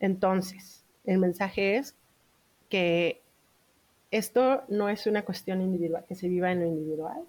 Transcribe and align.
Entonces, 0.00 0.84
el 1.04 1.18
mensaje 1.18 1.76
es 1.76 1.94
que 2.68 3.22
esto 4.10 4.62
no 4.68 4.88
es 4.88 5.06
una 5.06 5.22
cuestión 5.22 5.60
individual, 5.60 6.04
que 6.08 6.14
se 6.14 6.28
viva 6.28 6.50
en 6.52 6.60
lo 6.60 6.66
individual, 6.66 7.24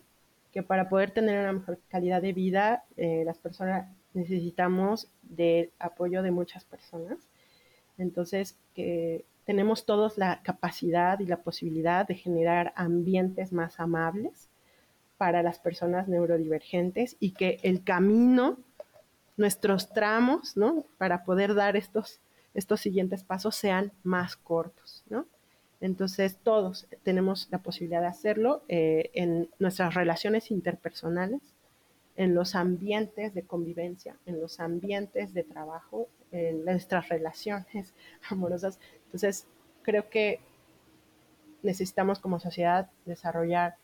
que 0.54 0.63
para 0.63 0.90
poder 0.90 1.12
tener 1.12 1.40
una 1.40 1.54
mejor 1.54 1.79
calidad 1.90 2.21
de 2.21 2.34
vida, 2.34 2.84
eh, 2.97 3.24
las 3.26 3.38
personas 3.38 3.88
necesitamos 4.13 5.10
del 5.21 5.71
apoyo 5.79 6.21
de 6.24 6.32
muchas 6.32 6.66
personas. 6.66 7.18
Entonces, 7.97 8.57
que 8.73 9.25
tenemos 9.45 9.86
todos 9.86 10.17
la 10.17 10.41
capacidad 10.43 11.20
y 11.20 11.25
la 11.25 11.38
posibilidad 11.38 12.07
de 12.07 12.15
generar 12.15 12.73
ambientes 12.75 13.51
más 13.51 13.79
amables 13.79 14.47
para 15.17 15.43
las 15.43 15.59
personas 15.59 16.07
neurodivergentes 16.07 17.17
y 17.20 17.31
que 17.31 17.59
el 17.63 17.83
camino, 17.83 18.57
nuestros 19.38 19.89
tramos, 19.89 20.55
¿no? 20.55 20.86
Para 20.97 21.23
poder 21.25 21.55
dar 21.55 21.75
estos, 21.75 22.20
estos 22.54 22.81
siguientes 22.81 23.23
pasos 23.23 23.55
sean 23.55 23.91
más 24.04 24.36
cortos, 24.36 25.04
¿no? 25.10 25.25
Entonces 25.82 26.37
todos 26.43 26.87
tenemos 27.04 27.47
la 27.51 27.60
posibilidad 27.60 28.01
de 28.01 28.07
hacerlo 28.07 28.64
eh, 28.68 29.11
en 29.14 29.50
nuestras 29.60 29.93
relaciones 29.93 30.51
interpersonales, 30.51 31.41
en 32.17 32.36
los 32.36 32.55
ambientes 32.55 33.33
de 33.33 33.44
convivencia, 33.44 34.17
en 34.25 34.41
los 34.41 34.59
ambientes 34.59 35.33
de 35.33 35.44
trabajo, 35.44 36.09
en 36.31 36.66
nuestras 36.66 37.08
relaciones 37.08 37.94
amorosas. 38.30 38.80
Entonces 39.05 39.47
creo 39.83 40.09
que 40.09 40.41
necesitamos 41.63 42.19
como 42.19 42.39
sociedad 42.39 42.89
desarrollar 43.05 43.75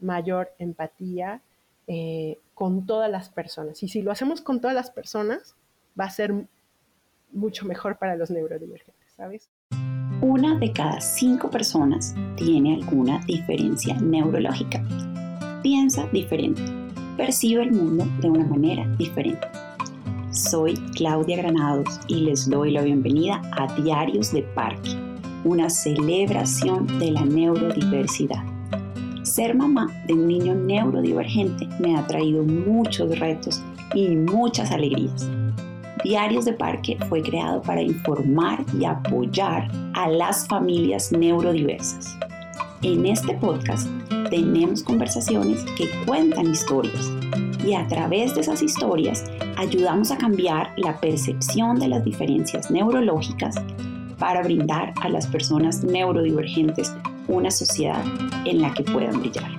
mayor 0.00 0.52
empatía 0.58 1.40
eh, 1.86 2.38
con 2.54 2.86
todas 2.86 3.10
las 3.10 3.28
personas. 3.28 3.82
Y 3.82 3.88
si 3.88 4.02
lo 4.02 4.10
hacemos 4.10 4.40
con 4.40 4.60
todas 4.60 4.74
las 4.74 4.90
personas, 4.90 5.54
va 5.98 6.06
a 6.06 6.10
ser 6.10 6.48
mucho 7.34 7.66
mejor 7.66 7.98
para 7.98 8.16
los 8.16 8.30
neurodivergentes, 8.30 9.12
¿sabes? 9.16 9.50
una 10.24 10.58
de 10.58 10.72
cada 10.72 11.02
cinco 11.02 11.50
personas 11.50 12.14
tiene 12.36 12.76
alguna 12.76 13.20
diferencia 13.26 13.94
neurológica. 14.00 14.82
Piensa 15.62 16.06
diferente, 16.12 16.62
percibe 17.18 17.62
el 17.62 17.72
mundo 17.72 18.06
de 18.20 18.30
una 18.30 18.46
manera 18.46 18.88
diferente. 18.96 19.46
Soy 20.30 20.74
Claudia 20.94 21.36
Granados 21.36 22.00
y 22.08 22.22
les 22.22 22.48
doy 22.48 22.72
la 22.72 22.80
bienvenida 22.80 23.42
a 23.52 23.72
Diarios 23.74 24.32
de 24.32 24.42
Parque, 24.42 24.96
una 25.44 25.68
celebración 25.68 26.86
de 26.98 27.10
la 27.10 27.24
neurodiversidad. 27.26 28.42
Ser 29.22 29.54
mamá 29.54 29.88
de 30.06 30.14
un 30.14 30.26
niño 30.26 30.54
neurodivergente 30.54 31.68
me 31.80 31.98
ha 31.98 32.06
traído 32.06 32.42
muchos 32.44 33.18
retos 33.18 33.62
y 33.94 34.08
muchas 34.16 34.70
alegrías. 34.70 35.28
Diarios 36.04 36.44
de 36.44 36.52
Parque 36.52 36.98
fue 37.08 37.22
creado 37.22 37.62
para 37.62 37.80
informar 37.80 38.62
y 38.78 38.84
apoyar 38.84 39.70
a 39.94 40.06
las 40.06 40.46
familias 40.46 41.10
neurodiversas. 41.10 42.14
En 42.82 43.06
este 43.06 43.32
podcast 43.38 43.88
tenemos 44.28 44.82
conversaciones 44.82 45.64
que 45.78 45.88
cuentan 46.04 46.50
historias 46.50 47.10
y 47.64 47.72
a 47.72 47.86
través 47.86 48.34
de 48.34 48.42
esas 48.42 48.60
historias 48.60 49.24
ayudamos 49.56 50.10
a 50.10 50.18
cambiar 50.18 50.74
la 50.76 51.00
percepción 51.00 51.78
de 51.78 51.88
las 51.88 52.04
diferencias 52.04 52.70
neurológicas 52.70 53.56
para 54.18 54.42
brindar 54.42 54.92
a 55.00 55.08
las 55.08 55.26
personas 55.26 55.84
neurodivergentes 55.84 56.92
una 57.28 57.50
sociedad 57.50 58.04
en 58.44 58.60
la 58.60 58.74
que 58.74 58.84
puedan 58.84 59.20
brillar. 59.20 59.50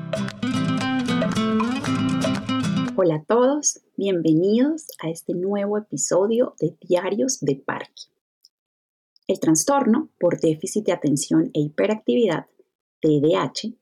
Hola 2.98 3.16
a 3.16 3.24
todos, 3.26 3.82
bienvenidos 3.98 4.88
a 5.00 5.10
este 5.10 5.34
nuevo 5.34 5.78
episodio 5.78 6.56
de 6.62 6.78
Diarios 6.80 7.42
de 7.42 7.58
Parque. 7.58 8.04
El 9.28 9.42
trastorno 9.42 10.12
por 10.18 10.40
déficit 10.40 10.86
de 10.86 10.94
atención 10.94 11.52
e 11.54 11.60
hiperactividad, 11.60 12.46
TDAH, 13.02 13.74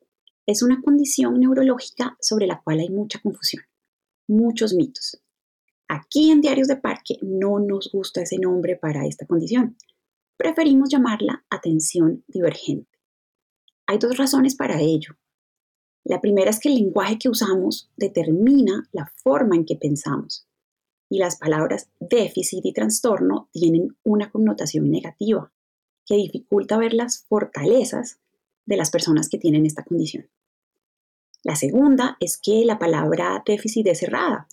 es 0.48 0.64
una 0.64 0.82
condición 0.82 1.40
neurológica 1.40 2.18
sobre 2.20 2.48
la 2.48 2.64
cual 2.64 2.80
hay 2.80 2.90
mucha 2.90 3.20
confusión, 3.22 3.64
muchos 4.28 4.74
mitos. 4.74 5.22
Aquí 5.88 6.32
en 6.32 6.42
Diarios 6.42 6.68
de 6.68 6.78
Parque 6.78 7.20
no 7.22 7.60
nos 7.60 7.92
gusta 7.92 8.24
ese 8.24 8.40
nombre 8.40 8.78
para 8.78 9.06
esta 9.06 9.28
condición. 9.28 9.78
Preferimos 10.38 10.90
llamarla 10.90 11.46
atención 11.52 12.24
divergente. 12.28 12.90
Hay 13.86 14.00
dos 14.00 14.18
razones 14.18 14.56
para 14.56 14.82
ello. 14.82 15.16
La 16.06 16.20
primera 16.20 16.50
es 16.50 16.60
que 16.60 16.70
el 16.70 16.76
lenguaje 16.76 17.18
que 17.18 17.30
usamos 17.30 17.90
determina 17.96 18.88
la 18.92 19.12
forma 19.24 19.56
en 19.56 19.66
que 19.66 19.76
pensamos 19.76 20.48
y 21.10 21.20
las 21.20 21.38
palabras 21.38 21.90
déficit 22.00 22.66
y 22.66 22.74
trastorno 22.74 23.50
tienen 23.52 23.96
una 24.04 24.32
connotación 24.32 24.90
negativa 24.90 25.52
que 26.06 26.16
dificulta 26.16 26.78
ver 26.78 26.94
las 26.94 27.26
fortalezas 27.30 28.20
de 28.66 28.78
las 28.78 28.92
personas 28.92 29.30
que 29.30 29.38
tienen 29.38 29.66
esta 29.66 29.84
condición. 29.84 30.28
La 31.44 31.56
segunda 31.56 32.18
es 32.20 32.38
que 32.38 32.66
la 32.66 32.80
palabra 32.80 33.44
déficit 33.46 33.88
es 33.88 34.04
errada, 34.04 34.48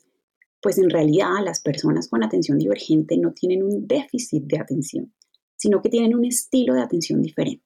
pues 0.60 0.78
en 0.78 0.90
realidad 0.90 1.42
las 1.42 1.60
personas 1.60 2.08
con 2.08 2.22
atención 2.22 2.58
divergente 2.58 3.16
no 3.16 3.32
tienen 3.32 3.62
un 3.62 3.86
déficit 3.86 4.44
de 4.44 4.58
atención, 4.58 5.14
sino 5.56 5.80
que 5.80 5.88
tienen 5.88 6.14
un 6.14 6.24
estilo 6.24 6.74
de 6.74 6.82
atención 6.82 7.22
diferente. 7.22 7.64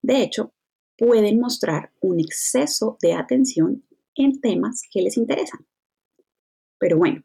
De 0.00 0.22
hecho, 0.22 0.52
pueden 0.96 1.40
mostrar 1.40 1.92
un 2.00 2.20
exceso 2.20 2.96
de 3.02 3.14
atención 3.14 3.84
en 4.14 4.40
temas 4.40 4.82
que 4.90 5.02
les 5.02 5.16
interesan. 5.16 5.66
Pero 6.78 6.98
bueno, 6.98 7.22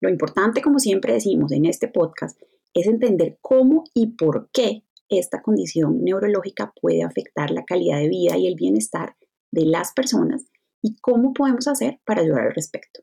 lo 0.00 0.08
importante, 0.08 0.62
como 0.62 0.78
siempre 0.78 1.12
decimos 1.12 1.52
en 1.52 1.66
este 1.66 1.88
podcast, 1.88 2.40
es 2.74 2.86
entender 2.86 3.38
cómo 3.40 3.84
y 3.94 4.16
por 4.16 4.50
qué 4.52 4.84
esta 5.08 5.42
condición 5.42 6.02
neurológica 6.02 6.72
puede 6.80 7.02
afectar 7.02 7.50
la 7.50 7.64
calidad 7.64 7.98
de 7.98 8.08
vida 8.08 8.38
y 8.38 8.46
el 8.46 8.54
bienestar 8.54 9.16
de 9.50 9.66
las 9.66 9.92
personas 9.92 10.44
y 10.80 10.96
cómo 11.00 11.32
podemos 11.34 11.68
hacer 11.68 12.00
para 12.04 12.22
ayudar 12.22 12.46
al 12.46 12.54
respecto. 12.54 13.02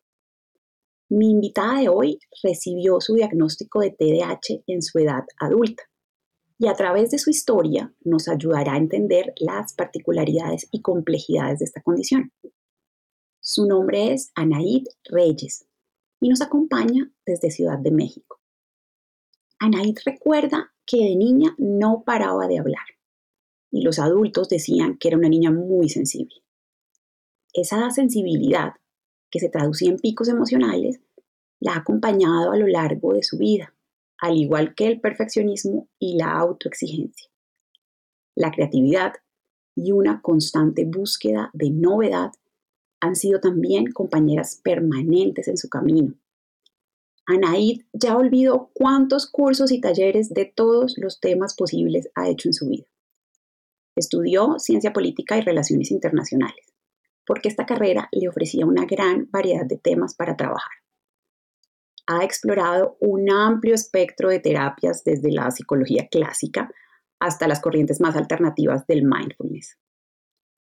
Mi 1.10 1.32
invitada 1.32 1.80
de 1.80 1.90
hoy 1.90 2.20
recibió 2.44 3.00
su 3.00 3.16
diagnóstico 3.16 3.80
de 3.80 3.92
TDAH 3.92 4.64
en 4.68 4.82
su 4.82 5.00
edad 5.00 5.24
adulta 5.40 5.89
y 6.60 6.68
a 6.68 6.74
través 6.74 7.10
de 7.10 7.18
su 7.18 7.30
historia 7.30 7.94
nos 8.04 8.28
ayudará 8.28 8.74
a 8.74 8.78
entender 8.78 9.34
las 9.38 9.74
particularidades 9.74 10.68
y 10.72 10.82
complejidades 10.82 11.60
de 11.60 11.66
esta 11.66 11.82
condición. 11.82 12.34
Su 13.40 13.66
nombre 13.66 14.12
es 14.12 14.32
Anaid 14.36 14.86
Reyes 15.06 15.66
y 16.20 16.28
nos 16.28 16.42
acompaña 16.42 17.10
desde 17.26 17.50
Ciudad 17.50 17.80
de 17.80 17.92
México. 17.92 18.42
Anaid 19.60 19.96
recuerda 20.06 20.74
que 20.86 20.98
de 20.98 21.16
niña 21.16 21.56
no 21.58 22.04
paraba 22.06 22.48
de 22.48 22.60
hablar 22.60 22.86
y 23.72 23.82
los 23.82 23.98
adultos 23.98 24.50
decían 24.50 24.98
que 24.98 25.08
era 25.08 25.18
una 25.18 25.30
niña 25.30 25.52
muy 25.52 25.88
sensible. 25.88 26.44
Esa 27.54 27.90
sensibilidad, 27.92 28.74
que 29.32 29.40
se 29.40 29.50
traducía 29.50 29.92
en 29.92 29.98
picos 29.98 30.28
emocionales, 30.28 31.00
la 31.62 31.74
ha 31.74 31.78
acompañado 31.78 32.52
a 32.52 32.58
lo 32.58 32.68
largo 32.68 33.14
de 33.14 33.24
su 33.24 33.38
vida 33.38 33.74
al 34.22 34.38
igual 34.38 34.76
que 34.76 34.88
el 34.88 35.00
perfeccionismo 35.00 35.88
y 35.98 36.18
la 36.18 36.32
autoexigencia. 36.34 37.30
La 38.36 38.52
creatividad 38.52 39.14
y 39.76 39.92
una 39.92 40.22
constante 40.22 40.86
búsqueda 40.86 41.50
de 41.54 41.70
novedad 41.72 42.32
han 43.00 43.16
sido 43.16 43.40
también 43.40 43.92
compañeras 43.92 44.60
permanentes 44.64 45.48
en 45.48 45.58
su 45.58 45.70
camino. 45.70 46.16
Anaid 47.28 47.84
ya 47.94 48.18
olvidó 48.18 48.72
cuántos 48.74 49.30
cursos 49.30 49.72
y 49.72 49.80
talleres 49.80 50.34
de 50.34 50.46
todos 50.46 50.98
los 50.98 51.20
temas 51.20 51.56
posibles 51.56 52.10
ha 52.16 52.28
hecho 52.28 52.50
en 52.50 52.54
su 52.54 52.68
vida. 52.68 52.88
Estudió 53.96 54.58
ciencia 54.60 54.92
política 54.92 55.38
y 55.38 55.42
relaciones 55.42 55.92
internacionales, 55.92 56.66
porque 57.26 57.48
esta 57.48 57.66
carrera 57.66 58.10
le 58.12 58.28
ofrecía 58.28 58.66
una 58.66 58.86
gran 58.86 59.30
variedad 59.32 59.66
de 59.66 59.78
temas 59.78 60.16
para 60.16 60.36
trabajar 60.36 60.80
ha 62.10 62.24
explorado 62.24 62.98
un 63.00 63.32
amplio 63.32 63.76
espectro 63.76 64.30
de 64.30 64.40
terapias 64.40 65.04
desde 65.04 65.32
la 65.32 65.52
psicología 65.52 66.08
clásica 66.10 66.72
hasta 67.20 67.48
las 67.48 67.62
corrientes 67.62 68.02
más 68.02 68.16
alternativas 68.16 68.88
del 68.88 69.04
mindfulness. 69.04 69.78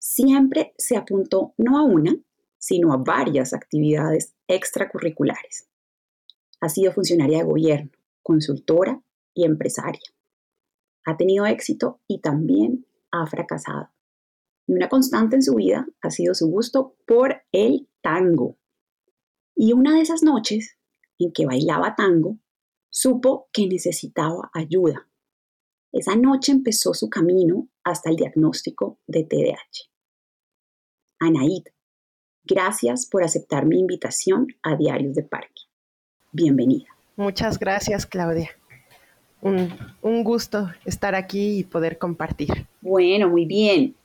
Siempre 0.00 0.74
se 0.76 0.96
apuntó 0.96 1.54
no 1.56 1.78
a 1.78 1.84
una, 1.84 2.16
sino 2.58 2.92
a 2.92 2.96
varias 2.96 3.52
actividades 3.52 4.34
extracurriculares. 4.48 5.68
Ha 6.60 6.68
sido 6.68 6.90
funcionaria 6.90 7.38
de 7.38 7.44
gobierno, 7.44 7.92
consultora 8.24 9.00
y 9.32 9.44
empresaria. 9.44 10.02
Ha 11.04 11.16
tenido 11.16 11.46
éxito 11.46 12.00
y 12.08 12.20
también 12.20 12.86
ha 13.12 13.24
fracasado. 13.28 13.90
Y 14.66 14.72
una 14.72 14.88
constante 14.88 15.36
en 15.36 15.42
su 15.42 15.54
vida 15.54 15.86
ha 16.02 16.10
sido 16.10 16.34
su 16.34 16.48
gusto 16.48 16.96
por 17.06 17.42
el 17.52 17.88
tango. 18.02 18.56
Y 19.54 19.74
una 19.74 19.94
de 19.94 20.00
esas 20.00 20.24
noches 20.24 20.79
en 21.24 21.32
que 21.32 21.46
bailaba 21.46 21.94
tango, 21.94 22.38
supo 22.88 23.48
que 23.52 23.66
necesitaba 23.66 24.50
ayuda. 24.52 25.08
Esa 25.92 26.16
noche 26.16 26.52
empezó 26.52 26.94
su 26.94 27.08
camino 27.08 27.68
hasta 27.84 28.10
el 28.10 28.16
diagnóstico 28.16 28.98
de 29.06 29.24
TDAH. 29.24 29.90
Anaid, 31.20 31.64
gracias 32.44 33.06
por 33.06 33.24
aceptar 33.24 33.66
mi 33.66 33.78
invitación 33.78 34.46
a 34.62 34.76
Diarios 34.76 35.14
de 35.14 35.24
Parque. 35.24 35.62
Bienvenida. 36.32 36.86
Muchas 37.16 37.58
gracias, 37.58 38.06
Claudia. 38.06 38.50
un, 39.42 39.68
un 40.00 40.22
gusto 40.22 40.70
estar 40.84 41.14
aquí 41.14 41.58
y 41.58 41.64
poder 41.64 41.98
compartir. 41.98 42.66
Bueno, 42.80 43.28
muy 43.28 43.46
bien. 43.46 43.96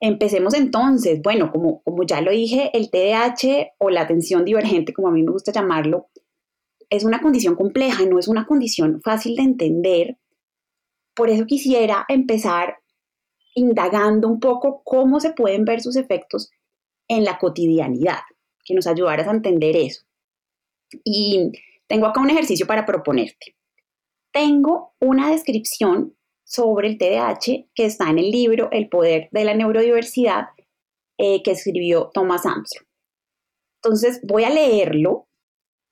Empecemos 0.00 0.54
entonces. 0.54 1.20
Bueno, 1.22 1.50
como, 1.50 1.82
como 1.82 2.04
ya 2.04 2.20
lo 2.20 2.30
dije, 2.30 2.70
el 2.72 2.90
TDAH 2.90 3.72
o 3.78 3.90
la 3.90 4.02
atención 4.02 4.44
divergente, 4.44 4.92
como 4.92 5.08
a 5.08 5.12
mí 5.12 5.22
me 5.22 5.32
gusta 5.32 5.52
llamarlo, 5.52 6.08
es 6.90 7.04
una 7.04 7.20
condición 7.20 7.54
compleja, 7.54 8.04
no 8.04 8.18
es 8.18 8.28
una 8.28 8.46
condición 8.46 9.00
fácil 9.02 9.36
de 9.36 9.42
entender. 9.42 10.18
Por 11.14 11.30
eso 11.30 11.46
quisiera 11.46 12.04
empezar 12.08 12.78
indagando 13.54 14.28
un 14.28 14.40
poco 14.40 14.82
cómo 14.84 15.20
se 15.20 15.32
pueden 15.32 15.64
ver 15.64 15.80
sus 15.80 15.96
efectos 15.96 16.50
en 17.08 17.24
la 17.24 17.38
cotidianidad, 17.38 18.20
que 18.64 18.74
nos 18.74 18.86
ayudaras 18.86 19.28
a 19.28 19.32
entender 19.32 19.76
eso. 19.76 20.04
Y 21.04 21.52
tengo 21.86 22.06
acá 22.06 22.20
un 22.20 22.30
ejercicio 22.30 22.66
para 22.66 22.86
proponerte. 22.86 23.56
Tengo 24.32 24.94
una 25.00 25.30
descripción 25.30 26.16
sobre 26.44 26.88
el 26.88 26.98
TDAH 26.98 27.68
que 27.74 27.84
está 27.84 28.10
en 28.10 28.18
el 28.18 28.30
libro 28.30 28.68
El 28.72 28.88
poder 28.88 29.28
de 29.30 29.44
la 29.44 29.54
neurodiversidad 29.54 30.48
eh, 31.18 31.42
que 31.42 31.52
escribió 31.52 32.10
Thomas 32.12 32.46
Armstrong. 32.46 32.86
Entonces 33.82 34.20
voy 34.24 34.44
a 34.44 34.50
leerlo 34.50 35.28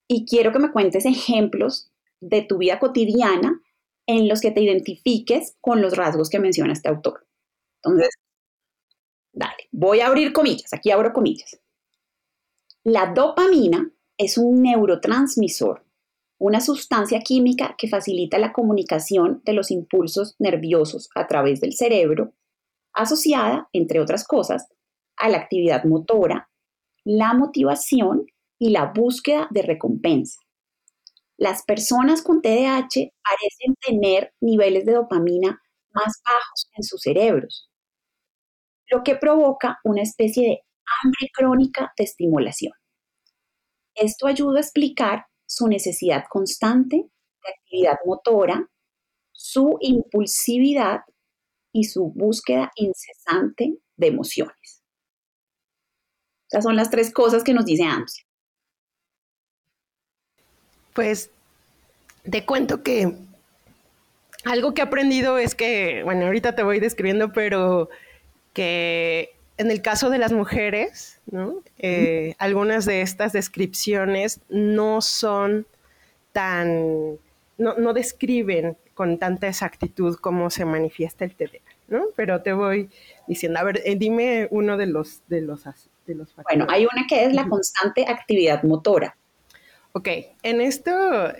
y 0.08 0.26
quiero 0.26 0.52
que 0.52 0.58
me 0.58 0.72
cuentes 0.72 1.06
ejemplos 1.06 1.90
de 2.20 2.42
tu 2.42 2.58
vida 2.58 2.80
cotidiana 2.80 3.60
en 4.06 4.28
los 4.28 4.40
que 4.40 4.50
te 4.50 4.62
identifiques 4.62 5.56
con 5.60 5.82
los 5.82 5.96
rasgos 5.96 6.30
que 6.30 6.40
menciona 6.40 6.72
este 6.72 6.88
autor. 6.88 7.26
Entonces, 7.82 8.10
dale, 9.32 9.68
voy 9.70 10.00
a 10.00 10.08
abrir 10.08 10.32
comillas, 10.32 10.72
aquí 10.72 10.90
abro 10.90 11.12
comillas. 11.12 11.60
La 12.82 13.12
dopamina 13.12 13.92
es 14.16 14.38
un 14.38 14.62
neurotransmisor 14.62 15.84
una 16.38 16.60
sustancia 16.60 17.20
química 17.20 17.74
que 17.76 17.88
facilita 17.88 18.38
la 18.38 18.52
comunicación 18.52 19.42
de 19.44 19.52
los 19.52 19.70
impulsos 19.70 20.36
nerviosos 20.38 21.10
a 21.14 21.26
través 21.26 21.60
del 21.60 21.72
cerebro, 21.72 22.32
asociada, 22.92 23.68
entre 23.72 24.00
otras 24.00 24.24
cosas, 24.24 24.68
a 25.16 25.28
la 25.28 25.38
actividad 25.38 25.84
motora, 25.84 26.48
la 27.04 27.34
motivación 27.34 28.26
y 28.58 28.70
la 28.70 28.92
búsqueda 28.92 29.48
de 29.50 29.62
recompensa. 29.62 30.40
Las 31.36 31.62
personas 31.62 32.22
con 32.22 32.42
TDAH 32.42 33.12
parecen 33.22 33.74
tener 33.80 34.34
niveles 34.40 34.84
de 34.84 34.94
dopamina 34.94 35.60
más 35.92 36.20
bajos 36.24 36.70
en 36.76 36.82
sus 36.82 37.00
cerebros, 37.00 37.70
lo 38.90 39.02
que 39.04 39.16
provoca 39.16 39.78
una 39.84 40.02
especie 40.02 40.48
de 40.48 40.58
hambre 41.02 41.30
crónica 41.32 41.92
de 41.96 42.04
estimulación. 42.04 42.72
Esto 43.94 44.26
ayuda 44.26 44.58
a 44.58 44.62
explicar 44.62 45.26
su 45.46 45.68
necesidad 45.68 46.24
constante 46.28 46.96
de 46.96 47.50
actividad 47.56 47.96
motora, 48.04 48.68
su 49.32 49.76
impulsividad 49.80 51.00
y 51.72 51.84
su 51.84 52.12
búsqueda 52.14 52.70
incesante 52.76 53.78
de 53.96 54.06
emociones. 54.06 54.82
Estas 56.50 56.64
son 56.64 56.76
las 56.76 56.90
tres 56.90 57.12
cosas 57.12 57.44
que 57.44 57.54
nos 57.54 57.64
dice 57.64 57.84
AMS. 57.84 58.27
Pues 60.98 61.30
te 62.28 62.44
cuento 62.44 62.82
que 62.82 63.14
algo 64.44 64.74
que 64.74 64.80
he 64.80 64.84
aprendido 64.84 65.38
es 65.38 65.54
que, 65.54 66.02
bueno, 66.02 66.26
ahorita 66.26 66.56
te 66.56 66.64
voy 66.64 66.80
describiendo, 66.80 67.32
pero 67.32 67.88
que 68.52 69.30
en 69.58 69.70
el 69.70 69.80
caso 69.80 70.10
de 70.10 70.18
las 70.18 70.32
mujeres, 70.32 71.20
eh, 71.78 72.34
algunas 72.38 72.84
de 72.84 73.02
estas 73.02 73.32
descripciones 73.32 74.40
no 74.48 75.00
son 75.00 75.68
tan, 76.32 77.16
no, 77.58 77.92
describen 77.92 78.76
con 78.94 79.18
tanta 79.18 79.46
exactitud 79.46 80.16
cómo 80.16 80.50
se 80.50 80.64
manifiesta 80.64 81.24
el 81.24 81.36
TDA, 81.36 81.60
¿no? 81.86 82.06
Pero 82.16 82.42
te 82.42 82.52
voy 82.52 82.90
diciendo, 83.28 83.60
a 83.60 83.62
ver, 83.62 83.82
eh, 83.84 83.94
dime 83.94 84.48
uno 84.50 84.76
de 84.76 84.86
los, 84.86 85.22
de 85.28 85.42
los, 85.42 85.62
de 86.08 86.14
los 86.16 86.34
Bueno, 86.42 86.66
hay 86.68 86.86
una 86.92 87.06
que 87.08 87.24
es 87.24 87.32
la 87.34 87.48
constante 87.48 88.04
actividad 88.08 88.64
motora. 88.64 89.16
Ok, 89.98 90.08
en 90.44 90.60
esto, 90.60 90.92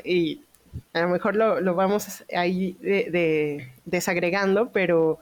y 0.05 0.43
a 0.93 1.03
lo 1.03 1.11
mejor 1.11 1.37
lo, 1.37 1.77
vamos 1.77 2.25
ahí 2.35 2.77
desagregando, 3.85 4.73
pero 4.73 5.21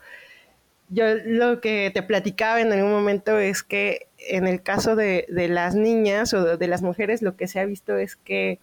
yo 0.88 1.04
lo 1.22 1.60
que 1.60 1.90
te 1.92 2.02
platicaba 2.02 2.62
en 2.62 2.72
algún 2.72 2.92
momento 2.92 3.38
es 3.38 3.62
que 3.62 4.06
en 4.16 4.46
el 4.46 4.62
caso 4.62 4.96
de, 4.96 5.26
las 5.28 5.74
niñas 5.74 6.32
o 6.32 6.56
de 6.56 6.66
las 6.66 6.80
mujeres 6.80 7.20
lo 7.20 7.36
que 7.36 7.46
se 7.46 7.60
ha 7.60 7.66
visto 7.66 7.98
es 7.98 8.16
que 8.16 8.58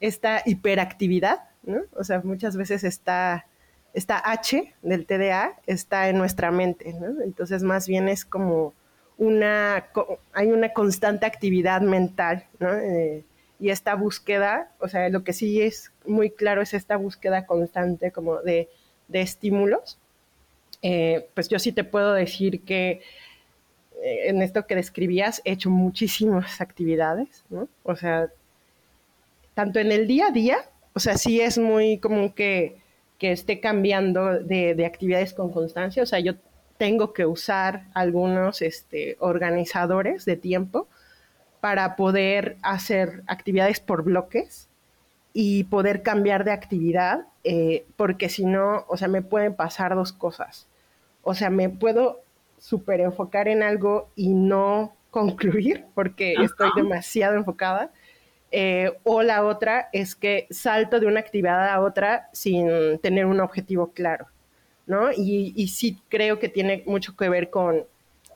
esta 0.00 0.42
hiperactividad, 0.44 1.38
¿no? 1.62 1.80
O 1.94 2.04
sea, 2.04 2.20
muchas 2.22 2.58
veces 2.58 2.84
está, 2.84 3.46
esta 3.94 4.20
H 4.22 4.74
del 4.82 5.06
TDA 5.06 5.58
está 5.66 6.10
en 6.10 6.18
nuestra 6.18 6.50
mente, 6.50 6.92
¿no? 6.92 7.22
Entonces 7.22 7.62
más 7.62 7.88
bien 7.88 8.06
es 8.10 8.26
como 8.26 8.74
una, 9.16 9.86
hay 10.34 10.52
una 10.52 10.74
constante 10.74 11.24
actividad 11.24 11.80
mental, 11.80 12.44
¿no? 12.58 12.74
Eh, 12.74 13.24
y 13.60 13.70
esta 13.70 13.94
búsqueda, 13.94 14.72
o 14.80 14.88
sea, 14.88 15.08
lo 15.10 15.22
que 15.22 15.32
sí 15.32 15.60
es 15.60 15.92
muy 16.06 16.30
claro 16.30 16.62
es 16.62 16.74
esta 16.74 16.96
búsqueda 16.96 17.46
constante 17.46 18.10
como 18.10 18.38
de, 18.38 18.68
de 19.08 19.20
estímulos 19.20 19.98
eh, 20.82 21.28
pues 21.34 21.48
yo 21.48 21.58
sí 21.58 21.72
te 21.72 21.84
puedo 21.84 22.14
decir 22.14 22.62
que 22.62 23.02
eh, 24.02 24.28
en 24.28 24.40
esto 24.42 24.66
que 24.66 24.74
describías 24.74 25.42
he 25.44 25.52
hecho 25.52 25.70
muchísimas 25.70 26.60
actividades, 26.60 27.44
¿no? 27.50 27.68
O 27.82 27.96
sea, 27.96 28.30
tanto 29.54 29.78
en 29.78 29.92
el 29.92 30.06
día 30.06 30.28
a 30.28 30.30
día, 30.30 30.58
o 30.94 31.00
sea, 31.00 31.18
sí 31.18 31.40
es 31.40 31.58
muy 31.58 31.98
común 31.98 32.30
que, 32.30 32.76
que 33.18 33.32
esté 33.32 33.60
cambiando 33.60 34.40
de, 34.40 34.74
de, 34.74 34.86
actividades 34.86 35.34
con 35.34 35.52
constancia, 35.52 36.02
o 36.02 36.06
sea, 36.06 36.20
yo 36.20 36.34
tengo 36.78 37.12
que 37.12 37.26
usar 37.26 37.84
algunos 37.92 38.62
este, 38.62 39.16
organizadores 39.20 40.24
de 40.24 40.36
tiempo 40.36 40.88
para 41.60 41.96
poder 41.96 42.56
hacer 42.62 43.22
actividades 43.26 43.80
por 43.80 44.02
bloques 44.02 44.68
y 45.32 45.64
poder 45.64 46.02
cambiar 46.02 46.44
de 46.44 46.52
actividad, 46.52 47.26
eh, 47.44 47.84
porque 47.96 48.28
si 48.28 48.44
no, 48.44 48.84
o 48.88 48.96
sea, 48.96 49.08
me 49.08 49.22
pueden 49.22 49.54
pasar 49.54 49.94
dos 49.94 50.12
cosas 50.12 50.66
o 51.22 51.34
sea, 51.34 51.50
me 51.50 51.68
puedo 51.68 52.20
súper 52.58 53.00
enfocar 53.00 53.48
en 53.48 53.62
algo 53.62 54.10
y 54.16 54.28
no 54.28 54.94
concluir 55.10 55.86
porque 55.94 56.34
estoy 56.34 56.70
demasiado 56.76 57.34
enfocada. 57.34 57.90
Eh, 58.52 58.92
o 59.04 59.22
la 59.22 59.44
otra 59.44 59.88
es 59.92 60.16
que 60.16 60.48
salto 60.50 60.98
de 60.98 61.06
una 61.06 61.20
actividad 61.20 61.68
a 61.68 61.80
otra 61.80 62.28
sin 62.32 62.98
tener 62.98 63.26
un 63.26 63.40
objetivo 63.40 63.92
claro, 63.92 64.26
¿no? 64.86 65.12
Y, 65.12 65.52
y 65.54 65.68
sí 65.68 66.00
creo 66.08 66.40
que 66.40 66.48
tiene 66.48 66.82
mucho 66.86 67.14
que 67.16 67.28
ver 67.28 67.50
con 67.50 67.84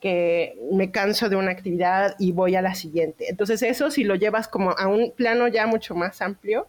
que 0.05 0.55
me 0.71 0.91
canso 0.91 1.29
de 1.29 1.35
una 1.35 1.49
actividad 1.49 2.15
y 2.19 2.31
voy 2.31 2.55
a 2.55 2.61
la 2.61 2.75
siguiente. 2.75 3.25
Entonces 3.27 3.63
eso 3.63 3.89
si 3.89 4.03
lo 4.03 4.13
llevas 4.13 4.47
como 4.47 4.69
a 4.77 4.85
un 4.85 5.11
plano 5.11 5.47
ya 5.47 5.65
mucho 5.65 5.95
más 5.95 6.21
amplio, 6.21 6.67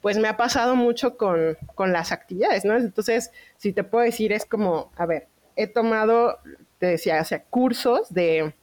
pues 0.00 0.16
me 0.16 0.28
ha 0.28 0.38
pasado 0.38 0.76
mucho 0.76 1.18
con, 1.18 1.58
con 1.74 1.92
las 1.92 2.10
actividades, 2.10 2.64
¿no? 2.64 2.74
Entonces, 2.78 3.32
si 3.58 3.74
te 3.74 3.84
puedo 3.84 4.06
decir, 4.06 4.32
es 4.32 4.46
como, 4.46 4.90
a 4.96 5.04
ver, 5.04 5.28
he 5.56 5.66
tomado, 5.66 6.38
te 6.78 6.86
decía, 6.86 7.20
o 7.20 7.24
sea, 7.26 7.42
cursos 7.42 8.14
de, 8.14 8.54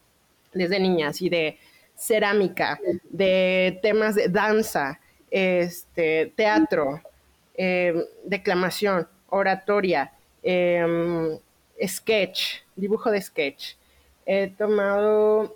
desde 0.52 0.80
niñas 0.80 1.22
y 1.22 1.30
de 1.30 1.60
cerámica, 1.96 2.80
de 3.12 3.78
temas 3.84 4.16
de 4.16 4.30
danza, 4.30 5.00
este, 5.30 6.34
teatro, 6.36 7.04
em, 7.54 8.02
declamación, 8.24 9.08
oratoria, 9.30 10.12
em, 10.42 11.38
sketch, 11.86 12.64
dibujo 12.76 13.12
de 13.12 13.22
sketch. 13.22 13.77
He 14.28 14.50
tomado 14.50 15.56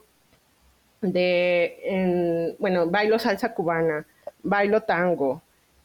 de, 1.02 2.56
bueno, 2.58 2.88
bailo 2.88 3.20
salsa 3.20 3.54
cubana, 3.54 4.08
bailo 4.42 4.82
tango, 4.82 5.42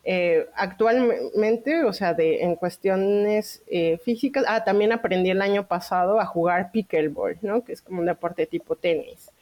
eh, 0.09 0.47
actualmente, 0.55 1.83
o 1.83 1.93
sea, 1.93 2.15
de, 2.15 2.45
en 2.45 2.55
cuestiones 2.55 3.61
eh, 3.67 3.99
físicas, 4.05 4.45
ah, 4.47 4.63
también 4.63 4.93
aprendí 4.93 5.31
el 5.31 5.43
año 5.43 5.67
pasado 5.67 6.21
a 6.21 6.27
jugar 6.27 6.71
pickleball, 6.71 7.39
¿no? 7.43 7.65
Que 7.65 7.73
es 7.73 7.83
como 7.83 7.99
un 7.99 8.07
deporte 8.07 8.47
tipo 8.47 8.77
tenis. 8.77 9.33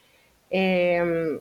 Em, 0.48 1.38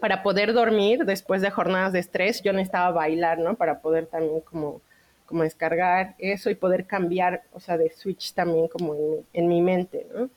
para 0.00 0.24
poder 0.24 0.52
dormir 0.52 1.04
después 1.04 1.40
de 1.40 1.52
jornadas 1.52 1.92
de 1.92 2.00
estrés, 2.00 2.42
yo 2.42 2.52
necesitaba 2.52 2.90
bailar, 2.90 3.38
¿no? 3.38 3.54
Para 3.54 3.78
poder 3.78 4.06
también 4.06 4.40
como, 4.40 4.80
como 5.26 5.44
descargar 5.44 6.16
eso 6.18 6.50
y 6.50 6.56
poder 6.56 6.84
cambiar, 6.86 7.44
o 7.52 7.60
sea, 7.60 7.78
de 7.78 7.90
switch 7.90 8.34
también 8.34 8.66
como 8.66 8.96
en, 9.32 9.46
mi 9.46 9.62
mente, 9.62 10.08
¿no? 10.12 10.28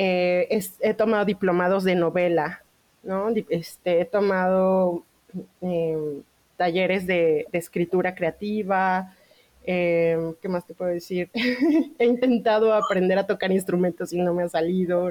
Eh, 0.00 0.60
he 0.78 0.94
tomado 0.94 1.24
diplomados 1.24 1.82
de 1.82 1.96
novela, 1.96 2.62
¿no? 3.02 3.30
Este, 3.48 4.00
he 4.00 4.04
tomado 4.04 5.02
em, 5.60 6.22
talleres 6.56 7.04
de, 7.04 7.48
escritura 7.52 8.14
creativa. 8.14 9.12
Em, 9.64 10.34
¿Qué 10.40 10.48
más 10.48 10.64
te 10.64 10.74
puedo 10.74 10.92
decir? 10.92 11.30
He 11.98 12.04
intentado 12.06 12.72
aprender 12.74 13.18
a 13.18 13.26
tocar 13.26 13.50
instrumentos 13.50 14.12
y 14.12 14.22
no 14.22 14.32
me 14.34 14.44
ha 14.44 14.48
salido. 14.48 15.08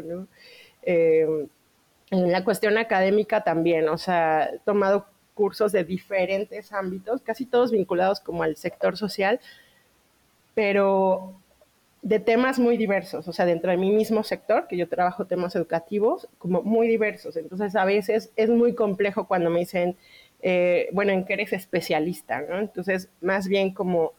Em, 0.84 1.48
en 2.10 2.32
la 2.32 2.46
cuestión 2.46 2.78
académica 2.78 3.44
también, 3.44 3.90
o 3.90 3.98
sea, 3.98 4.46
he 4.54 4.60
tomado 4.60 5.06
cursos 5.34 5.74
de 5.74 5.84
diferentes 5.84 6.72
ámbitos, 6.72 7.22
casi 7.22 7.46
todos 7.46 7.72
vinculados 7.72 8.22
como 8.22 8.44
al 8.44 8.56
sector 8.56 8.96
social, 8.96 9.42
pero 10.56 11.36
de 12.08 12.20
temas 12.22 12.58
muy 12.58 12.78
diversos, 12.78 13.28
o 13.28 13.34
sea, 13.34 13.46
dentro 13.46 13.70
de 13.70 13.76
mi 13.76 13.92
mismo 13.92 14.24
sector, 14.24 14.68
que 14.70 14.78
yo 14.78 14.88
trabajo 14.88 15.26
temas 15.26 15.58
educativos, 15.58 16.30
como 16.38 16.64
muy 16.64 16.88
diversos. 16.88 17.36
Entonces, 17.36 17.76
a 17.76 17.84
veces 17.84 18.32
es 18.38 18.50
muy 18.50 18.76
complejo 18.76 19.28
cuando 19.28 19.50
me 19.50 19.60
dicen, 19.60 19.98
eh, 20.42 20.88
bueno, 20.94 21.12
en 21.12 21.26
qué 21.26 21.34
eres 21.34 21.52
especialista, 21.52 22.40
¿no? 22.40 22.60
Entonces, 22.60 23.10
más 23.20 23.50
bien 23.50 23.74
como 23.74 24.14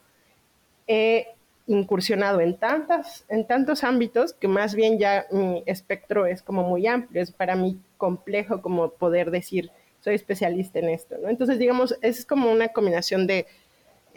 he 0.86 1.28
incursionado 1.66 2.42
en, 2.42 2.58
tantas, 2.58 3.24
en 3.30 3.46
tantos 3.46 3.82
ámbitos 3.82 4.34
que 4.34 4.48
más 4.48 4.74
bien 4.74 4.98
ya 4.98 5.24
mi 5.30 5.62
espectro 5.64 6.26
es 6.26 6.42
como 6.42 6.64
muy 6.64 6.86
amplio, 6.86 7.22
es 7.22 7.32
para 7.32 7.56
mí 7.56 7.80
complejo 7.96 8.60
como 8.60 8.90
poder 8.90 9.30
decir, 9.30 9.70
soy 10.00 10.14
especialista 10.14 10.78
en 10.78 10.90
esto, 10.90 11.16
¿no? 11.16 11.30
Entonces, 11.30 11.58
digamos, 11.58 11.96
es 12.02 12.26
como 12.26 12.52
una 12.52 12.68
combinación 12.68 13.26
de 13.26 13.46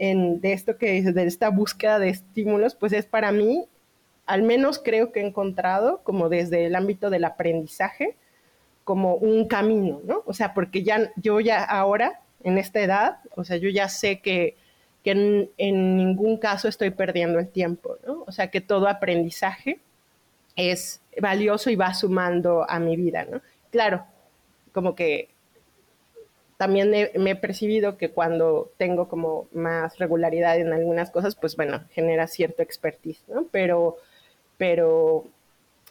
de 0.02 0.54
esto 0.54 0.78
que 0.78 1.04
de 1.04 1.24
esta 1.28 1.50
búsqueda 1.50 2.00
de 2.00 2.10
estímulos, 2.10 2.74
pues 2.74 2.92
es 2.92 3.06
para 3.06 3.32
mí, 3.32 3.68
al 4.26 4.42
menos 4.42 4.80
creo 4.80 5.12
que 5.12 5.20
he 5.20 5.28
encontrado 5.28 6.02
como 6.04 6.28
desde 6.28 6.66
el 6.66 6.76
ámbito 6.76 7.12
del 7.12 7.24
aprendizaje, 7.24 8.16
como 8.84 9.14
un 9.14 9.48
camino, 9.48 10.02
¿no? 10.04 10.24
O 10.26 10.34
sea, 10.34 10.56
porque 10.56 10.82
ya 10.82 11.12
yo 11.18 11.40
ya 11.40 11.64
ahora, 11.64 12.22
en 12.44 12.58
esta 12.58 12.82
edad, 12.82 13.20
o 13.36 13.44
sea, 13.44 13.58
yo 13.58 13.70
ya 13.70 13.90
sé 13.90 14.22
que, 14.22 14.56
que 15.04 15.12
en, 15.12 15.50
en, 15.60 15.98
ningún 15.98 16.38
caso 16.38 16.68
estoy 16.68 16.90
perdiendo 16.90 17.38
el 17.38 17.50
tiempo, 17.50 17.98
¿no? 18.08 18.24
O 18.26 18.32
sea, 18.32 18.50
que 18.50 18.60
todo 18.60 18.88
aprendizaje 18.88 19.80
es 20.56 21.02
valioso 21.22 21.70
y 21.70 21.76
va 21.76 21.94
sumando 21.94 22.66
a 22.68 22.80
mi 22.80 22.96
vida, 22.96 23.26
¿no? 23.30 23.42
Claro, 23.70 24.04
como 24.74 24.96
que 24.96 25.30
también 26.62 26.92
me 26.92 27.32
he 27.32 27.36
percibido 27.36 27.98
que 27.98 28.12
cuando 28.12 28.72
tengo 28.78 29.08
como 29.08 29.48
más 29.52 29.98
regularidad 29.98 30.60
en 30.60 30.74
algunas 30.74 31.10
cosas, 31.10 31.34
pues 31.34 31.56
bueno, 31.56 31.82
genera 31.90 32.28
cierto 32.28 32.62
expertise, 32.62 33.24
¿no? 33.28 33.48
Pero, 33.50 33.98
pero 34.60 35.26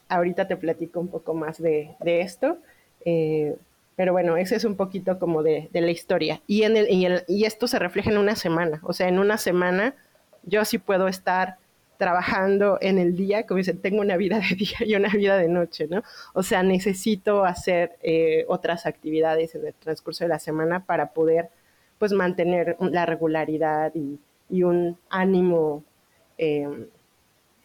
ahorita 0.09 0.47
te 0.47 0.57
platico 0.57 1.01
un 1.01 1.09
poco 1.09 1.35
más 1.35 1.61
de, 1.61 1.97
esto. 2.05 2.59
Eh, 3.05 3.57
pero 3.97 4.13
bueno, 4.13 4.37
ese 4.37 4.55
es 4.55 4.65
un 4.65 4.77
poquito 4.77 5.19
como 5.19 5.43
de, 5.43 5.69
la 5.73 5.91
historia. 5.91 6.41
Y, 6.47 6.63
en 6.63 6.77
el, 6.77 6.89
y, 6.89 7.05
el, 7.05 7.25
y 7.27 7.47
esto 7.47 7.67
se 7.67 7.81
refleja 7.81 8.11
en 8.11 8.19
una 8.19 8.37
semana. 8.37 8.79
O 8.85 8.93
sea, 8.93 9.09
en 9.09 9.19
una 9.19 9.39
semana 9.39 9.97
yo 10.45 10.65
sí 10.65 10.79
puedo 10.79 11.09
estar 11.09 11.57
trabajando 12.01 12.79
en 12.81 12.99
el 12.99 13.15
día, 13.15 13.47
como 13.47 13.59
dicen, 13.59 13.81
tengo 13.81 14.01
una 14.01 14.17
vida 14.17 14.41
de 14.41 14.55
día 14.57 14.79
y 14.81 14.95
una 14.97 15.11
vida 15.11 15.37
de 15.37 15.49
noche, 15.49 15.87
¿no? 15.87 16.03
O 16.33 16.43
sea, 16.43 16.63
necesito 16.63 17.45
hacer 17.45 17.99
eh, 18.03 18.47
otras 18.49 18.87
actividades 18.87 19.55
en 19.55 19.67
el 19.67 19.75
transcurso 19.75 20.25
de 20.25 20.29
la 20.29 20.39
semana 20.39 20.87
para 20.87 21.13
poder, 21.13 21.51
pues, 21.99 22.13
mantener 22.13 22.77
la 22.81 23.05
regularidad 23.05 23.93
y, 23.95 24.19
un 24.63 24.99
ánimo, 25.11 25.85
em, 26.39 26.87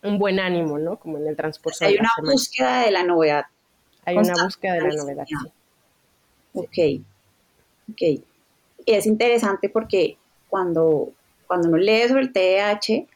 un 0.04 0.20
buen 0.20 0.40
ánimo, 0.40 0.78
¿no? 0.78 0.98
Como 0.98 1.18
en 1.18 1.28
el 1.28 1.36
transcurso 1.36 1.86
Hay 1.86 1.96
una 1.96 2.12
búsqueda 2.22 2.82
de 2.86 2.92
la 2.92 3.04
novedad. 3.04 3.46
Hay 4.04 4.18
una 4.18 4.44
búsqueda 4.44 4.74
de 4.74 4.82
la 4.82 4.96
novedad, 4.96 5.26
sí. 5.26 5.36
Ok, 6.54 7.04
ok. 7.92 8.24
Es 8.86 9.08
interesante 9.08 9.70
porque 9.70 10.18
cuando, 10.48 11.10
cuando 11.48 11.70
uno 11.70 11.78
lee 11.78 12.08
sobre 12.08 12.22
el 12.22 12.34
TDAH, 12.34 13.08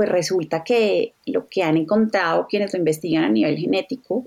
pues 0.00 0.08
resulta 0.08 0.64
que 0.64 1.12
lo 1.26 1.46
que 1.46 1.62
han 1.62 1.76
encontrado 1.76 2.46
quienes 2.48 2.72
lo 2.72 2.78
investigan 2.78 3.22
a 3.22 3.28
nivel 3.28 3.58
genético 3.58 4.24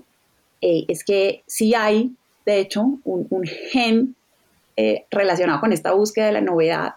eh, 0.60 0.84
es 0.86 1.02
que 1.02 1.42
sí 1.48 1.74
hay, 1.74 2.12
de 2.46 2.60
hecho, 2.60 3.00
un, 3.02 3.44
gen 3.72 4.14
eh, 4.76 5.04
relacionado 5.10 5.58
con 5.58 5.72
esta 5.72 5.90
búsqueda 5.90 6.26
de 6.26 6.32
la 6.34 6.40
novedad. 6.42 6.94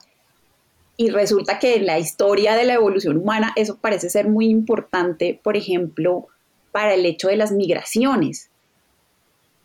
Y 0.96 1.10
resulta 1.10 1.58
que 1.58 1.78
en 1.78 1.88
la 1.88 1.98
historia 1.98 2.54
de 2.54 2.66
la 2.66 2.76
evolución 2.76 3.18
humana 3.18 3.52
eso 3.56 3.80
parece 3.82 4.12
ser 4.12 4.30
muy 4.30 4.46
importante, 4.46 5.40
por 5.44 5.58
ejemplo, 5.58 6.28
para 6.72 6.94
el 6.94 7.04
hecho 7.08 7.30
de 7.30 7.38
las 7.38 7.52
migraciones. 7.52 8.52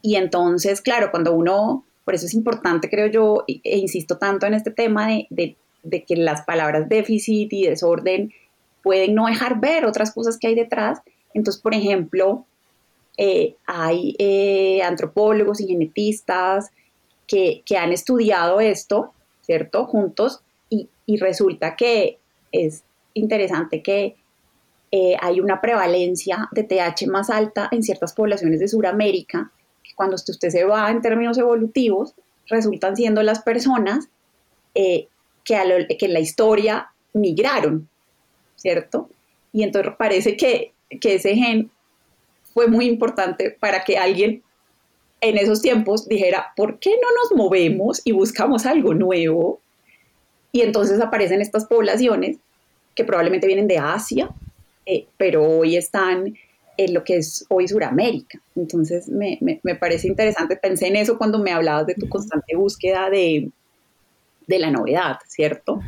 Y 0.00 0.16
entonces, 0.16 0.80
claro, 0.80 1.10
cuando 1.10 1.34
uno, 1.34 1.84
por 2.06 2.14
eso 2.14 2.24
es 2.24 2.32
importante, 2.32 2.88
creo 2.88 3.08
yo, 3.08 3.44
e 3.46 3.76
insisto 3.76 4.16
tanto 4.16 4.46
en 4.46 4.54
este 4.54 4.70
tema 4.70 5.08
de, 5.28 5.56
de 5.82 6.04
que 6.04 6.16
las 6.16 6.46
palabras 6.46 6.88
déficit 6.88 7.52
y 7.52 7.66
desorden 7.66 8.32
pueden 8.82 9.14
no 9.14 9.26
dejar 9.26 9.60
ver 9.60 9.84
otras 9.84 10.12
cosas 10.12 10.38
que 10.38 10.48
hay 10.48 10.54
detrás. 10.54 11.00
Entonces, 11.34 11.62
por 11.62 11.74
ejemplo, 11.74 12.44
eh, 13.18 13.56
hay 13.66 14.16
eh, 14.18 14.82
antropólogos 14.82 15.60
y 15.60 15.66
genetistas 15.66 16.70
que, 17.26 17.62
han 17.78 17.92
estudiado 17.92 18.60
esto, 18.60 19.12
¿cierto? 19.42 19.86
Juntos, 19.86 20.42
y, 20.68 20.88
resulta 21.18 21.76
que 21.76 22.18
es 22.52 22.84
interesante 23.12 23.82
que 23.82 24.16
eh, 24.90 25.16
hay 25.20 25.40
una 25.40 25.60
prevalencia 25.60 26.48
de 26.52 26.64
TH 26.64 27.06
más 27.06 27.28
alta 27.28 27.68
en 27.70 27.82
ciertas 27.82 28.14
poblaciones 28.14 28.60
de 28.60 28.68
Sudamérica, 28.68 29.50
que 29.82 29.94
cuando 29.94 30.14
usted 30.16 30.48
se 30.48 30.64
va 30.64 30.90
en 30.90 31.02
términos 31.02 31.36
evolutivos, 31.36 32.14
resultan 32.48 32.96
siendo 32.96 33.22
las 33.22 33.42
personas 33.42 34.08
que, 34.74 35.08
que 35.44 36.06
en 36.06 36.12
la 36.12 36.20
historia 36.20 36.92
migraron, 37.12 37.88
¿cierto? 38.62 39.10
Y 39.52 39.64
entonces 39.64 39.92
parece 39.98 40.36
que, 40.36 40.72
ese 40.88 41.34
gen 41.34 41.70
fue 42.54 42.68
muy 42.68 42.86
importante 42.86 43.50
para 43.50 43.82
que 43.82 43.98
alguien 43.98 44.42
en 45.20 45.36
esos 45.36 45.62
tiempos 45.62 46.08
dijera, 46.08 46.52
¿por 46.56 46.78
qué 46.78 46.90
no 46.90 47.08
nos 47.22 47.36
movemos 47.36 48.02
y 48.04 48.12
buscamos 48.12 48.66
algo 48.66 48.94
nuevo? 48.94 49.60
Y 50.52 50.60
entonces 50.60 51.00
aparecen 51.00 51.40
estas 51.40 51.64
poblaciones 51.66 52.38
que 52.94 53.04
probablemente 53.04 53.46
vienen 53.46 53.68
de 53.68 53.78
Asia, 53.78 54.30
eh, 54.86 55.06
pero 55.16 55.42
hoy 55.42 55.76
están 55.76 56.34
en 56.76 56.94
lo 56.94 57.04
que 57.04 57.16
es 57.16 57.46
hoy 57.48 57.68
Suramérica. 57.68 58.40
Entonces 58.54 59.08
me, 59.08 59.38
parece 59.80 60.08
interesante, 60.08 60.56
pensé 60.56 60.88
en 60.88 60.96
eso 60.96 61.18
cuando 61.18 61.38
me 61.38 61.52
hablabas 61.52 61.86
de 61.86 61.94
tu 61.94 62.08
constante 62.08 62.54
búsqueda 62.54 63.10
de, 63.10 63.50
la 64.46 64.70
novedad, 64.70 65.16
¿cierto? 65.26 65.80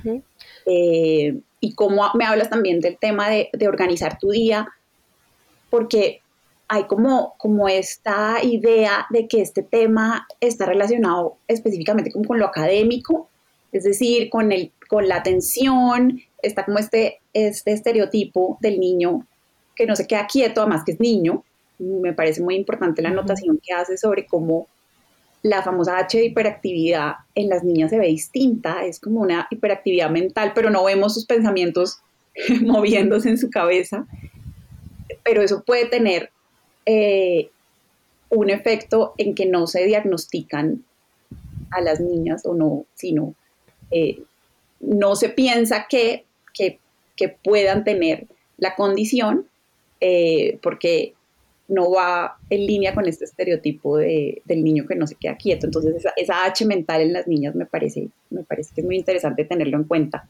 Y 1.65 1.75
cómo 1.75 2.11
me 2.13 2.27
hablas 2.27 2.51
también 2.51 2.81
del 2.81 2.99
tema 2.99 3.31
de, 3.31 3.49
organizar 3.67 4.19
tu 4.19 4.33
día, 4.33 4.69
porque 5.71 6.21
hay 6.69 6.85
como, 6.85 7.37
como 7.39 7.69
esta 7.69 8.37
idea 8.43 9.07
de 9.09 9.27
que 9.29 9.41
este 9.41 9.63
tema 9.63 10.27
está 10.41 10.67
relacionado 10.67 11.39
específicamente 11.49 12.13
con, 12.13 12.39
lo 12.39 12.45
académico, 12.45 13.31
es 13.73 13.85
decir, 13.85 14.29
con, 14.29 14.53
el, 14.53 14.73
con 14.91 15.09
la 15.09 15.17
atención, 15.17 16.21
está 16.43 16.67
como 16.67 16.79
este, 16.79 17.21
este 17.33 17.73
estereotipo 17.73 18.59
del 18.61 18.79
niño 18.79 19.27
que 19.75 19.87
no 19.87 19.97
se 19.97 20.07
queda 20.07 20.27
quieto, 20.27 20.61
además 20.61 20.83
que 20.85 20.93
es 20.93 21.01
niño. 21.01 21.45
Me 21.79 22.13
parece 22.13 22.43
muy 22.43 22.57
importante 22.57 23.01
la 23.01 23.09
anotación 23.09 23.59
que 23.63 23.73
hace 23.73 23.97
sobre 23.97 24.27
cómo 24.27 24.69
la 25.45 25.63
famosa 25.63 25.99
H 25.99 26.17
de 26.17 26.25
hiperactividad 26.25 27.17
en 27.35 27.51
las 27.51 27.63
niñas 27.63 27.91
se 27.91 27.99
ve 27.99 28.07
distinta, 28.07 28.87
es 28.87 28.99
como 28.99 29.21
una 29.21 29.47
hiperactividad 29.51 30.09
mental, 30.09 30.53
pero 30.55 30.71
no 30.71 30.83
vemos 30.85 31.13
sus 31.13 31.27
pensamientos 31.27 31.99
moviéndose 32.63 33.29
en 33.29 33.37
su 33.37 33.51
cabeza, 33.51 34.07
pero 35.23 35.43
eso 35.43 35.63
puede 35.63 35.85
tener 35.85 36.31
eh, 36.87 37.51
un 38.31 38.49
efecto 38.49 39.13
en 39.19 39.35
que 39.35 39.45
no 39.45 39.67
se 39.67 39.85
diagnostican 39.85 40.83
a 41.71 41.83
las 41.83 42.01
niñas 42.01 42.47
o 42.47 42.55
no, 42.55 42.87
sino 42.95 43.35
eh, 43.91 44.23
no 44.81 45.15
se 45.15 45.29
piensa 45.29 45.87
que, 45.91 46.25
que, 46.55 46.79
puedan 47.43 47.85
tener 47.85 48.27
la 48.57 48.75
condición 48.77 49.47
eh, 50.01 50.59
porque 50.63 51.15
no 51.75 51.91
va 51.91 52.37
en 52.51 52.67
línea 52.67 52.95
con 52.95 53.07
este 53.07 53.25
estereotipo 53.25 53.99
de, 53.99 54.43
del 54.45 54.63
niño 54.63 54.87
que 54.87 54.95
no 54.95 55.07
se 55.07 55.17
queda 55.17 55.37
quieto. 55.37 55.67
Entonces, 55.67 56.05
esa, 56.17 56.45
H 56.45 56.65
mental 56.65 57.01
en 57.01 57.13
las 57.13 57.27
niñas 57.27 57.55
me 57.55 57.67
parece, 57.67 58.09
me 58.31 58.45
parece 58.45 58.73
que 58.75 58.81
es 58.81 58.87
muy 58.87 58.97
interesante 58.97 59.45
tenerlo 59.45 59.77
en 59.77 59.85
cuenta. 59.85 60.29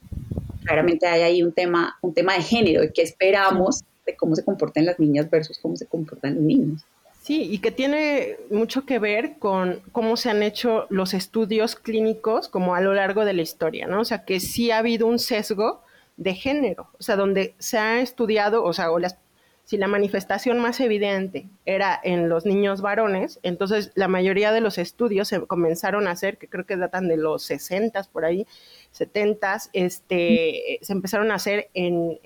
Claramente 0.64 1.06
hay 1.06 1.22
ahí 1.22 1.42
un 1.42 1.52
tema, 1.52 1.96
un 2.00 2.14
tema 2.14 2.34
de 2.34 2.42
género, 2.42 2.80
de 2.80 2.92
qué 2.92 3.02
esperamos 3.02 3.84
de 4.06 4.16
cómo 4.16 4.36
se 4.36 4.44
comportan 4.44 4.84
las 4.84 4.98
niñas 4.98 5.30
versus 5.30 5.58
cómo 5.58 5.76
se 5.76 5.86
comportan 5.86 6.34
los 6.34 6.44
niños. 6.44 6.84
Sí, 7.22 7.48
y 7.50 7.58
que 7.58 7.70
tiene 7.70 8.36
mucho 8.50 8.84
que 8.84 8.98
ver 8.98 9.38
con 9.38 9.80
cómo 9.92 10.18
se 10.18 10.28
han 10.28 10.42
hecho 10.42 10.86
los 10.90 11.14
estudios 11.14 11.74
clínicos 11.74 12.48
como 12.48 12.74
a 12.74 12.82
lo 12.82 12.92
largo 12.92 13.24
de 13.24 13.32
la 13.32 13.40
historia, 13.40 13.86
¿no? 13.86 14.00
O 14.00 14.04
sea, 14.04 14.26
que 14.26 14.40
sí 14.40 14.70
ha 14.70 14.78
habido 14.78 15.06
un 15.06 15.18
sesgo 15.18 15.82
de 16.18 16.34
género, 16.34 16.88
o 16.98 17.02
sea, 17.02 17.16
donde 17.16 17.54
se 17.58 17.78
ha 17.78 18.00
estudiado, 18.00 18.62
o 18.62 18.72
sea, 18.74 18.90
o 18.92 18.98
las 18.98 19.16
si 19.64 19.78
la 19.78 19.88
manifestación 19.88 20.58
más 20.60 20.78
evidente 20.80 21.48
era 21.64 21.98
en 22.02 22.28
los 22.28 22.44
niños 22.44 22.82
varones, 22.82 23.40
entonces 23.42 23.92
la 23.94 24.08
mayoría 24.08 24.52
de 24.52 24.60
los 24.60 24.76
estudios 24.76 25.28
se 25.28 25.40
comenzaron 25.46 26.06
a 26.06 26.10
hacer, 26.10 26.36
que 26.36 26.48
creo 26.48 26.66
que 26.66 26.76
datan 26.76 27.08
de 27.08 27.16
los 27.16 27.42
60 27.44 28.04
por 28.12 28.26
ahí, 28.26 28.46
70 28.90 29.56
este, 29.72 30.78
se 30.82 30.92
empezaron 30.92 31.30
a 31.30 31.36
hacer 31.36 31.70
en, 31.72 32.18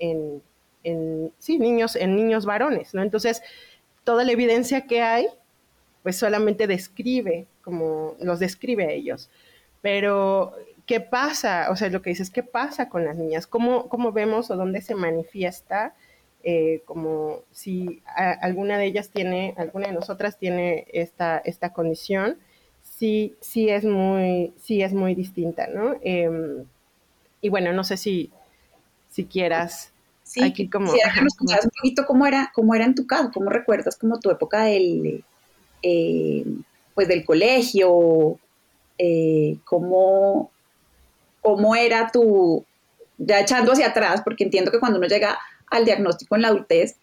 en, 0.83 1.31
sí, 1.39 1.59
niños, 1.59 1.95
en 1.95 2.15
niños 2.15 2.45
varones, 2.45 2.93
¿no? 2.93 3.03
Entonces, 3.03 3.41
toda 4.03 4.25
la 4.25 4.33
evidencia 4.33 4.85
que 4.85 5.01
hay, 5.01 5.27
pues 6.03 6.17
solamente 6.17 6.67
describe, 6.67 7.47
como 7.63 8.15
los 8.19 8.39
describe 8.39 8.85
a 8.85 8.91
ellos. 8.91 9.29
Pero, 9.81 10.53
¿qué 10.85 10.99
pasa? 10.99 11.67
O 11.71 11.77
sea, 11.77 11.89
lo 11.89 12.01
que 12.01 12.09
dices, 12.09 12.29
¿qué 12.31 12.43
pasa 12.43 12.89
con 12.89 13.05
las 13.05 13.15
niñas? 13.15 13.47
¿Cómo, 13.47 13.87
cómo 13.87 14.11
vemos 14.11 14.51
o 14.51 14.57
dónde 14.57 14.81
se 14.81 14.95
manifiesta? 14.95 15.93
Eh, 16.43 16.81
como 16.85 17.41
si 17.51 18.01
alguna 18.41 18.77
de 18.77 18.85
ellas 18.85 19.09
tiene, 19.09 19.53
alguna 19.57 19.87
de 19.87 19.93
nosotras 19.93 20.37
tiene 20.37 20.87
esta, 20.93 21.37
esta 21.39 21.73
condición, 21.73 22.37
sí, 22.81 23.35
sí 23.41 23.69
es 23.69 23.83
muy, 23.83 24.53
sí 24.57 24.81
es 24.81 24.93
muy 24.93 25.15
distinta, 25.15 25.67
¿no? 25.67 25.95
Em, 26.01 26.65
y 27.41 27.49
bueno, 27.49 27.73
no 27.73 27.83
sé 27.83 27.97
si, 27.97 28.31
si 29.09 29.25
quieras 29.25 29.91
Sí, 30.29 30.43
aquí 30.43 30.69
como, 30.69 30.93
que 30.93 31.21
nos 31.23 31.33
contaras 31.33 31.65
un 31.65 31.71
poquito 31.71 32.05
cómo 32.05 32.27
era, 32.27 32.51
cómo 32.53 32.75
era 32.75 32.85
en 32.85 32.93
tu 32.93 33.07
caso, 33.07 33.31
cómo 33.33 33.49
recuerdas 33.49 33.97
como 33.97 34.19
tu 34.19 34.29
época 34.29 34.65
del, 34.65 35.23
eh, 35.81 36.45
pues 36.93 37.07
del 37.07 37.25
colegio, 37.25 38.37
eh, 38.99 39.57
cómo, 39.65 40.51
cómo 41.41 41.75
era 41.75 42.11
tu, 42.11 42.63
ya 43.17 43.39
echando 43.39 43.71
hacia 43.71 43.87
atrás, 43.87 44.21
porque 44.23 44.43
entiendo 44.43 44.69
que 44.69 44.79
cuando 44.79 44.99
uno 44.99 45.07
llega 45.07 45.39
al 45.69 45.85
diagnóstico 45.85 46.35
en 46.35 46.43
la 46.43 46.49
adultez, 46.49 46.97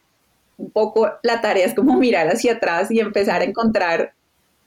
un 0.59 0.71
poco 0.71 1.11
la 1.23 1.41
tarea 1.41 1.67
es 1.67 1.75
como 1.75 1.99
mirar 1.99 2.29
hacia 2.29 2.55
atrás 2.55 2.91
y 2.91 3.01
empezar 3.01 3.43
a 3.43 3.45
encontrar 3.45 4.15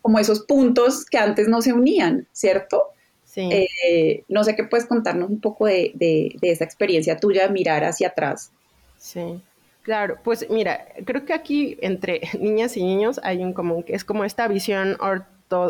como 0.01 0.19
esos 0.19 0.41
puntos 0.41 1.05
que 1.05 1.17
antes 1.17 1.47
no 1.47 1.61
se 1.61 1.73
unían, 1.73 2.27
¿cierto? 2.31 2.83
Sí. 3.25 3.49
Eh, 3.51 4.23
no 4.27 4.43
sé 4.43 4.55
qué 4.55 4.63
puedes 4.63 4.85
contarnos 4.85 5.29
un 5.29 5.39
poco 5.39 5.67
de, 5.67 5.91
de, 5.95 6.35
esa 6.41 6.63
experiencia 6.63 7.17
tuya 7.17 7.47
de 7.47 7.53
mirar 7.53 7.83
hacia 7.83 8.09
atrás. 8.09 8.51
Sí, 8.97 9.41
claro. 9.83 10.17
Pues 10.23 10.49
mira, 10.49 10.87
creo 11.05 11.25
que 11.25 11.33
aquí 11.33 11.77
entre 11.81 12.21
niñas 12.39 12.75
y 12.77 12.83
niños 12.83 13.19
hay 13.23 13.43
un 13.43 13.53
común, 13.53 13.83
que 13.83 13.93
es 13.93 14.03
como 14.03 14.23
esta 14.23 14.47
visión 14.47 14.97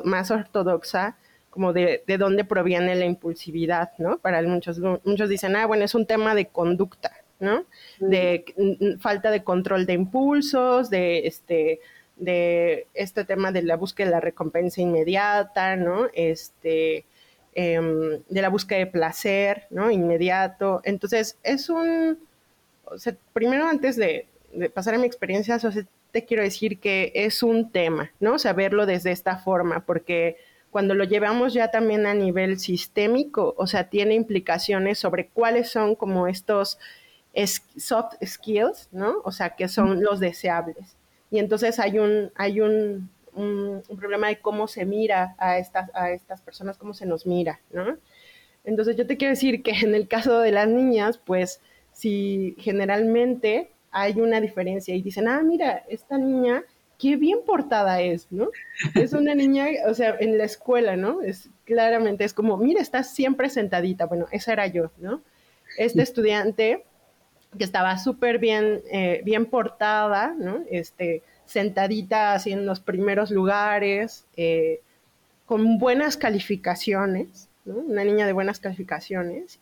más 0.05 0.31
ortodoxa, 0.31 1.17
como 1.49 1.73
de, 1.73 2.03
de, 2.05 2.17
dónde 2.17 2.45
proviene 2.45 2.95
la 2.95 3.05
impulsividad, 3.05 3.91
¿no? 3.97 4.19
Para 4.19 4.41
muchos, 4.43 4.79
muchos 5.03 5.29
dicen, 5.29 5.55
ah, 5.55 5.65
bueno, 5.65 5.83
es 5.83 5.95
un 5.95 6.05
tema 6.05 6.35
de 6.35 6.45
conducta, 6.45 7.11
¿no? 7.39 7.65
De 7.99 8.45
falta 8.99 9.31
de 9.31 9.43
control 9.43 9.85
de 9.85 9.93
impulsos, 9.93 10.89
de 10.89 11.27
este 11.27 11.79
de 12.15 12.87
este 12.93 13.23
tema 13.23 13.53
de 13.53 13.61
la 13.61 13.77
búsqueda 13.77 14.07
de 14.07 14.11
la 14.11 14.19
recompensa 14.19 14.81
inmediata, 14.81 15.77
¿no? 15.77 16.09
Este, 16.13 17.05
Em, 17.61 18.21
de 18.29 18.41
la 18.41 18.49
búsqueda 18.49 18.79
de 18.79 18.87
placer, 18.87 19.67
¿no? 19.69 19.91
Inmediato. 19.91 20.81
Entonces, 20.85 21.37
es 21.43 21.69
un, 21.69 22.19
primero 23.33 23.67
antes 23.67 23.95
de, 23.95 24.27
pasar 24.73 24.93
a 24.93 24.97
mi 24.97 25.07
experiencia, 25.07 25.57
te 26.11 26.25
quiero 26.25 26.43
decir 26.43 26.79
que 26.79 27.11
es 27.15 27.43
un 27.43 27.71
tema, 27.71 28.11
¿no? 28.19 28.39
Saberlo 28.39 28.85
desde 28.85 29.11
esta 29.11 29.37
forma, 29.37 29.85
porque 29.85 30.37
cuando 30.71 30.93
lo 30.93 31.03
llevamos 31.03 31.53
ya 31.53 31.69
también 31.71 32.05
a 32.05 32.13
nivel 32.13 32.59
sistémico, 32.59 33.55
o 33.57 33.67
sea, 33.67 33.89
tiene 33.89 34.13
implicaciones 34.13 34.99
sobre 34.99 35.27
cuáles 35.27 35.69
son 35.69 35.95
como 35.95 36.27
estos 36.27 36.77
soft 37.77 38.15
skills, 38.25 38.89
¿no? 38.91 39.21
O 39.23 39.31
sea, 39.31 39.51
que 39.51 39.67
son 39.67 40.03
los 40.03 40.19
deseables. 40.19 40.95
Y 41.31 41.39
entonces 41.39 41.79
hay 41.79 41.99
un, 41.99 42.31
hay 42.35 42.61
un, 42.61 43.09
un, 43.35 43.83
problema 43.97 44.27
de 44.27 44.39
cómo 44.39 44.67
se 44.67 44.85
mira 44.85 45.35
a 45.37 45.57
estas, 45.57 45.89
a 45.93 46.11
estas 46.11 46.41
personas, 46.41 46.77
cómo 46.77 46.93
se 46.93 47.05
nos 47.05 47.25
mira, 47.25 47.59
¿no? 47.71 47.97
Entonces 48.63 48.97
yo 48.97 49.07
te 49.07 49.17
quiero 49.17 49.31
decir 49.31 49.63
que 49.63 49.71
en 49.71 49.95
el 49.95 50.07
caso 50.07 50.39
de 50.39 50.51
las 50.51 50.67
niñas, 50.67 51.17
pues 51.17 51.61
si 51.93 52.55
generalmente 52.59 53.69
hay 53.91 54.19
una 54.19 54.41
diferencia 54.41 54.95
y 54.95 55.01
dicen, 55.01 55.27
ah, 55.27 55.41
mira, 55.43 55.83
esta 55.89 56.17
niña, 56.17 56.63
qué 56.97 57.15
bien 57.15 57.39
portada 57.45 58.01
es, 58.01 58.27
¿no? 58.31 58.49
Es 58.95 59.13
una 59.13 59.35
niña, 59.35 59.67
o 59.87 59.93
sea, 59.93 60.15
en 60.19 60.37
la 60.37 60.43
escuela, 60.43 60.95
¿no? 60.95 61.21
Es 61.21 61.49
claramente, 61.65 62.25
es 62.25 62.33
como, 62.33 62.57
mira, 62.57 62.81
está 62.81 63.03
siempre 63.03 63.49
sentadita. 63.49 64.05
Bueno, 64.05 64.27
esa 64.31 64.53
era 64.53 64.67
yo, 64.67 64.91
¿no? 64.97 65.21
Este 65.77 66.01
estudiante 66.01 66.83
que 67.57 67.63
estaba 67.63 67.97
súper 67.97 68.37
bien, 68.37 68.81
eh, 68.91 69.21
bien 69.23 69.45
portada, 69.45 70.35
¿no? 70.37 70.63
Este, 70.69 71.23
sentadita 71.45 72.33
así 72.33 72.51
en 72.51 72.65
los 72.65 72.79
primeros 72.79 73.31
lugares, 73.31 74.25
eh, 74.37 74.81
con 75.45 75.79
buenas 75.79 76.15
calificaciones, 76.15 77.49
una 77.65 78.03
niña 78.03 78.27
de 78.27 78.33
buenas 78.33 78.59
calificaciones, 78.59 79.59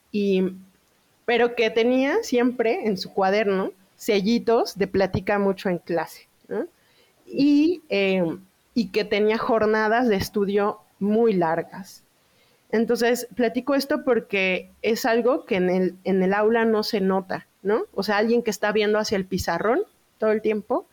pero 1.26 1.56
que 1.56 1.70
tenía 1.70 2.24
siempre 2.24 2.88
en 2.88 2.98
su 2.98 3.14
cuaderno 3.14 3.72
sellitos 3.96 4.78
de 4.78 4.88
plática 4.88 5.40
mucho 5.40 5.70
en 5.70 5.78
clase, 5.78 6.28
y, 7.26 7.82
eh, 7.90 8.38
y 8.74 8.90
que 8.90 9.06
tenía 9.06 9.38
jornadas 9.38 10.10
de 10.10 10.18
estudio 10.18 10.80
muy 11.00 11.34
largas. 11.34 12.04
Entonces, 12.70 13.28
platico 13.34 13.76
esto 13.76 14.04
porque 14.04 14.72
es 14.82 15.06
algo 15.06 15.46
que 15.46 15.56
en 15.56 16.24
el 16.24 16.34
aula 16.34 16.66
no 16.66 16.84
se 16.84 17.00
nota, 17.00 17.48
O 17.94 18.04
sea, 18.04 18.18
alguien 18.18 18.44
que 18.44 18.52
está 18.52 18.72
viendo 18.72 19.00
hacia 19.00 19.18
el 19.18 19.26
pizarrón 19.26 19.82
todo 20.18 20.32
el 20.32 20.42
tiempo, 20.42 20.88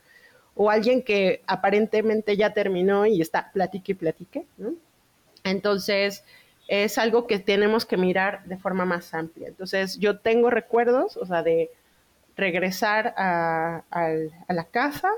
o 0.55 0.71
alguien 0.71 1.03
que 1.03 1.43
aparentemente 1.47 2.37
ya 2.37 2.53
terminó 2.53 3.07
y 3.07 3.21
está 3.21 3.51
platique 3.53 3.93
y 3.93 3.95
platique. 3.95 4.47
Entonces, 5.43 6.25
es 6.69 6.99
algo 6.99 7.27
que 7.27 7.39
tenemos 7.39 7.85
que 7.85 7.97
mirar 7.97 8.45
de 8.45 8.57
forma 8.57 8.85
más 8.85 9.13
amplia. 9.15 9.49
Entonces, 9.49 9.99
yo 9.99 10.19
tengo 10.19 10.51
recuerdos, 10.51 11.17
o 11.17 11.27
sea, 11.27 11.43
de 11.43 11.71
regresar 12.37 13.15
a, 13.17 13.83
la 14.49 14.65
casa 14.65 15.11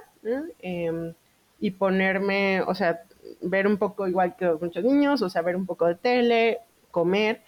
em, 0.60 1.14
y 1.60 1.70
ponerme, 1.72 2.62
o 2.62 2.74
sea, 2.74 3.02
ver 3.40 3.66
un 3.66 3.76
poco 3.76 4.06
igual 4.08 4.36
que 4.36 4.46
muchos 4.60 4.84
niños, 4.84 5.22
o 5.22 5.30
sea, 5.30 5.42
ver 5.42 5.56
un 5.56 5.66
poco 5.66 5.86
de 5.86 5.94
tele, 5.94 6.58
comer, 6.90 7.42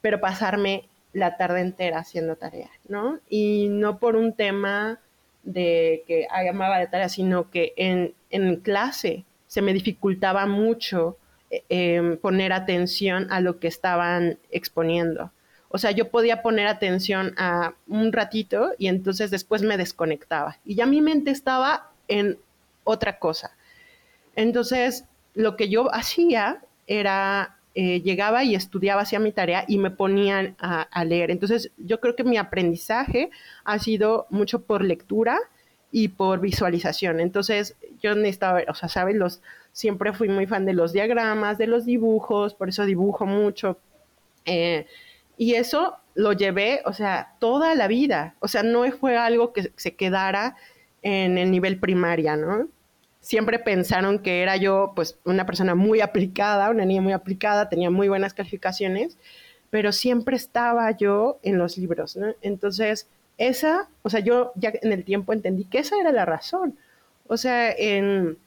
pero 0.00 0.20
pasarme 0.20 0.88
la 1.12 1.36
tarde 1.36 1.60
entera 1.60 1.98
haciendo 1.98 2.36
tareas, 2.36 2.70
¿no? 2.88 3.20
Y 3.28 3.68
no 3.70 3.98
por 3.98 4.16
un 4.16 4.34
tema 4.34 5.00
de 5.42 6.04
que 6.06 6.26
amaba 6.50 6.78
de 6.78 6.86
tarea, 6.86 7.08
sino 7.08 7.50
que 7.50 7.72
en, 7.76 8.14
en 8.30 8.56
clase 8.56 9.24
se 9.46 9.62
me 9.62 9.72
dificultaba 9.72 10.46
mucho 10.46 11.16
eh, 11.50 11.64
em, 11.68 12.18
poner 12.18 12.52
atención 12.52 13.26
a 13.30 13.40
lo 13.40 13.58
que 13.58 13.68
estaban 13.68 14.38
exponiendo. 14.50 15.32
O 15.70 15.78
sea, 15.78 15.90
yo 15.90 16.10
podía 16.10 16.42
poner 16.42 16.66
atención 16.66 17.34
a 17.36 17.74
un 17.86 18.12
ratito 18.12 18.72
y 18.78 18.88
entonces 18.88 19.30
después 19.30 19.62
me 19.62 19.76
desconectaba. 19.76 20.58
Y 20.64 20.76
ya 20.76 20.86
mi 20.86 21.00
mente 21.02 21.30
estaba 21.30 21.90
en 22.08 22.38
otra 22.84 23.18
cosa. 23.18 23.52
Entonces, 24.34 25.04
lo 25.34 25.56
que 25.56 25.68
yo 25.68 25.94
hacía 25.94 26.62
era 26.86 27.57
eh, 27.80 28.02
llegaba 28.02 28.42
y 28.42 28.56
estudiaba, 28.56 29.02
hacía 29.02 29.20
mi 29.20 29.30
tarea 29.30 29.64
y 29.68 29.78
me 29.78 29.92
ponían 29.92 30.56
a, 30.58 31.04
leer. 31.04 31.30
Entonces, 31.30 31.70
yo 31.76 32.00
creo 32.00 32.16
que 32.16 32.24
mi 32.24 32.36
aprendizaje 32.36 33.30
ha 33.62 33.78
sido 33.78 34.26
mucho 34.30 34.62
por 34.62 34.82
lectura 34.82 35.38
y 35.92 36.08
por 36.08 36.40
visualización. 36.40 37.20
Entonces, 37.20 37.76
yo 38.02 38.16
necesitaba, 38.16 38.62
o 38.66 38.74
sea, 38.74 38.88
¿sabes? 38.88 39.14
Los, 39.14 39.42
siempre 39.70 40.12
fui 40.12 40.28
muy 40.28 40.44
fan 40.48 40.66
de 40.66 40.72
los 40.72 40.92
diagramas, 40.92 41.56
de 41.56 41.68
los 41.68 41.84
dibujos, 41.84 42.52
por 42.52 42.68
eso 42.68 42.84
dibujo 42.84 43.26
mucho. 43.26 43.78
Eh, 44.44 44.86
y 45.36 45.54
eso 45.54 45.98
lo 46.16 46.32
llevé, 46.32 46.80
o 46.84 46.92
sea, 46.92 47.36
toda 47.38 47.76
la 47.76 47.86
vida. 47.86 48.34
O 48.40 48.48
sea, 48.48 48.64
no 48.64 48.90
fue 48.90 49.16
algo 49.16 49.52
que 49.52 49.70
se 49.76 49.94
quedara 49.94 50.56
en 51.02 51.38
el 51.38 51.52
nivel 51.52 51.78
primaria, 51.78 52.34
¿no? 52.34 52.66
Siempre 53.28 53.58
pensaron 53.58 54.20
que 54.20 54.40
era 54.42 54.56
yo, 54.56 54.94
pues, 54.96 55.18
una 55.26 55.44
persona 55.44 55.74
muy 55.74 56.00
aplicada, 56.00 56.70
una 56.70 56.86
niña 56.86 57.02
muy 57.02 57.12
aplicada, 57.12 57.68
tenía 57.68 57.90
muy 57.90 58.08
buenas 58.08 58.32
calificaciones, 58.32 59.18
pero 59.68 59.92
siempre 59.92 60.34
estaba 60.34 60.90
yo 60.92 61.38
en 61.42 61.58
los 61.58 61.76
libros, 61.76 62.16
¿no? 62.16 62.28
Entonces, 62.40 63.06
esa, 63.36 63.90
o 64.00 64.08
sea, 64.08 64.20
yo 64.20 64.52
ya 64.54 64.72
en 64.80 64.92
el 64.92 65.04
tiempo 65.04 65.34
entendí 65.34 65.64
que 65.64 65.80
esa 65.80 66.00
era 66.00 66.10
la 66.10 66.24
razón. 66.24 66.78
O 67.26 67.36
sea, 67.36 67.70
en, 67.70 68.38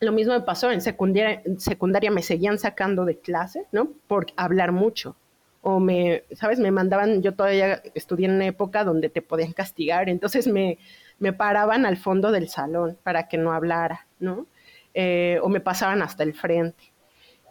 lo 0.00 0.10
mismo 0.10 0.32
me 0.32 0.40
pasó, 0.40 0.72
en 0.72 0.80
secundaria, 0.80 1.40
secundaria 1.58 2.10
me 2.10 2.22
seguían 2.24 2.58
sacando 2.58 3.04
de 3.04 3.18
clase, 3.18 3.66
¿no? 3.70 3.88
Por 4.08 4.26
hablar 4.34 4.72
mucho. 4.72 5.14
O 5.62 5.78
me, 5.78 6.24
¿sabes? 6.32 6.58
Me 6.58 6.72
mandaban, 6.72 7.22
yo 7.22 7.34
todavía 7.34 7.80
estudié 7.94 8.26
en 8.26 8.32
una 8.32 8.46
época 8.46 8.82
donde 8.82 9.10
te 9.10 9.22
podían 9.22 9.52
castigar, 9.52 10.08
entonces 10.08 10.48
me, 10.48 10.76
me 11.18 11.32
paraban 11.32 11.86
al 11.86 11.96
fondo 11.96 12.32
del 12.32 12.48
salón 12.48 12.98
para 13.02 13.28
que 13.28 13.38
no 13.38 13.52
hablara, 13.52 14.06
¿no? 14.24 14.46
Eh, 14.94 15.38
o 15.42 15.48
me 15.48 15.60
pasaban 15.60 16.02
hasta 16.02 16.22
el 16.22 16.34
frente. 16.34 16.92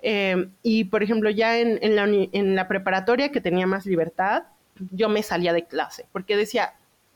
Eh, 0.01 0.49
y, 0.61 0.85
por 0.85 1.03
ejemplo, 1.03 1.29
ya 1.29 1.57
en, 1.59 2.55
la, 2.55 2.67
preparatoria 2.67 3.31
que 3.31 3.41
tenía 3.41 3.67
más 3.67 3.85
libertad, 3.85 4.43
yo 4.91 5.07
me 5.07 5.23
salía 5.23 5.53
de 5.53 5.65
clase, 5.65 6.05
porque 6.11 6.35
decía, 6.35 6.73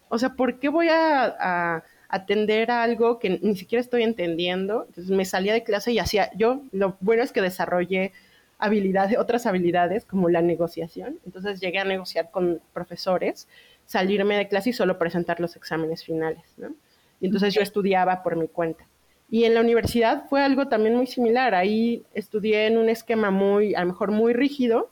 o 0.09 0.17
sea, 0.17 0.35
¿por 0.35 0.59
qué 0.59 0.69
voy 0.69 0.87
a, 0.89 1.83
atender 2.09 2.71
a 2.71 2.83
algo 2.83 3.19
que 3.19 3.37
ni 3.41 3.57
siquiera 3.57 3.81
estoy 3.81 4.03
entendiendo? 4.03 4.85
Entonces 4.87 5.13
me 5.13 5.25
salía 5.25 5.53
de 5.53 5.63
clase 5.63 5.91
y 5.91 5.99
hacía, 5.99 6.31
yo, 6.35 6.61
lo 6.71 6.95
bueno 7.01 7.23
es 7.23 7.33
que 7.33 7.41
desarrollé 7.41 8.13
habilidades, 8.57 9.17
otras 9.17 9.45
habilidades 9.45 10.05
como 10.05 10.29
la 10.29 10.41
negociación. 10.41 11.19
Entonces 11.25 11.59
llegué 11.59 11.79
a 11.79 11.83
negociar 11.83 12.31
con 12.31 12.61
profesores 12.73 13.47
salirme 13.87 14.37
de 14.37 14.47
clase 14.47 14.69
y 14.69 14.73
solo 14.73 14.99
presentar 14.99 15.39
los 15.39 15.55
exámenes 15.55 16.03
finales, 16.03 16.43
¿no? 16.57 16.75
Y 17.19 17.25
entonces 17.25 17.53
yo 17.53 17.61
estudiaba 17.61 18.21
por 18.21 18.35
mi 18.35 18.47
cuenta. 18.47 18.85
Y 19.29 19.43
en 19.43 19.53
la 19.53 19.61
universidad 19.61 20.25
fue 20.29 20.41
algo 20.41 20.67
también 20.67 20.95
muy 20.95 21.07
similar. 21.07 21.53
Ahí 21.53 22.05
estudié 22.13 22.67
en 22.67 22.77
un 22.77 22.89
esquema 22.89 23.29
muy, 23.29 23.75
a 23.75 23.81
lo 23.81 23.87
mejor 23.87 24.11
muy 24.11 24.33
rígido, 24.33 24.89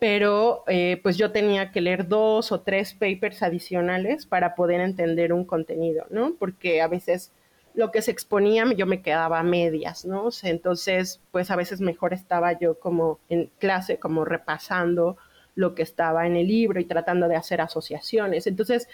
pero 0.00 0.64
eh, 0.66 1.00
pues 1.02 1.16
yo 1.16 1.30
tenía 1.30 1.70
que 1.70 1.80
leer 1.80 2.08
dos 2.08 2.50
o 2.50 2.60
tres 2.60 2.92
papers 2.94 3.42
adicionales 3.42 4.26
para 4.26 4.54
poder 4.54 4.80
entender 4.80 5.32
un 5.32 5.44
contenido, 5.44 6.06
¿no? 6.10 6.34
Porque 6.34 6.82
a 6.82 6.88
veces 6.88 7.32
lo 7.74 7.90
que 7.90 8.02
se 8.02 8.10
exponía 8.10 8.64
yo 8.76 8.86
me 8.86 9.02
quedaba 9.02 9.40
a 9.40 9.42
medias, 9.42 10.04
¿no? 10.04 10.28
entonces, 10.42 11.20
pues 11.32 11.50
a 11.50 11.56
veces 11.56 11.80
mejor 11.80 12.14
estaba 12.14 12.58
yo 12.58 12.78
como 12.78 13.18
en 13.28 13.50
clase, 13.58 13.98
como 13.98 14.24
repasando 14.24 15.16
lo 15.56 15.74
que 15.74 15.82
estaba 15.82 16.26
en 16.26 16.36
el 16.36 16.46
libro 16.46 16.80
y 16.80 16.84
tratando 16.84 17.28
de 17.28 17.36
hacer 17.36 17.60
asociaciones. 17.60 18.46
Entonces, 18.46 18.88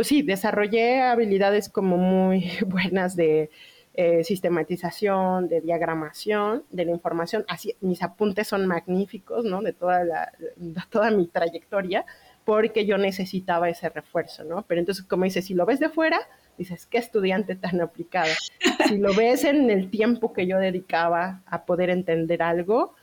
pues 0.00 0.08
sí, 0.08 0.22
desarrollé 0.22 1.02
habilidades 1.02 1.68
como 1.68 1.98
muy 1.98 2.50
buenas 2.66 3.16
de 3.16 3.50
eh, 3.92 4.24
sistematización, 4.24 5.46
de 5.46 5.60
diagramación 5.60 6.64
de 6.70 6.86
la 6.86 6.92
información. 6.92 7.44
Así, 7.48 7.76
mis 7.82 8.02
apuntes 8.02 8.48
son 8.48 8.66
magníficos, 8.66 9.44
¿no? 9.44 9.60
De 9.60 9.74
toda, 9.74 10.04
la, 10.04 10.32
de 10.56 10.80
toda 10.88 11.10
mi 11.10 11.26
trayectoria, 11.26 12.06
porque 12.46 12.86
yo 12.86 12.96
necesitaba 12.96 13.68
ese 13.68 13.90
refuerzo, 13.90 14.42
¿no? 14.42 14.62
Pero 14.66 14.80
entonces, 14.80 15.04
como 15.04 15.24
dices, 15.24 15.44
si 15.44 15.52
lo 15.52 15.66
ves 15.66 15.80
de 15.80 15.90
fuera, 15.90 16.18
dices, 16.56 16.86
qué 16.86 16.96
estudiante 16.96 17.54
tan 17.54 17.78
aplicado. 17.82 18.32
Si 18.88 18.96
lo 18.96 19.12
ves 19.12 19.44
en 19.44 19.68
el 19.68 19.90
tiempo 19.90 20.32
que 20.32 20.46
yo 20.46 20.56
dedicaba 20.56 21.42
a 21.44 21.66
poder 21.66 21.90
entender 21.90 22.42
algo, 22.42 22.94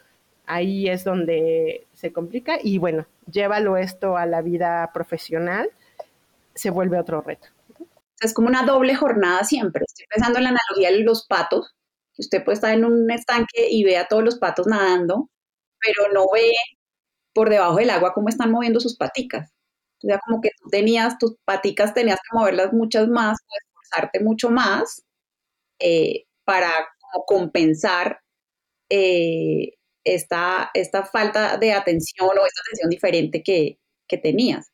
ahí 0.48 0.90
es 0.90 1.04
donde 1.04 1.86
se 1.94 2.12
complica 2.12 2.58
y 2.60 2.80
bueno, 2.80 3.06
llévalo 3.32 3.78
esto 3.78 4.18
a 4.18 4.26
la 4.26 4.42
vida 4.42 4.90
profesional, 4.96 5.70
se 6.58 6.70
vuelve 6.70 7.00
otro 7.00 7.22
reto. 7.22 7.48
Es 8.20 8.34
como 8.34 8.48
una 8.48 8.64
doble 8.64 8.96
jornada 8.96 9.44
siempre. 9.44 9.84
Estoy 9.86 10.06
pensando 10.10 10.40
en 10.40 10.46
la 10.46 10.50
analogía 10.50 10.92
de 10.92 11.04
los 11.04 11.26
patos, 11.28 11.76
usted 12.18 12.44
puede 12.44 12.56
estar 12.56 12.74
en 12.74 12.86
un 12.86 13.10
estanque 13.12 13.70
y 13.70 13.84
ve 13.84 13.98
a 13.98 14.08
todos 14.08 14.24
los 14.24 14.38
patos 14.38 14.68
nadando, 14.68 15.30
pero 15.80 16.12
no 16.14 16.26
ve 16.34 16.52
por 17.34 17.50
debajo 17.50 17.78
del 17.78 17.92
agua 17.92 18.14
cómo 18.14 18.30
están 18.30 18.52
moviendo 18.52 18.80
sus 18.80 18.98
paticas. 18.98 19.52
O 20.04 20.08
sea, 20.08 20.20
como 20.26 20.42
que 20.42 20.50
tú 20.62 20.70
tenías, 20.70 21.18
tus 21.18 21.36
paticas 21.46 21.94
tenías 21.94 22.18
que 22.20 22.38
moverlas 22.38 22.74
muchas 22.74 23.08
más, 23.08 23.38
o 23.40 23.56
esforzarte 23.62 24.24
mucho 24.24 24.50
más 24.50 25.04
eh, 25.80 26.26
para 26.46 26.72
compensar 27.28 28.22
eh, 28.90 29.74
esta, 30.04 30.72
esta 30.74 31.06
falta 31.06 31.58
de 31.58 31.74
atención 31.74 32.30
o 32.30 32.46
esta 32.46 32.62
atención 32.62 32.90
diferente 32.90 33.44
que, 33.44 33.80
que 34.08 34.18
tenías. 34.18 34.72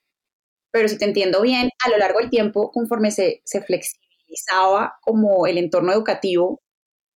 Pero 0.73 0.87
si 0.87 0.97
te 0.97 1.05
entiendo 1.05 1.43
bien, 1.43 1.69
a 1.85 1.89
lo 1.89 1.97
largo 1.97 2.19
del 2.19 2.31
tiempo, 2.31 2.71
conforme 2.71 3.11
se, 3.11 3.43
flexibilizaba 3.45 4.95
como 5.01 5.45
el 5.45 5.59
entorno 5.59 5.93
educativo, 5.93 6.63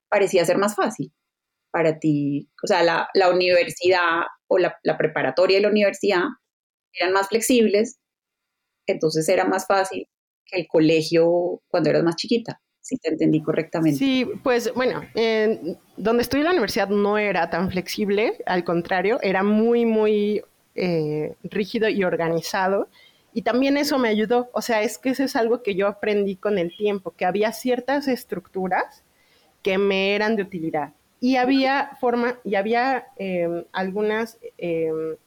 parecía 0.10 0.46
ser 0.46 0.60
más 0.60 0.76
fácil 0.76 1.12
para 1.72 1.98
ti. 1.98 2.52
O 2.64 2.68
sea, 2.68 2.84
la, 2.84 3.30
universidad 3.32 4.22
o 4.46 4.60
la, 4.60 4.78
preparatoria 4.96 5.58
y 5.58 5.62
la 5.62 5.70
universidad 5.70 6.22
eran 6.94 7.14
más 7.14 7.30
flexibles, 7.30 7.98
entonces 8.86 9.28
era 9.28 9.44
más 9.44 9.66
fácil 9.66 10.08
que 10.46 10.60
el 10.60 10.68
colegio 10.68 11.64
cuando 11.68 11.90
eras 11.90 12.04
más 12.04 12.16
chiquita, 12.16 12.62
si 12.80 12.98
te 12.98 13.10
entendí 13.10 13.42
correctamente. 13.42 13.98
Sí, 13.98 14.24
pues 14.44 14.72
bueno, 14.76 15.02
donde 15.98 16.22
estudié 16.22 16.44
la 16.44 16.52
universidad 16.52 16.90
no 16.90 17.18
era 17.18 17.50
tan 17.50 17.72
flexible, 17.72 18.38
al 18.46 18.64
contrario, 18.64 19.18
era 19.24 19.42
muy, 19.42 19.86
muy 19.86 20.44
eh, 20.80 21.34
rígido 21.42 21.90
y 21.90 22.04
organizado. 22.04 22.88
Y 23.38 23.44
también 23.44 23.78
eso 23.78 24.00
me 24.00 24.10
ayudó, 24.10 24.50
o 24.52 24.64
sea, 24.64 24.82
es 24.82 24.98
que 24.98 25.10
eso 25.12 25.24
es 25.24 25.36
algo 25.36 25.62
que 25.62 25.76
yo 25.76 25.86
aprendí 25.86 26.38
con 26.38 26.58
el 26.58 26.76
tiempo, 26.76 27.14
que 27.16 27.24
había 27.24 27.52
ciertas 27.52 28.08
estructuras 28.08 29.04
que 29.62 29.78
me 29.78 30.16
eran 30.16 30.36
de 30.36 30.42
utilidad. 30.42 30.94
Y 31.20 31.36
había 31.36 31.92
forma, 32.00 32.40
y 32.44 32.56
había 32.56 33.10
em, 33.18 33.64
algunas 33.74 34.40
em, 34.58 35.18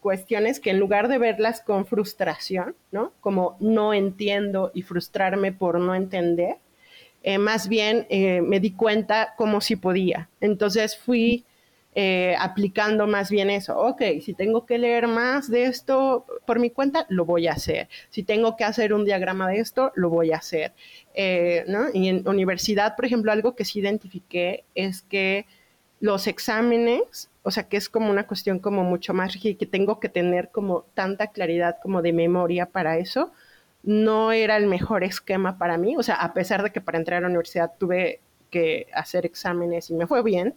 cuestiones 0.00 0.58
que 0.58 0.70
en 0.70 0.80
lugar 0.80 1.08
de 1.08 1.18
verlas 1.18 1.60
con 1.60 1.84
frustración, 1.84 2.76
¿no? 2.92 3.12
Como 3.20 3.58
no 3.60 3.92
entiendo 3.92 4.70
y 4.72 4.80
frustrarme 4.80 5.52
por 5.52 5.78
no 5.80 5.94
entender, 5.94 6.56
eh, 7.22 7.36
más 7.36 7.68
bien 7.68 8.06
eh, 8.08 8.40
me 8.40 8.58
di 8.60 8.70
cuenta 8.70 9.34
como 9.36 9.60
si 9.60 9.76
podía. 9.76 10.30
Entonces 10.40 10.96
fui 10.96 11.44
eh, 11.94 12.34
aplicando 12.38 13.06
más 13.06 13.30
bien 13.30 13.50
eso. 13.50 13.78
Ok, 13.78 14.02
si 14.22 14.34
tengo 14.34 14.66
que 14.66 14.78
leer 14.78 15.08
más 15.08 15.50
de 15.50 15.64
esto 15.64 16.24
por 16.46 16.58
mi 16.58 16.70
cuenta, 16.70 17.06
lo 17.08 17.24
voy 17.24 17.48
a 17.48 17.52
hacer. 17.52 17.88
Si 18.10 18.22
tengo 18.22 18.56
que 18.56 18.64
hacer 18.64 18.92
un 18.92 19.04
diagrama 19.04 19.48
de 19.48 19.58
esto, 19.58 19.92
lo 19.94 20.08
voy 20.10 20.32
a 20.32 20.38
hacer. 20.38 20.72
¿no? 21.66 21.86
Y 21.92 22.08
en 22.08 22.26
universidad, 22.28 22.96
por 22.96 23.04
ejemplo, 23.04 23.32
algo 23.32 23.54
que 23.56 23.64
sí 23.64 23.80
identifiqué 23.80 24.64
es 24.74 25.02
que 25.02 25.46
los 26.00 26.26
exámenes, 26.26 27.30
o 27.42 27.50
sea, 27.50 27.68
que 27.68 27.76
es 27.76 27.88
como 27.88 28.10
una 28.10 28.26
cuestión 28.26 28.58
como 28.58 28.82
mucho 28.82 29.14
más 29.14 29.34
rígida, 29.34 29.58
que 29.58 29.66
tengo 29.66 30.00
que 30.00 30.08
tener 30.08 30.50
como 30.50 30.86
tanta 30.94 31.28
claridad 31.28 31.76
como 31.82 32.02
de 32.02 32.12
memoria 32.12 32.66
para 32.66 32.98
eso, 32.98 33.32
no 33.82 34.32
era 34.32 34.56
el 34.56 34.66
mejor 34.66 35.04
esquema 35.04 35.58
para 35.58 35.76
mí, 35.78 35.96
o 35.96 36.02
sea, 36.02 36.16
a 36.16 36.32
pesar 36.34 36.62
de 36.62 36.70
que 36.72 36.80
para 36.80 36.98
entrar 36.98 37.18
a 37.18 37.20
la 37.22 37.28
universidad 37.28 37.72
tuve 37.78 38.20
que 38.50 38.88
hacer 38.94 39.26
exámenes 39.26 39.90
y 39.90 39.94
me 39.94 40.06
fue 40.06 40.22
bien, 40.22 40.54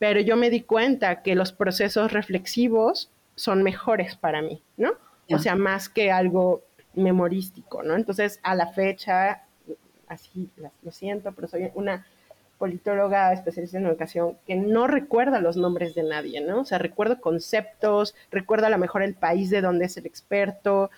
pero 0.00 0.18
yo 0.18 0.34
me 0.38 0.48
di 0.48 0.62
cuenta 0.62 1.22
que 1.22 1.34
los 1.34 1.52
procesos 1.52 2.10
reflexivos 2.10 3.10
son 3.34 3.62
mejores 3.62 4.16
para 4.16 4.40
mí, 4.40 4.62
¿no? 4.78 4.92
O 5.30 5.38
sea, 5.38 5.56
más 5.56 5.90
que 5.90 6.10
algo 6.10 6.62
memorístico, 6.94 7.82
¿no? 7.82 7.94
Entonces, 7.94 8.40
a 8.42 8.54
la 8.54 8.68
fecha, 8.68 9.44
así 10.08 10.48
lo 10.82 10.90
siento, 10.90 11.32
pero 11.32 11.48
soy 11.48 11.70
una 11.74 12.06
politóloga 12.56 13.32
especialista 13.34 13.76
en 13.76 13.86
educación 13.86 14.38
que 14.46 14.56
no 14.56 14.86
recuerda 14.86 15.38
los 15.38 15.58
nombres 15.58 15.94
de 15.94 16.02
nadie, 16.02 16.40
¿no? 16.40 16.62
O 16.62 16.64
sea, 16.64 16.78
recuerdo 16.78 17.20
conceptos, 17.20 18.14
recuerda 18.30 18.68
a 18.68 18.70
lo 18.70 18.78
mejor 18.78 19.02
el 19.02 19.14
país 19.14 19.50
de 19.50 19.60
donde 19.60 19.84
es 19.84 19.98
el 19.98 20.06
experto. 20.06 20.90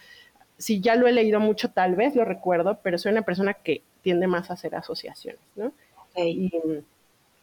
Si 0.59 0.81
ya 0.81 0.95
lo 0.95 1.09
he 1.09 1.13
leído 1.13 1.41
mucho, 1.41 1.73
tal 1.73 1.97
vez 1.97 2.15
lo 2.15 2.25
recuerdo, 2.25 2.79
pero 2.85 2.99
soy 2.99 3.11
una 3.11 3.23
persona 3.23 3.55
que 3.55 3.83
tiende 4.03 4.29
más 4.29 4.49
a 4.49 4.55
hacer 4.55 4.77
asociaciones, 4.77 5.41
¿no? 5.57 5.73
Y, 6.17 6.53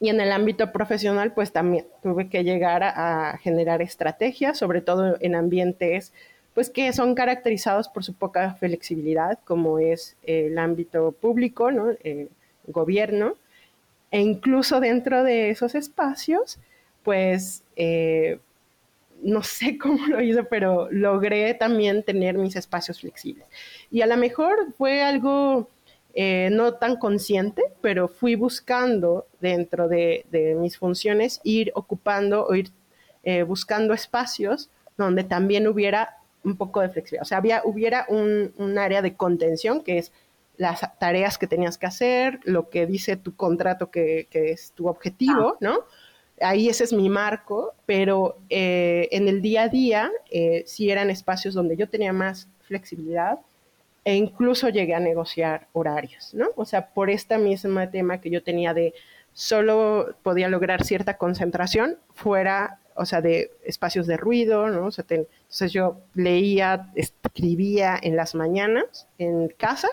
en 0.08 0.20
el 0.20 0.32
ámbito 0.32 0.72
profesional, 0.72 1.32
pues 1.34 1.52
también 1.52 1.86
tuve 2.02 2.28
que 2.28 2.42
llegar 2.42 2.82
a, 2.82 3.38
generar 3.42 3.82
estrategias, 3.82 4.58
sobre 4.58 4.80
todo 4.80 5.16
en 5.20 5.34
ambientes 5.34 6.12
pues 6.54 6.68
que 6.68 6.92
son 6.92 7.14
caracterizados 7.14 7.88
por 7.88 8.02
su 8.02 8.14
poca 8.14 8.54
flexibilidad, 8.54 9.38
como 9.44 9.78
es 9.78 10.16
el 10.24 10.58
ámbito 10.58 11.12
público, 11.12 11.70
¿no? 11.70 11.92
El 12.02 12.28
gobierno, 12.66 13.36
e 14.10 14.20
incluso 14.20 14.80
dentro 14.80 15.22
de 15.22 15.50
esos 15.50 15.76
espacios, 15.76 16.58
pues 17.04 17.62
eh, 17.76 18.40
no 19.22 19.42
sé 19.42 19.78
cómo 19.82 20.06
lo 20.06 20.20
hice, 20.20 20.42
pero 20.44 20.90
logré 20.90 21.54
también 21.54 22.02
tener 22.02 22.36
mis 22.36 22.56
espacios 22.56 23.00
flexibles. 23.00 23.46
Y 23.90 24.02
a 24.02 24.06
lo 24.06 24.16
mejor 24.16 24.72
fue 24.76 25.02
algo 25.02 25.68
eh, 26.14 26.48
no 26.52 26.74
tan 26.74 26.96
consciente, 26.96 27.62
pero 27.80 28.08
fui 28.08 28.34
buscando 28.34 29.26
dentro 29.40 29.88
de, 29.88 30.24
mis 30.58 30.78
funciones 30.78 31.40
ir 31.44 31.72
ocupando 31.74 32.46
o 32.46 32.54
ir 32.54 32.70
eh, 33.22 33.42
buscando 33.42 33.94
espacios 33.94 34.70
donde 34.96 35.24
también 35.24 35.66
hubiera 35.66 36.16
un 36.42 36.56
poco 36.56 36.80
de 36.80 36.88
flexibilidad. 36.88 37.22
O 37.22 37.26
sea, 37.26 37.38
había, 37.38 37.62
hubiera 37.64 38.06
un, 38.08 38.52
un 38.56 38.78
área 38.78 39.02
de 39.02 39.14
contención 39.14 39.82
que 39.82 39.98
es 39.98 40.12
las 40.60 40.80
tareas 40.98 41.38
que 41.38 41.46
tenías 41.46 41.78
que 41.78 41.86
hacer, 41.86 42.38
lo 42.44 42.68
que 42.68 42.86
dice 42.86 43.16
tu 43.16 43.34
contrato 43.34 43.90
que, 43.90 44.28
es 44.30 44.72
tu 44.72 44.88
objetivo, 44.88 45.54
ah. 45.54 45.56
¿no? 45.60 45.78
Ahí 46.38 46.68
ese 46.68 46.84
es 46.84 46.92
mi 46.92 47.08
marco, 47.08 47.72
pero 47.86 48.36
eh, 48.50 49.08
en 49.10 49.26
el 49.26 49.40
día 49.40 49.62
a 49.62 49.68
día 49.68 50.10
eh, 50.30 50.62
sí 50.66 50.90
eran 50.90 51.08
espacios 51.08 51.54
donde 51.54 51.76
yo 51.76 51.88
tenía 51.88 52.12
más 52.12 52.46
flexibilidad 52.60 53.38
e 54.04 54.14
incluso 54.14 54.68
llegué 54.68 54.94
a 54.94 55.00
negociar 55.00 55.68
horarios, 55.72 56.32
¿no? 56.34 56.48
O 56.56 56.64
sea, 56.64 56.92
por 56.94 57.10
este 57.10 57.38
mismo 57.38 57.86
tema 57.90 58.20
que 58.20 58.30
yo 58.30 58.42
tenía 58.42 58.72
de 58.74 58.94
solo 59.32 60.14
podía 60.22 60.48
lograr 60.48 60.84
cierta 60.84 61.16
concentración 61.16 61.98
fuera, 62.14 62.80
o 62.94 63.04
sea, 63.04 63.20
de 63.20 63.52
espacios 63.64 64.06
de 64.06 64.16
ruido, 64.16 64.68
¿no? 64.68 64.86
O 64.86 64.90
sea, 64.90 65.04
entonces 65.08 65.72
yo 65.72 66.00
leía, 66.14 66.90
escribía 66.94 67.98
en 68.02 68.16
las 68.16 68.34
mañanas 68.34 69.06
en 69.18 69.48
casa 69.48 69.88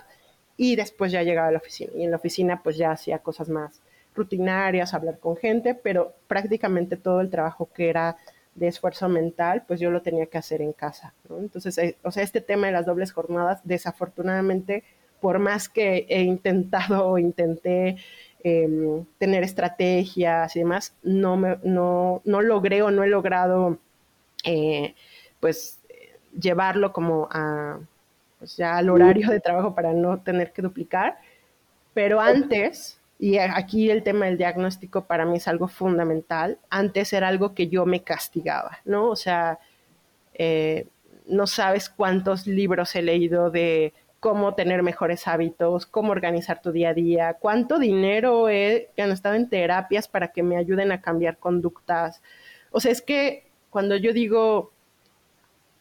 y 0.55 0.75
después 0.75 1.11
ya 1.11 1.23
llegaba 1.23 1.49
a 1.49 1.51
la 1.51 1.59
oficina. 1.59 1.91
Y 1.95 2.03
en 2.03 2.11
la 2.11 2.17
oficina 2.17 2.63
pues 2.63 2.77
ya 2.77 2.91
hacía 2.91 3.19
cosas 3.19 3.49
más 3.49 3.81
rutinarias, 4.15 4.93
hablar 4.93 5.19
con 5.19 5.37
gente, 5.37 5.75
pero 5.75 6.13
prácticamente 6.27 6.97
todo 6.97 7.21
el 7.21 7.29
trabajo 7.29 7.69
que 7.73 7.89
era 7.89 8.17
de 8.57 8.67
esfuerzo 8.67 9.07
mental, 9.07 9.63
pues 9.67 9.79
yo 9.79 9.91
lo 9.91 10.01
tenía 10.01 10.25
que 10.25 10.39
hacer 10.39 10.61
en 10.61 10.73
casa. 10.73 11.13
Entonces, 11.29 11.77
eh, 11.77 11.95
o 12.03 12.11
sea, 12.11 12.23
este 12.23 12.41
tema 12.41 12.67
de 12.67 12.73
las 12.73 12.87
dobles 12.87 13.11
jornadas, 13.11 13.61
desafortunadamente, 13.63 14.83
por 15.21 15.39
más 15.39 15.69
que 15.69 16.07
he 16.09 16.23
intentado 16.23 17.07
o 17.07 17.17
intenté 17.19 17.97
em, 18.43 19.05
tener 19.19 19.43
estrategias 19.43 20.55
y 20.55 20.59
demás, 20.59 20.93
no, 21.03 21.37
me, 21.37 21.57
no, 21.63 22.21
no 22.25 22.41
logré 22.41 22.81
o 22.81 22.89
no 22.89 23.03
he 23.03 23.07
logrado, 23.07 23.77
eh, 24.43 24.95
pues, 25.39 25.79
llevarlo 26.39 26.93
como 26.93 27.27
a, 27.31 27.79
pues 28.39 28.57
ya 28.57 28.77
al 28.77 28.89
horario 28.89 29.29
de 29.29 29.39
trabajo 29.39 29.75
para 29.75 29.93
no 29.93 30.19
tener 30.19 30.51
que 30.51 30.63
duplicar. 30.63 31.19
Pero 31.93 32.19
antes, 32.19 32.99
y 33.19 33.37
aquí 33.37 33.89
el 33.89 34.03
tema 34.03 34.25
del 34.25 34.37
diagnóstico 34.37 35.05
para 35.05 35.25
mí 35.25 35.37
es 35.37 35.47
algo 35.47 35.67
fundamental, 35.67 36.59
antes 36.69 37.13
era 37.13 37.27
algo 37.27 37.53
que 37.55 37.67
yo 37.67 37.85
me 37.85 38.03
castigaba, 38.03 38.79
¿no? 38.85 39.09
O 39.09 39.15
sea, 39.15 39.59
eh, 40.33 40.87
no 41.25 41.47
sabes 41.47 41.89
cuántos 41.89 42.47
libros 42.47 42.95
he 42.95 43.01
leído 43.01 43.49
de 43.49 43.93
cómo 44.19 44.55
tener 44.55 44.83
mejores 44.83 45.27
hábitos, 45.27 45.85
cómo 45.85 46.11
organizar 46.11 46.61
tu 46.61 46.71
día 46.71 46.89
a 46.89 46.93
día, 46.93 47.33
cuánto 47.39 47.79
dinero 47.79 48.49
he 48.49 48.89
gastado 48.97 49.35
en 49.35 49.49
terapias 49.49 50.07
para 50.07 50.29
que 50.29 50.43
me 50.43 50.57
ayuden 50.57 50.91
a 50.91 51.01
cambiar 51.01 51.37
conductas. 51.37 52.21
O 52.71 52.79
sea, 52.79 52.91
es 52.91 53.01
que 53.01 53.47
cuando 53.69 53.95
yo 53.95 54.13
digo, 54.13 54.71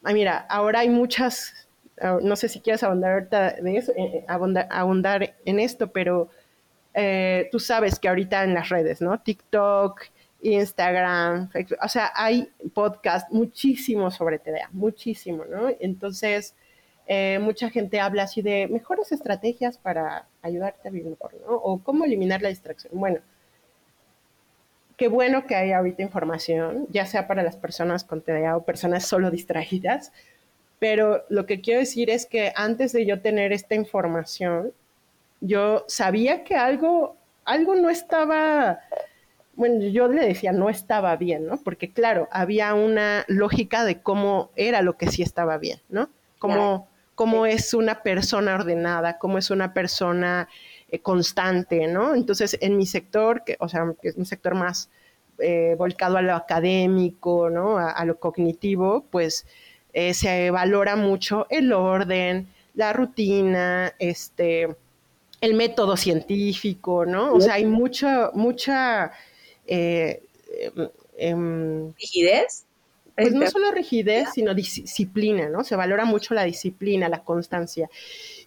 ay, 0.03 0.13
mira, 0.13 0.45
ahora 0.49 0.79
hay 0.79 0.89
muchas, 0.89 1.67
ah, 2.01 2.19
no 2.21 2.35
sé 2.35 2.49
si 2.49 2.61
quieres 2.61 2.81
de 2.81 3.77
eso, 3.77 3.91
eh, 3.93 3.97
eh, 3.97 4.25
abundar, 4.27 5.35
en 5.45 5.59
esto, 5.59 5.91
pero 5.91 6.29
eh, 6.99 7.47
tú 7.51 7.59
sabes 7.59 7.99
que 7.99 8.09
ahorita 8.09 8.43
en 8.43 8.55
las 8.55 8.69
redes, 8.69 9.01
¿no? 9.01 9.19
TikTok, 9.19 10.01
Instagram, 10.41 11.47
o 11.79 11.87
sea, 11.87 12.11
hay 12.15 12.49
podcast 12.73 13.31
muchísimo 13.31 14.09
sobre 14.09 14.39
TDA, 14.39 14.69
muchísimo, 14.71 15.45
¿no? 15.45 15.69
Entonces, 15.79 16.55
eh, 17.05 17.37
mucha 17.39 17.69
gente 17.69 17.99
habla 17.99 18.23
así 18.23 18.41
de 18.41 18.67
mejores 18.67 19.11
estrategias 19.11 19.77
para 19.77 20.25
ayudarte 20.41 20.87
a 20.87 20.91
vivir 20.91 21.11
mejor, 21.11 21.35
¿no? 21.45 21.53
O 21.57 21.77
cómo 21.83 22.03
eliminar 22.03 22.41
la 22.41 22.49
distracción. 22.49 22.91
Bueno, 22.95 23.19
qué 24.97 25.07
bueno 25.07 25.45
que 25.45 25.53
hay 25.53 25.73
ahorita 25.73 26.01
información, 26.01 26.87
ya 26.89 27.05
sea 27.05 27.27
para 27.27 27.43
las 27.43 27.57
personas 27.57 28.03
con 28.03 28.21
TDA 28.21 28.57
o 28.57 28.65
personas 28.65 29.05
solo 29.05 29.29
distraídas, 29.29 30.11
pero 30.79 31.25
lo 31.29 31.45
que 31.45 31.61
quiero 31.61 31.79
decir 31.79 32.09
es 32.09 32.25
que 32.25 32.53
antes 32.55 32.91
de 32.91 33.05
yo 33.05 33.21
tener 33.21 33.53
esta 33.53 33.75
información, 33.75 34.73
yo 35.41 35.85
sabía 35.87 36.43
que 36.43 36.55
algo, 36.55 37.15
algo 37.45 37.75
no 37.75 37.89
estaba, 37.89 38.79
bueno, 39.55 39.85
yo 39.85 40.07
le 40.07 40.25
decía 40.25 40.51
no 40.51 40.69
estaba 40.69 41.15
bien, 41.15 41.47
¿no? 41.47 41.57
Porque 41.57 41.91
claro, 41.91 42.27
había 42.31 42.73
una 42.73 43.25
lógica 43.27 43.83
de 43.83 44.01
cómo 44.01 44.51
era 44.55 44.81
lo 44.81 44.97
que 44.97 45.11
sí 45.11 45.21
estaba 45.21 45.57
bien, 45.57 45.79
¿no? 45.89 46.09
Como 46.39 46.87
cómo 47.17 47.47
es 47.47 47.73
una 47.73 48.03
persona 48.03 48.53
ordenada, 48.53 49.17
cómo 49.17 49.39
es 49.39 49.49
una 49.49 49.73
persona 49.73 50.47
eh, 50.89 50.99
constante, 50.99 51.87
¿no? 51.87 52.13
Entonces, 52.13 52.59
en 52.61 52.77
mi 52.77 52.85
sector, 52.85 53.43
que, 53.43 53.57
o 53.59 53.67
sea, 53.67 53.91
que 53.99 54.09
es 54.09 54.17
un 54.17 54.25
sector 54.27 54.53
más 54.53 54.91
eh, 55.39 55.75
volcado 55.79 56.17
a 56.17 56.21
lo 56.21 56.35
académico, 56.35 57.49
¿no? 57.49 57.79
A, 57.79 58.05
lo 58.05 58.19
cognitivo, 58.19 59.03
pues 59.09 59.47
eh, 59.93 60.13
se 60.13 60.51
valora 60.51 60.95
mucho 60.95 61.47
el 61.49 61.73
orden, 61.73 62.47
la 62.75 62.93
rutina, 62.93 63.95
este, 63.97 64.75
el 65.41 65.53
método 65.53 65.97
científico, 65.97 67.05
¿no? 67.05 67.33
O 67.33 67.41
sea, 67.41 67.55
hay 67.55 67.65
mucha, 67.65 68.31
mucha... 68.33 69.11
Em, 69.65 70.17
em, 71.17 71.93
¿Rigidez? 71.93 72.65
Pues 73.15 73.33
no 73.33 73.49
solo 73.49 73.71
rigidez, 73.71 74.29
sino 74.35 74.53
disciplina, 74.53 75.49
¿no? 75.49 75.63
Se 75.63 75.75
valora 75.75 76.05
mucho 76.05 76.35
la 76.35 76.43
disciplina, 76.43 77.09
la 77.09 77.23
constancia. 77.23 77.89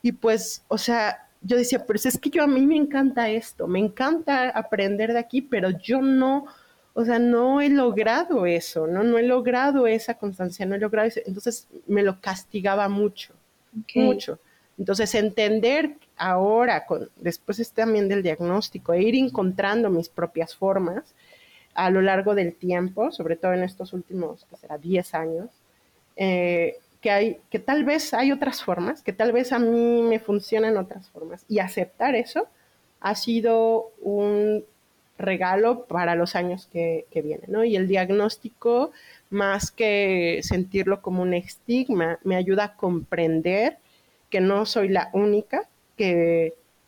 Y 0.00 0.12
pues, 0.12 0.62
o 0.68 0.78
sea, 0.78 1.28
yo 1.42 1.56
decía, 1.56 1.84
pero 1.86 1.98
es 2.02 2.18
que 2.18 2.30
yo 2.30 2.44
a 2.44 2.46
mí 2.46 2.66
me 2.66 2.76
encanta 2.76 3.30
esto, 3.30 3.66
me 3.66 3.80
encanta 3.80 4.50
aprender 4.50 5.12
de 5.12 5.18
aquí, 5.18 5.42
pero 5.42 5.70
yo 5.70 6.00
no, 6.02 6.46
o 6.94 7.04
sea, 7.04 7.18
no 7.18 7.60
he 7.60 7.68
logrado 7.68 8.46
eso, 8.46 8.86
¿no? 8.86 9.02
No 9.02 9.18
he 9.18 9.24
logrado 9.24 9.88
esa 9.88 10.14
constancia, 10.14 10.66
no 10.66 10.76
he 10.76 10.78
logrado 10.78 11.08
eso. 11.08 11.20
Entonces 11.26 11.66
me 11.88 12.02
lo 12.02 12.20
castigaba 12.20 12.88
mucho, 12.88 13.34
mucho. 13.94 14.38
Entonces 14.78 15.14
entender 15.14 15.96
ahora, 16.20 16.84
con, 16.84 17.08
después 17.16 17.72
también 17.72 18.08
del 18.08 18.22
diagnóstico, 18.22 18.92
e 18.92 19.02
ir 19.02 19.14
encontrando 19.16 19.88
mis 19.88 20.10
propias 20.10 20.54
formas, 20.54 21.14
a 21.74 21.88
lo 21.88 22.02
largo 22.02 22.34
del 22.34 22.54
tiempo, 22.54 23.10
sobre 23.10 23.36
todo 23.36 23.54
en 23.54 23.62
estos 23.62 23.94
últimos, 23.94 24.44
que 24.44 24.56
será 24.56 24.76
10 24.76 25.14
años, 25.14 25.48
eh, 26.16 26.76
que, 27.00 27.10
hay, 27.10 27.40
que 27.48 27.58
tal 27.58 27.84
vez 27.84 28.12
hay 28.12 28.32
otras 28.32 28.62
formas, 28.62 29.02
que 29.02 29.14
tal 29.14 29.32
vez 29.32 29.52
a 29.52 29.58
mí 29.58 30.02
me 30.02 30.18
funcionan 30.18 30.76
otras 30.76 31.08
formas. 31.08 31.44
Y 31.48 31.58
aceptar 31.58 32.14
eso 32.14 32.48
ha 33.00 33.14
sido 33.14 33.90
un 34.02 34.64
regalo 35.16 35.86
para 35.86 36.14
los 36.16 36.36
años 36.36 36.68
que, 36.70 37.06
que 37.10 37.22
vienen, 37.22 37.50
¿no? 37.50 37.64
Y 37.64 37.76
el 37.76 37.88
diagnóstico, 37.88 38.90
más 39.30 39.70
que 39.70 40.40
sentirlo 40.42 41.00
como 41.00 41.22
un 41.22 41.32
estigma, 41.32 42.18
me 42.24 42.36
ayuda 42.36 42.64
a 42.64 42.76
comprender 42.76 43.78
que 44.28 44.40
no 44.40 44.66
soy 44.66 44.88
la 44.88 45.08
única 45.14 45.69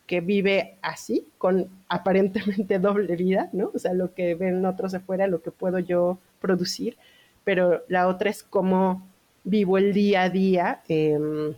que 0.05 0.21
vive 0.21 0.77
así, 0.81 1.27
con 1.37 1.69
aparentemente 1.87 2.79
doble 2.79 3.15
vida, 3.15 3.49
¿no? 3.53 3.71
O 3.73 3.79
sea, 3.79 3.93
lo 3.93 4.13
que 4.13 4.35
ven 4.35 4.65
otros 4.65 4.93
afuera, 4.93 5.27
lo 5.27 5.41
que 5.41 5.51
puedo 5.51 5.79
yo 5.79 6.17
producir, 6.41 6.97
pero 7.43 7.83
la 7.87 8.07
otra 8.07 8.29
es 8.29 8.43
cómo 8.43 9.07
vivo 9.43 9.77
el 9.77 9.93
día 9.93 10.23
a 10.23 10.29
día, 10.29 10.81
em, 10.87 11.53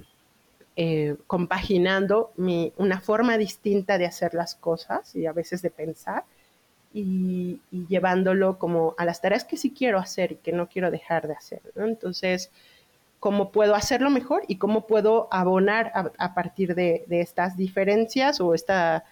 eh, 0.77 1.15
compaginando 1.27 2.33
una 2.77 2.99
forma 2.99 3.37
distinta 3.37 3.97
de 3.97 4.05
hacer 4.05 4.33
las 4.33 4.55
cosas 4.55 5.15
y 5.15 5.25
a 5.25 5.31
veces 5.31 5.61
de 5.61 5.69
pensar 5.69 6.25
y, 6.93 7.61
y, 7.71 7.87
llevándolo 7.87 8.57
como 8.59 8.93
a 8.97 9.05
las 9.05 9.21
tareas 9.21 9.45
que 9.45 9.57
sí 9.57 9.73
quiero 9.73 9.99
hacer 9.99 10.33
y 10.33 10.35
que 10.35 10.51
no 10.51 10.67
quiero 10.67 10.91
dejar 10.91 11.27
de 11.27 11.33
hacer, 11.33 11.61
¿no? 11.75 11.85
Entonces, 11.85 12.51
cómo 13.25 13.51
puedo 13.51 13.73
hacerlo 13.73 14.11
mejor 14.11 14.43
y 14.47 14.57
cómo 14.57 14.85
puedo 14.85 15.27
abonar 15.31 15.91
a, 15.95 16.35
partir 16.35 16.75
de, 16.75 17.03
estas 17.09 17.57
diferencias 17.57 18.39
o 18.39 18.53
esta 18.53 19.03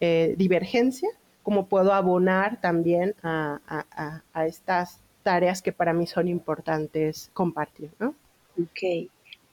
eh, 0.00 0.34
divergencia, 0.38 1.10
cómo 1.42 1.66
puedo 1.66 1.92
abonar 1.92 2.62
también 2.62 3.14
a, 3.22 4.22
estas 4.46 5.00
tareas 5.22 5.60
que 5.60 5.72
para 5.72 5.92
mí 5.92 6.06
son 6.06 6.28
importantes 6.28 7.30
compartir. 7.34 7.90
¿no? 7.98 8.14
Ok. 8.58 9.10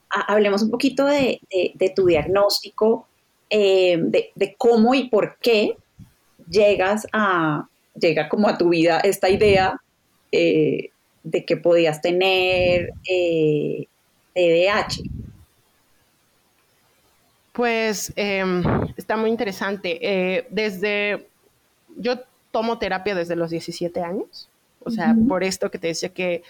Hablemos 0.09 0.63
un 0.63 0.71
poquito 0.71 1.07
de, 1.07 1.41
tu 1.93 2.05
diagnóstico, 2.05 3.09
eh, 3.49 3.97
de, 4.01 4.55
cómo 4.57 4.95
y 4.95 5.09
por 5.09 5.37
qué 5.41 5.75
llegas 6.49 7.05
a, 7.11 7.67
llega 7.99 8.29
como 8.29 8.47
a 8.47 8.57
tu 8.57 8.69
vida 8.69 9.01
esta 9.01 9.29
idea 9.29 9.81
eh, 10.31 10.91
de 11.23 11.43
que 11.43 11.57
podías 11.57 12.01
tener 12.01 12.93
TDAH? 14.35 15.01
Pues 17.53 18.11
em, 18.17 18.61
está 18.97 19.15
muy 19.15 19.29
interesante. 19.29 19.97
Eh, 20.01 20.45
desde, 20.49 21.27
yo 21.97 22.19
tomo 22.51 22.77
terapia 22.77 23.15
desde 23.15 23.35
los 23.35 23.49
17 23.49 24.01
años, 24.01 24.49
o 24.83 24.91
sea, 24.91 25.15
por 25.27 25.43
esto 25.43 25.71
que 25.71 25.79
te 25.79 25.87
decía 25.87 26.09
que 26.09 26.43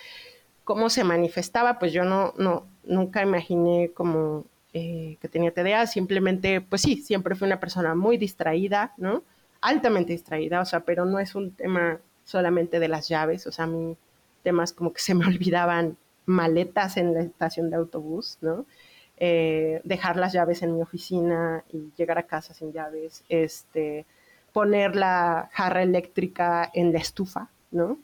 cómo 0.65 0.89
se 0.89 1.03
manifestaba, 1.03 1.79
pues 1.79 1.93
yo 1.93 2.03
no, 2.03 2.33
no 2.37 2.65
nunca 2.83 3.21
imaginé 3.21 3.91
como 3.93 4.43
eh, 4.73 5.17
que 5.21 5.29
tenía 5.29 5.53
TDA, 5.53 5.87
simplemente, 5.87 6.59
pues 6.59 6.81
sí, 6.81 6.97
siempre 6.97 7.35
fui 7.35 7.45
una 7.45 7.59
persona 7.59 7.95
muy 7.95 8.17
distraída, 8.17 8.93
¿no? 8.97 9.23
Altamente 9.61 10.11
distraída, 10.11 10.59
o 10.59 10.65
sea, 10.65 10.81
pero 10.81 11.05
no 11.05 11.19
es 11.19 11.33
un 11.33 11.51
tema 11.51 11.99
solamente 12.25 12.79
de 12.79 12.87
las 12.87 13.07
llaves, 13.07 13.47
o 13.47 13.51
sea, 13.51 13.65
a 13.65 13.67
mí 13.67 13.95
temas 14.43 14.73
como 14.73 14.91
que 14.91 15.01
se 15.01 15.13
me 15.13 15.25
olvidaban 15.27 15.97
maletas 16.25 16.97
en 16.97 17.13
la 17.13 17.21
estación 17.21 17.69
de 17.69 17.75
autobús, 17.77 18.37
¿no? 18.41 18.65
Eh, 19.17 19.79
dejar 19.85 20.17
las 20.17 20.33
llaves 20.33 20.61
en 20.61 20.75
mi 20.75 20.81
oficina 20.81 21.63
y 21.71 21.91
llegar 21.95 22.17
a 22.17 22.23
casa 22.23 22.53
sin 22.53 22.73
llaves, 22.73 23.23
este, 23.29 24.05
poner 24.51 24.95
la 24.95 25.49
jarra 25.53 25.83
eléctrica 25.83 26.69
en 26.73 26.91
la 26.91 26.99
estufa, 26.99 27.49
¿no? 27.71 27.97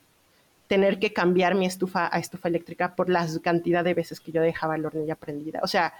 Tener 0.67 0.99
que 0.99 1.11
cambiar 1.11 1.55
mi 1.55 1.65
estufa 1.65 2.09
a 2.13 2.19
estufa 2.19 2.47
eléctrica 2.47 2.95
por 2.95 3.09
la 3.09 3.27
cantidad 3.41 3.83
de 3.83 3.93
veces 3.93 4.21
que 4.21 4.31
yo 4.31 4.41
dejaba 4.41 4.77
la 4.77 4.87
hornilla 4.87 5.15
prendida. 5.15 5.59
O 5.63 5.67
sea, 5.67 5.93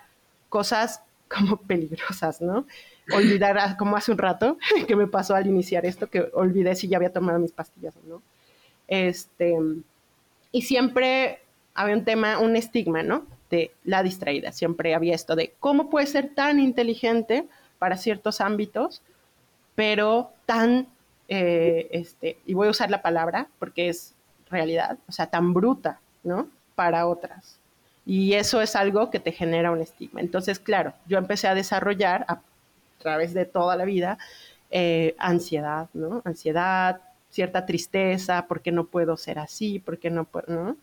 cosas 0.48 1.02
como 1.28 1.58
peligrosas, 1.68 2.42
¿no? 2.42 2.66
Olvidar, 3.14 3.76
como 3.78 3.98
hace 3.98 4.12
un 4.12 4.18
rato 4.18 4.58
que 4.88 4.96
me 4.96 5.08
pasó 5.08 5.36
al 5.36 5.48
iniciar 5.48 5.86
esto, 5.86 6.10
que 6.10 6.30
olvidé 6.34 6.76
si 6.76 6.88
ya 6.88 6.98
había 6.98 7.12
tomado 7.12 7.40
mis 7.40 7.52
pastillas 7.52 7.96
o 7.98 8.08
no. 8.08 8.22
Este, 8.88 9.58
y 10.52 10.62
siempre 10.62 11.40
había 11.74 11.96
un 11.96 12.06
tema, 12.06 12.40
un 12.40 12.56
estigma, 12.56 13.04
¿no? 13.04 13.26
De 13.50 13.72
la 13.84 14.04
distraída. 14.04 14.52
Siempre 14.52 14.96
había 14.96 15.16
esto 15.16 15.36
de 15.36 15.54
cómo 15.60 15.90
puede 15.90 16.08
ser 16.08 16.34
tan 16.34 16.60
inteligente 16.60 17.48
para 17.80 17.98
ciertos 17.98 18.42
ámbitos, 18.42 19.02
pero 19.76 20.32
tan, 20.46 20.88
eh, 21.28 21.88
este, 21.92 22.38
y 22.46 22.54
voy 22.54 22.68
a 22.68 22.72
usar 22.72 22.92
la 22.92 23.02
palabra 23.02 23.48
porque 23.60 23.90
es 23.90 24.14
realidad, 24.50 24.98
o 25.08 25.12
sea, 25.12 25.28
tan 25.28 25.54
bruta, 25.54 26.00
¿no? 26.24 26.48
Para 26.76 27.08
otras. 27.08 27.58
Y 28.06 28.34
eso 28.34 28.62
es 28.62 28.76
algo 28.76 29.10
que 29.10 29.20
te 29.20 29.32
genera 29.32 29.72
un 29.72 29.82
estigma. 29.82 30.22
Entonces, 30.22 30.60
claro, 30.60 30.94
yo 31.08 31.18
empecé 31.18 31.48
a 31.48 31.56
desarrollar 31.56 32.26
a 32.28 32.42
través 33.00 33.34
de 33.34 33.46
toda 33.46 33.76
la 33.76 33.86
vida 33.86 34.18
eh, 34.70 35.16
ansiedad, 35.18 35.90
¿no? 35.94 36.22
Ansiedad, 36.26 37.02
cierta 37.30 37.66
tristeza, 37.66 38.46
porque 38.48 38.72
no 38.72 38.86
puedo 38.86 39.18
ser 39.18 39.40
así, 39.40 39.80
porque 39.80 40.10
no 40.10 40.26
puedo, 40.26 40.46
¿no? 40.48 40.78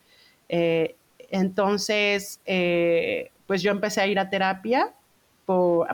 Eh, 0.48 0.96
entonces, 1.30 2.40
eh, 2.46 3.30
pues 3.46 3.62
yo 3.62 3.70
empecé 3.70 4.00
a 4.00 4.06
ir 4.06 4.18
a 4.18 4.30
terapia 4.30 4.92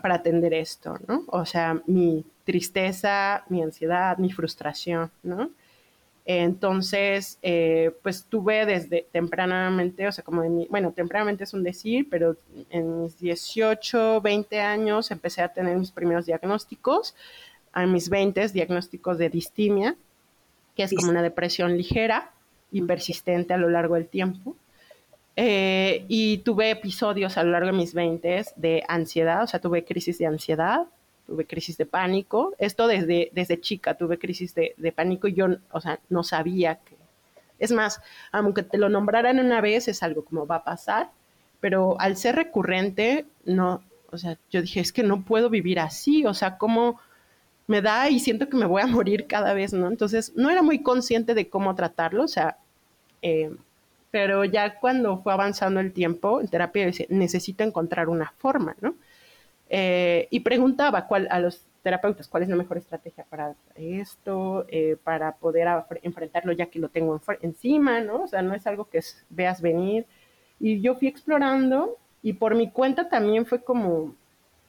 para 0.03 0.17
atender 0.17 0.53
esto, 0.53 0.99
¿no? 1.07 1.23
O 1.29 1.47
sea, 1.47 1.81
mi 1.87 2.25
tristeza, 2.45 3.45
mi 3.49 3.63
ansiedad, 3.63 4.19
mi 4.19 4.33
frustración, 4.33 5.13
¿no? 5.23 5.51
Entonces, 6.27 7.39
eh, 7.43 7.95
pues 8.03 8.25
tuve 8.25 8.67
desde 8.67 9.07
tempranamente, 9.13 10.09
o 10.09 10.13
sea, 10.13 10.25
como 10.25 10.43
en 10.43 10.57
mi, 10.57 10.67
bueno, 10.69 10.91
tempranamente 10.91 11.45
es 11.45 11.55
un 11.55 11.63
decir, 11.63 12.09
pero 12.11 12.37
en 12.71 13.03
mis 13.03 13.19
18, 13.21 14.21
20 14.23 14.61
años 14.61 15.11
empecé 15.11 15.43
a 15.43 15.53
tener 15.53 15.77
mis 15.77 15.93
primeros 15.93 16.27
diagnósticos, 16.27 17.15
a 17.73 17.87
mis 17.87 18.09
20 18.09 18.49
diagnósticos 18.49 19.19
de 19.19 19.29
distimia, 19.29 19.97
que 20.75 20.83
es 20.83 20.95
como 20.95 21.11
una 21.11 21.23
depresión 21.23 21.77
ligera 21.77 22.34
y 22.75 22.83
persistente 22.83 23.55
a 23.55 23.57
lo 23.57 23.71
largo 23.71 23.95
del 23.95 24.09
tiempo. 24.09 24.57
Eh, 25.37 26.05
y 26.09 26.39
tuve 26.39 26.71
episodios 26.71 27.39
a 27.39 27.45
lo 27.45 27.53
largo 27.53 27.69
de 27.69 27.77
mis 27.77 27.95
20 27.95 28.45
de 28.57 28.85
ansiedad, 28.89 29.45
o 29.45 29.47
sea, 29.47 29.61
tuve 29.61 29.85
crisis 29.85 30.19
de 30.19 30.27
ansiedad, 30.27 30.87
tuve 31.25 31.47
crisis 31.47 31.79
de 31.79 31.87
pánico. 31.87 32.53
Esto 32.59 32.89
desde, 32.89 33.31
desde 33.33 33.61
chica 33.61 33.95
tuve 33.95 34.19
crisis 34.19 34.57
de, 34.57 34.93
pánico 34.95 35.29
y 35.29 35.35
yo, 35.35 35.47
o 35.71 35.81
sea, 35.81 36.01
no 36.09 36.25
sabía 36.25 36.81
que... 36.85 36.97
Es 37.61 37.71
más, 37.71 38.01
aunque 38.33 38.65
te 38.65 38.77
lo 38.77 38.89
nombraran 38.89 39.39
una 39.39 39.61
vez, 39.61 39.87
es 39.87 40.03
algo 40.03 40.25
como 40.25 40.45
va 40.45 40.57
a 40.57 40.65
pasar, 40.65 41.11
pero 41.61 41.95
al 42.01 42.17
ser 42.17 42.35
recurrente, 42.35 43.25
no, 43.45 43.85
o 44.11 44.19
sea, 44.19 44.37
yo 44.51 44.61
dije, 44.63 44.81
es 44.81 44.93
que 44.93 45.05
no 45.05 45.23
puedo 45.23 45.49
vivir 45.49 45.79
así, 45.79 46.27
o 46.27 46.35
sea, 46.35 46.59
¿cómo 46.59 46.99
me 47.69 47.81
da 47.81 48.11
y 48.11 48.19
siento 48.19 48.49
que 48.49 48.57
me 48.57 48.67
voy 48.67 48.83
a 48.83 48.87
morir 48.89 49.27
cada 49.29 49.55
vez, 49.55 49.73
¿no? 49.73 49.89
Entonces, 49.89 50.33
no 50.35 50.51
era 50.51 50.63
muy 50.63 50.83
consciente 50.83 51.35
de 51.35 51.49
cómo 51.49 51.75
tratarlo, 51.75 52.25
o 52.25 52.29
sea, 52.29 52.59
eh, 53.25 53.51
pero 54.11 54.45
ya 54.45 54.79
cuando 54.79 55.19
fue 55.23 55.33
avanzando 55.33 55.81
el 55.81 55.93
tiempo 55.93 56.41
en 56.41 56.49
terapia, 56.49 56.89
necesito 57.09 57.65
encontrar 57.65 58.09
una 58.09 58.33
forma, 58.37 58.77
¿no? 58.81 58.95
Eh, 59.71 60.29
y 60.31 60.41
preguntaba 60.41 61.07
cuál, 61.09 61.27
a 61.31 61.41
los 61.41 61.63
terapeutas 61.83 62.29
cuál 62.29 62.43
es 62.43 62.51
la 62.51 62.57
mejor 62.57 62.77
estrategia 62.77 63.25
para 63.25 63.55
esto, 63.77 64.67
eh, 64.69 64.97
para 65.03 65.33
poder 65.33 65.67
enfrentarlo 66.03 66.53
ya 66.53 66.67
que 66.67 66.79
lo 66.79 66.91
tengo 66.91 67.19
encima, 67.41 68.01
¿no? 68.03 68.25
O 68.25 68.29
sea, 68.29 68.43
no 68.43 68.55
es 68.55 68.67
algo 68.67 68.85
que 68.85 69.01
veas 69.31 69.63
venir. 69.63 70.05
Y 70.61 70.83
yo 70.83 70.95
fui 70.97 71.09
explorando 71.09 71.97
y 72.23 72.35
por 72.35 72.55
mi 72.55 72.71
cuenta 72.71 73.09
también 73.09 73.47
fue 73.47 73.65
como 73.65 74.15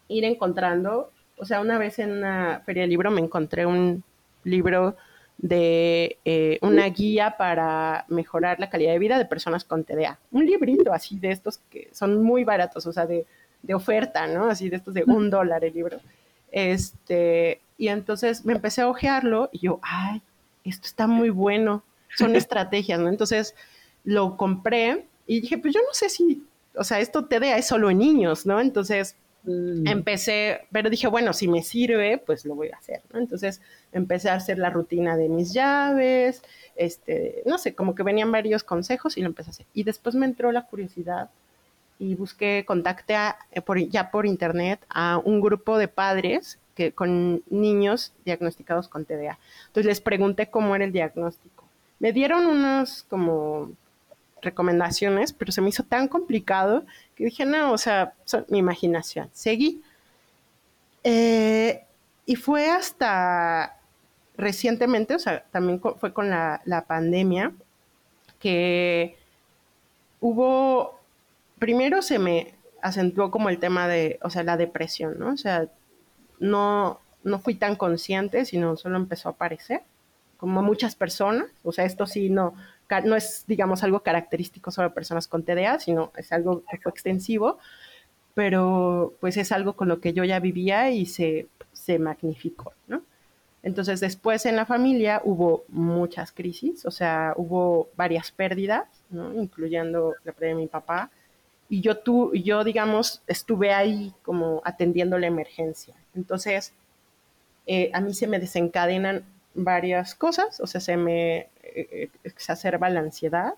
ir 0.08 0.24
encontrando, 0.24 1.12
o 1.38 1.46
sea, 1.46 1.60
una 1.60 1.78
vez 1.78 2.00
en 2.00 2.12
una 2.12 2.62
feria 2.66 2.84
de 2.84 2.88
libro 2.88 3.12
me 3.12 3.22
encontré 3.22 3.66
un 3.66 4.04
libro 4.46 4.96
de 5.38 6.18
eh, 6.26 6.60
una 6.62 6.88
guía 6.88 7.36
para 7.38 8.06
mejorar 8.08 8.60
la 8.60 8.70
calidad 8.70 8.94
de 8.94 9.00
vida 9.00 9.18
de 9.18 9.26
personas 9.26 9.64
con 9.64 9.84
TDA. 9.84 10.18
Un 10.32 10.46
librito 10.46 10.94
así 10.94 11.20
de 11.20 11.32
estos 11.32 11.60
que 11.70 11.90
son 11.92 12.24
muy 12.24 12.44
baratos, 12.44 12.86
o 12.86 12.94
sea, 12.94 13.06
de 13.06 13.26
de 13.66 13.74
oferta, 13.74 14.28
¿no? 14.28 14.46
Así 14.46 14.70
de 14.70 14.78
estos 14.78 14.94
de 14.94 15.04
un 15.06 15.30
dólar 15.30 15.64
el 15.64 15.74
libro. 15.74 16.00
Este, 16.52 17.62
y 17.78 17.88
entonces 17.88 18.46
me 18.46 18.54
empecé 18.54 18.82
a 18.82 18.88
ojearlo 18.88 19.50
y 19.52 19.60
yo, 19.60 19.80
ay, 19.82 20.22
esto 20.64 20.88
está 20.88 21.08
muy 21.08 21.30
bueno, 21.30 21.84
son 22.16 22.36
estrategias, 22.36 23.00
¿no? 23.00 23.10
Entonces 23.10 23.56
lo 24.04 24.38
compré 24.38 25.06
y 25.28 25.42
dije, 25.42 25.58
pues 25.58 25.74
yo 25.74 25.82
no 25.82 25.94
sé 25.94 26.10
si, 26.10 26.46
o 26.76 26.84
sea, 26.84 27.00
esto 27.00 27.26
TDA 27.26 27.58
es 27.58 27.68
solo 27.68 27.90
en 27.90 27.98
niños, 27.98 28.46
¿no? 28.46 28.60
Entonces 28.60 29.16
mm. 29.46 29.88
empecé, 29.88 30.62
pero 30.72 30.90
dije, 30.90 31.08
bueno, 31.08 31.34
si 31.34 31.48
me 31.48 31.64
sirve, 31.64 32.18
pues 32.18 32.46
lo 32.46 32.56
voy 32.56 32.70
a 32.70 32.78
hacer, 32.78 33.02
¿no? 33.12 33.20
Entonces 33.20 33.62
empecé 33.92 34.30
a 34.30 34.36
hacer 34.36 34.58
la 34.58 34.70
rutina 34.70 35.16
de 35.18 35.30
mis 35.30 35.54
llaves, 35.54 36.42
este, 36.76 37.44
no 37.46 37.58
sé, 37.58 37.74
como 37.74 37.96
que 37.96 38.04
venían 38.04 38.32
varios 38.32 38.64
consejos 38.64 39.18
y 39.18 39.22
lo 39.22 39.28
empecé 39.28 39.50
a 39.50 39.52
hacer. 39.52 39.66
Y 39.74 39.84
después 39.84 40.16
me 40.16 40.26
entró 40.26 40.52
la 40.52 40.66
curiosidad 40.66 41.30
y 42.00 42.16
busqué, 42.16 42.66
contacté 42.66 43.16
eh, 43.52 43.88
ya 43.90 44.12
por 44.12 44.26
internet 44.26 44.80
a 44.90 45.20
un 45.24 45.42
grupo 45.42 45.78
de 45.78 45.88
padres 45.88 46.60
que, 46.76 46.92
con 46.92 47.42
niños 47.50 48.14
diagnosticados 48.26 48.88
con 48.88 49.06
TDA. 49.06 49.40
Entonces 49.68 49.86
les 49.86 50.02
pregunté 50.02 50.48
cómo 50.50 50.76
era 50.76 50.86
el 50.86 50.92
diagnóstico. 50.92 51.64
Me 52.00 52.12
dieron 52.12 52.46
unas 52.46 53.04
como 53.04 53.72
recomendaciones, 54.42 55.34
pero 55.34 55.52
se 55.52 55.62
me 55.62 55.70
hizo 55.70 55.84
tan 55.84 56.08
complicado 56.08 56.86
que 57.16 57.26
dije, 57.26 57.46
no, 57.46 57.72
o 57.72 57.78
sea, 57.78 58.14
mi 58.50 58.60
imaginación. 58.60 59.30
Seguí. 59.34 59.82
Eh, 61.04 61.84
y 62.26 62.36
fue 62.36 62.70
hasta 62.70 63.78
recientemente, 64.38 65.16
o 65.16 65.20
sea, 65.20 65.44
también 65.52 65.80
fue 65.80 66.14
con 66.14 66.30
la, 66.30 66.62
la 66.66 66.86
pandemia, 66.86 67.54
que 68.40 69.18
hubo 70.20 71.00
primero 71.60 72.02
se 72.02 72.20
me 72.20 72.54
acentuó 72.82 73.32
como 73.32 73.50
el 73.50 73.60
tema 73.60 73.88
de, 73.88 74.20
o 74.22 74.30
sea, 74.30 74.44
la 74.44 74.58
depresión, 74.58 75.18
¿no? 75.18 75.34
O 75.34 75.38
sea, 75.38 75.68
no, 76.40 77.00
no 77.24 77.40
fui 77.40 77.56
tan 77.56 77.76
consciente, 77.76 78.46
sino 78.46 78.78
solo 78.78 78.98
empezó 78.98 79.30
a 79.30 79.32
aparecer, 79.34 79.82
como 80.38 80.62
muchas 80.62 80.96
personas, 80.96 81.48
o 81.64 81.72
sea, 81.72 81.86
esto 81.86 82.06
sí 82.06 82.30
no, 82.30 82.54
no 83.04 83.16
es, 83.16 83.46
digamos, 83.48 83.84
algo 83.84 84.02
característico 84.02 84.72
solo 84.72 84.90
de 84.90 84.96
personas 84.96 85.28
con 85.28 85.44
TDA, 85.44 85.80
sino 85.80 86.12
es 86.18 86.32
algo 86.32 86.64
que 86.70 86.78
fue 86.78 86.92
extensivo, 86.92 87.58
pero 88.34 89.14
pues 89.20 89.38
es 89.38 89.52
algo 89.52 89.74
con 89.74 89.88
lo 89.88 90.00
que 90.00 90.14
yo 90.14 90.24
ya 90.24 90.40
vivía 90.40 90.92
y 90.92 91.06
se, 91.06 91.48
se 91.74 92.00
magnificó, 92.00 92.74
¿no? 92.88 93.02
Entonces 93.64 94.00
después 94.00 94.46
en 94.46 94.56
la 94.56 94.68
familia 94.68 95.22
hubo 95.24 95.64
muchas 95.70 96.32
crisis, 96.32 96.86
o 96.86 96.92
sea, 96.92 97.34
hubo 97.36 97.90
varias 97.96 98.32
pérdidas, 98.32 98.88
¿no? 99.10 99.34
incluyendo 99.34 100.14
la 100.24 100.34
pérdida 100.34 100.56
de 100.56 100.62
mi 100.62 100.68
papá, 100.68 101.10
y 101.68 101.82
yo, 101.82 101.98
tú, 101.98 102.32
yo, 102.36 102.64
digamos, 102.64 103.24
estuve 103.26 103.74
ahí 103.74 104.14
como 104.22 104.62
atendiendo 104.64 105.18
la 105.18 105.26
emergencia. 105.28 105.96
Entonces, 106.14 106.74
eh, 107.66 107.90
a 107.94 108.02
mí 108.02 108.14
se 108.14 108.28
me 108.28 108.40
desencadenan 108.40 109.26
varias 109.56 110.14
cosas, 110.16 110.60
o 110.60 110.68
sea, 110.68 110.82
se 110.82 110.98
me 110.98 111.48
eh, 111.64 112.10
exacerba 112.24 112.90
la 112.90 113.00
ansiedad 113.00 113.56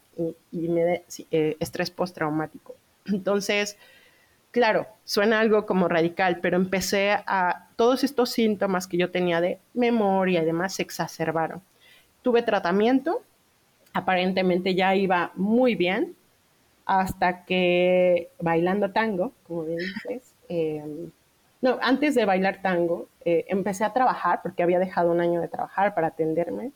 y, 0.52 0.68
me 0.70 1.04
eh, 1.32 1.58
estrés 1.60 1.92
postraumático. 1.92 2.76
Entonces, 3.06 3.78
claro, 4.52 4.88
suena 5.04 5.40
algo 5.40 5.66
como 5.66 5.88
radical, 5.88 6.40
pero 6.40 6.58
empecé 6.58 7.12
a, 7.12 7.68
todos 7.76 8.04
estos 8.04 8.32
síntomas 8.32 8.88
que 8.88 8.98
yo 8.98 9.12
tenía 9.12 9.42
de 9.42 9.60
memoria 9.74 10.42
y 10.42 10.46
demás 10.46 10.76
se 10.76 10.82
exacerbaron. 10.82 11.62
Tuve 12.24 12.42
tratamiento, 12.42 13.22
aparentemente 13.94 14.74
ya 14.74 14.96
iba 14.96 15.32
muy 15.36 15.76
bien, 15.76 16.16
hasta 16.86 17.44
que 17.46 18.30
bailando 18.40 18.92
tango, 18.92 19.34
como 19.48 19.66
bien 19.66 19.80
dices, 19.80 20.34
em, 20.50 21.12
no, 21.62 21.80
antes 21.82 22.16
de 22.16 22.26
bailar 22.26 22.62
tango, 22.62 23.08
eh, 23.26 23.46
empecé 23.48 23.84
a 23.84 23.94
trabajar, 23.94 24.42
porque 24.44 24.64
había 24.64 24.80
dejado 24.80 25.12
un 25.12 25.22
año 25.22 25.42
de 25.42 25.48
trabajar 25.48 25.94
para 25.96 26.08
atenderme, 26.08 26.72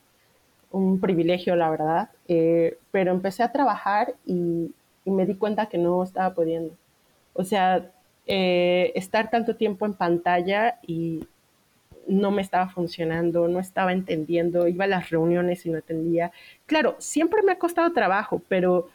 un 0.71 0.99
privilegio, 0.99 1.55
la 1.55 1.69
verdad, 1.69 2.09
eh, 2.27 2.77
pero 2.91 3.11
empecé 3.11 3.43
a 3.43 3.51
trabajar 3.51 4.15
y, 4.25 4.71
me 5.03 5.25
di 5.25 5.35
cuenta 5.35 5.65
que 5.65 5.77
no 5.79 6.03
estaba 6.03 6.33
pudiendo. 6.33 6.75
O 7.33 7.43
sea, 7.43 7.91
eh, 8.27 8.91
estar 8.95 9.29
tanto 9.31 9.55
tiempo 9.55 9.85
en 9.85 9.95
pantalla 9.95 10.77
y 10.85 11.25
no 12.07 12.31
me 12.31 12.41
estaba 12.41 12.69
funcionando, 12.69 13.47
no 13.47 13.59
estaba 13.59 13.93
entendiendo, 13.93 14.67
iba 14.67 14.85
a 14.85 14.87
las 14.87 15.09
reuniones 15.09 15.65
y 15.65 15.71
no 15.71 15.77
entendía. 15.77 16.31
Claro, 16.67 16.95
siempre 16.99 17.41
me 17.41 17.51
ha 17.51 17.59
costado 17.59 17.91
trabajo, 17.93 18.41
pero 18.47 18.89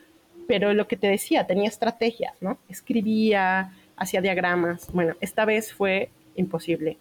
pero 0.47 0.73
lo 0.75 0.87
que 0.87 0.97
te 0.97 1.09
decía, 1.09 1.47
tenía 1.47 1.69
estrategias, 1.69 2.35
¿no? 2.41 2.59
Escribía, 2.69 3.73
hacía 3.97 4.21
diagramas. 4.21 4.89
Bueno, 4.93 5.15
esta 5.21 5.45
vez 5.45 5.73
fue 5.73 6.11
imposible. 6.37 6.99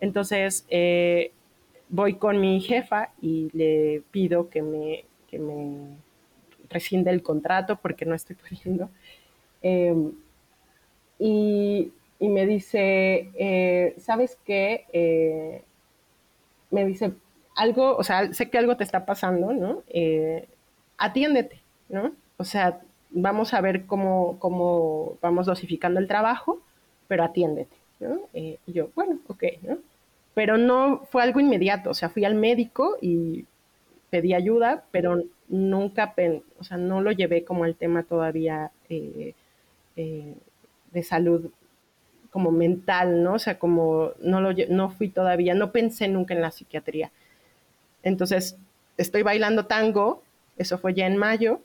Entonces, 0.00 0.66
eh, 0.68 1.32
voy 1.88 2.14
con 2.14 2.40
mi 2.40 2.60
jefa 2.60 3.10
y 3.20 3.50
le 3.52 4.02
pido 4.10 4.48
que 4.50 4.62
me, 4.62 5.04
que 5.28 5.38
me 5.38 5.96
rescinde 6.68 7.10
el 7.10 7.22
contrato 7.22 7.76
porque 7.76 8.04
no 8.04 8.14
estoy 8.14 8.36
pudiendo. 8.48 8.90
Em, 9.62 10.12
y, 11.18 11.92
me 12.20 12.46
dice, 12.46 13.30
eh, 13.34 13.94
¿sabes 13.98 14.38
qué? 14.46 14.86
Eh, 14.94 15.62
me 16.70 16.86
dice, 16.86 17.12
algo, 17.54 17.96
o 17.96 18.02
sea, 18.02 18.32
sé 18.32 18.48
que 18.48 18.56
algo 18.56 18.76
te 18.78 18.84
está 18.84 19.04
pasando, 19.04 19.52
¿no? 19.52 19.82
atiéndete, 20.96 21.60
¿no? 21.90 22.14
O 22.38 22.44
sea, 22.44 22.80
vamos 23.14 23.54
a 23.54 23.60
ver 23.60 23.86
cómo, 23.86 24.38
cómo 24.38 25.16
vamos 25.22 25.46
dosificando 25.46 26.00
el 26.00 26.08
trabajo, 26.08 26.60
pero 27.08 27.24
atiéndete. 27.24 27.74
Eh, 28.34 28.58
y 28.66 28.72
yo, 28.72 28.90
bueno, 28.94 29.18
ok, 29.28 29.44
¿no? 29.62 29.78
Pero 30.34 30.58
no 30.58 31.06
fue 31.10 31.22
algo 31.22 31.40
inmediato, 31.40 31.90
o 31.90 31.94
sea, 31.94 32.08
fui 32.08 32.24
al 32.24 32.34
médico 32.34 32.96
y 33.00 33.46
pedí 34.10 34.34
ayuda, 34.34 34.84
pero 34.90 35.22
nunca, 35.48 36.14
o 36.58 36.64
sea, 36.64 36.76
no 36.76 37.00
lo 37.00 37.12
llevé 37.12 37.44
como 37.44 37.64
el 37.64 37.76
tema 37.76 38.02
todavía 38.02 38.72
eh, 38.88 39.34
eh, 39.96 40.34
de 40.92 41.02
salud 41.02 41.50
como 42.30 42.50
mental, 42.50 43.22
¿no? 43.22 43.34
O 43.34 43.38
sea, 43.38 43.60
como 43.60 44.10
no, 44.20 44.40
lo, 44.40 44.52
no 44.68 44.90
fui 44.90 45.08
todavía, 45.08 45.54
no 45.54 45.70
pensé 45.70 46.08
nunca 46.08 46.34
en 46.34 46.42
la 46.42 46.50
psiquiatría. 46.50 47.12
Entonces, 48.02 48.56
estoy 48.96 49.22
bailando 49.22 49.66
tango, 49.66 50.22
eso 50.58 50.78
fue 50.78 50.94
ya 50.94 51.06
en 51.06 51.16
mayo, 51.16 51.60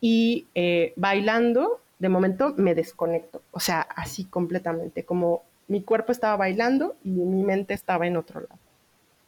y 0.00 0.46
eh, 0.54 0.92
bailando, 0.96 1.80
de 1.98 2.08
momento 2.08 2.54
me 2.56 2.74
desconecto, 2.74 3.42
o 3.52 3.60
sea, 3.60 3.80
así 3.82 4.24
completamente, 4.24 5.04
como 5.04 5.42
mi 5.68 5.82
cuerpo 5.82 6.12
estaba 6.12 6.36
bailando 6.36 6.96
y 7.04 7.10
mi 7.10 7.42
mente 7.44 7.74
estaba 7.74 8.06
en 8.06 8.16
otro 8.16 8.40
lado. 8.40 8.58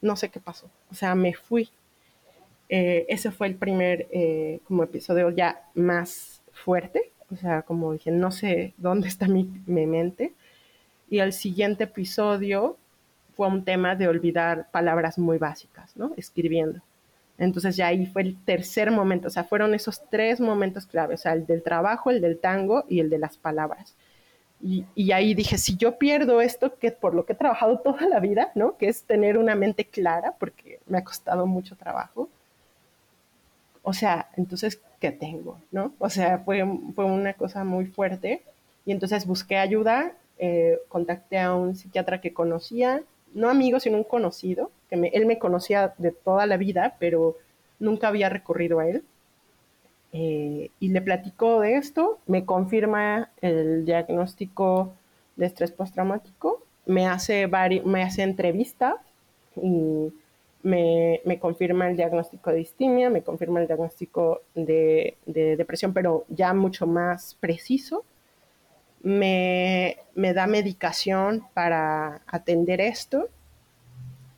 No 0.01 0.17
sé 0.17 0.31
qué 0.31 0.41
pasó, 0.41 0.69
o 0.91 0.95
sea, 0.95 1.15
me 1.15 1.35
fui. 1.35 1.71
eh, 2.69 3.05
ese 3.09 3.31
fue 3.31 3.49
el 3.49 3.57
primer 3.57 4.09
eh, 4.13 4.61
como 4.67 4.83
episodio 4.85 5.31
ya 5.31 5.63
más 5.75 6.43
fuerte, 6.53 7.13
o 7.31 7.37
sea, 7.37 7.63
como 7.63 7.93
dije, 7.93 8.11
no 8.11 8.31
sé 8.31 8.75
dónde 8.79 9.09
está 9.09 9.29
mi, 9.29 9.45
mi 9.67 9.87
mente. 9.87 10.33
Y 11.11 11.19
el 11.21 11.33
siguiente 11.33 11.85
episodio 11.85 12.77
fue 13.37 13.47
un 13.49 13.65
tema 13.65 13.97
de 13.97 14.09
olvidar 14.09 14.71
palabras 14.71 15.19
muy 15.19 15.39
básicas, 15.39 15.97
¿no? 15.97 16.13
Escribiendo. 16.17 16.81
Entonces 17.39 17.77
ya 17.77 17.89
ahí 17.89 18.07
fue 18.07 18.23
el 18.23 18.37
tercer 18.45 18.91
momento, 18.91 19.29
o 19.29 19.31
sea, 19.31 19.45
fueron 19.45 19.75
esos 19.75 20.03
tres 20.11 20.41
momentos 20.41 20.87
claves, 20.87 21.21
o 21.21 21.23
sea, 21.25 21.33
el 21.33 21.47
del 21.47 21.63
trabajo, 21.63 22.11
el 22.11 22.21
del 22.21 22.39
tango 22.39 22.85
y 22.89 23.01
el 23.01 23.11
de 23.11 23.19
las 23.19 23.37
palabras. 23.37 23.95
Y, 24.61 24.85
y, 24.95 25.11
ahí 25.11 25.35
dije, 25.35 25.59
si 25.59 25.77
yo 25.77 25.99
pierdo 25.99 26.41
esto, 26.41 26.79
que 26.79 26.93
por 26.93 27.15
lo 27.15 27.27
que 27.27 27.33
he 27.33 27.37
trabajado 27.37 27.79
toda 27.85 28.07
la 28.09 28.21
vida, 28.21 28.53
¿no? 28.55 28.77
Que 28.77 28.89
es 28.89 29.03
tener 29.03 29.39
una 29.39 29.57
mente 29.57 29.87
clara, 29.87 30.37
porque 30.39 30.79
me 30.87 30.99
ha 30.99 31.05
costado 31.05 31.47
mucho 31.47 31.75
trabajo. 31.77 32.29
O 33.83 33.93
sea, 33.93 34.29
entonces, 34.37 34.81
¿qué 35.01 35.11
tengo? 35.11 35.59
¿No? 35.73 35.93
O 35.99 36.09
sea, 36.09 36.39
fue, 36.39 36.65
fue 36.95 37.05
una 37.05 37.35
cosa 37.35 37.65
muy 37.65 37.87
fuerte. 37.87 38.43
Y 38.87 38.93
entonces 38.93 39.27
busqué 39.27 39.57
ayuda, 39.57 40.13
eh, 40.39 40.79
contacté 40.89 41.39
a 41.39 41.55
un 41.55 41.75
psiquiatra 41.75 42.21
que 42.21 42.33
conocía, 42.33 43.03
no 43.35 43.49
amigo, 43.49 43.81
sino 43.81 43.97
un 43.97 44.05
conocido, 44.05 44.71
que 44.89 45.11
él 45.13 45.27
me 45.27 45.39
conocía 45.39 45.95
de 45.99 46.13
toda 46.13 46.47
la 46.47 46.57
vida, 46.57 46.97
pero 46.99 47.37
nunca 47.79 48.09
había 48.09 48.29
recurrido 48.29 48.79
a 48.79 48.89
él. 48.89 49.05
Eh, 50.13 50.71
y 50.79 50.89
le 50.89 51.01
platicó 51.01 51.61
de 51.61 51.77
esto, 51.77 52.19
me 52.27 52.45
confirma 52.45 53.31
el 53.41 53.87
diagnóstico 53.87 54.93
de 55.37 55.47
estrés 55.47 55.73
postraumático, 55.73 56.63
me 56.85 57.07
hace, 57.07 57.49
me 57.85 58.03
hace 58.03 58.23
entrevistas 58.23 58.97
y 59.57 60.13
me, 60.63 61.39
confirma 61.41 61.89
el 61.89 61.97
diagnóstico 61.97 62.51
de 62.51 62.57
distimia, 62.57 63.09
me 63.09 63.23
confirma 63.23 63.61
el 63.61 63.67
diagnóstico 63.67 64.43
de 64.55 65.17
depresión, 65.25 65.95
pero 65.95 66.25
ya 66.29 66.53
mucho 66.53 66.87
más 66.87 67.37
preciso. 67.41 68.05
Me, 69.03 69.97
me, 70.15 70.33
da 70.33 70.47
medicación 70.47 71.45
para 71.55 72.21
atender 72.27 72.81
esto, 72.81 73.29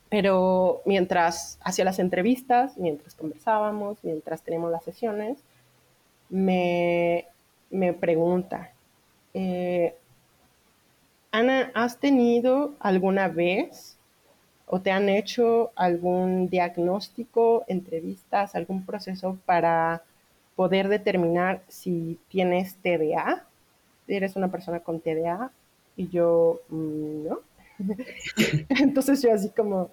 pero 0.09 0.81
mientras 0.85 1.59
hacía 1.61 1.85
las 1.85 1.99
entrevistas, 1.99 2.77
mientras 2.77 3.13
conversábamos, 3.13 4.03
mientras 4.03 4.41
tenemos 4.41 4.71
las 4.71 4.83
sesiones, 4.83 5.37
me, 6.29 7.25
me 7.69 7.93
pregunta, 7.93 8.71
eh, 9.33 9.93
Ana, 11.31 11.69
¿has 11.73 11.99
tenido 11.99 12.75
alguna 12.79 13.27
vez 13.27 13.97
o 14.67 14.79
te 14.79 14.91
han 14.91 15.09
hecho 15.09 15.71
algún 15.75 16.47
diagnóstico, 16.47 17.65
entrevistas, 17.67 18.55
algún 18.55 18.85
proceso 18.85 19.37
para 19.45 20.01
poder 20.55 20.87
determinar 20.87 21.61
si 21.67 22.17
tienes 22.29 22.75
TDA? 22.75 23.45
¿Eres 24.07 24.35
una 24.35 24.51
persona 24.51 24.79
con 24.79 24.99
TDA? 24.99 25.51
Y 25.97 26.09
yo, 26.09 26.61
mm, 26.69 27.27
no. 27.27 27.39
Entonces 28.69 29.21
yo 29.21 29.33
así 29.33 29.49
como 29.49 29.89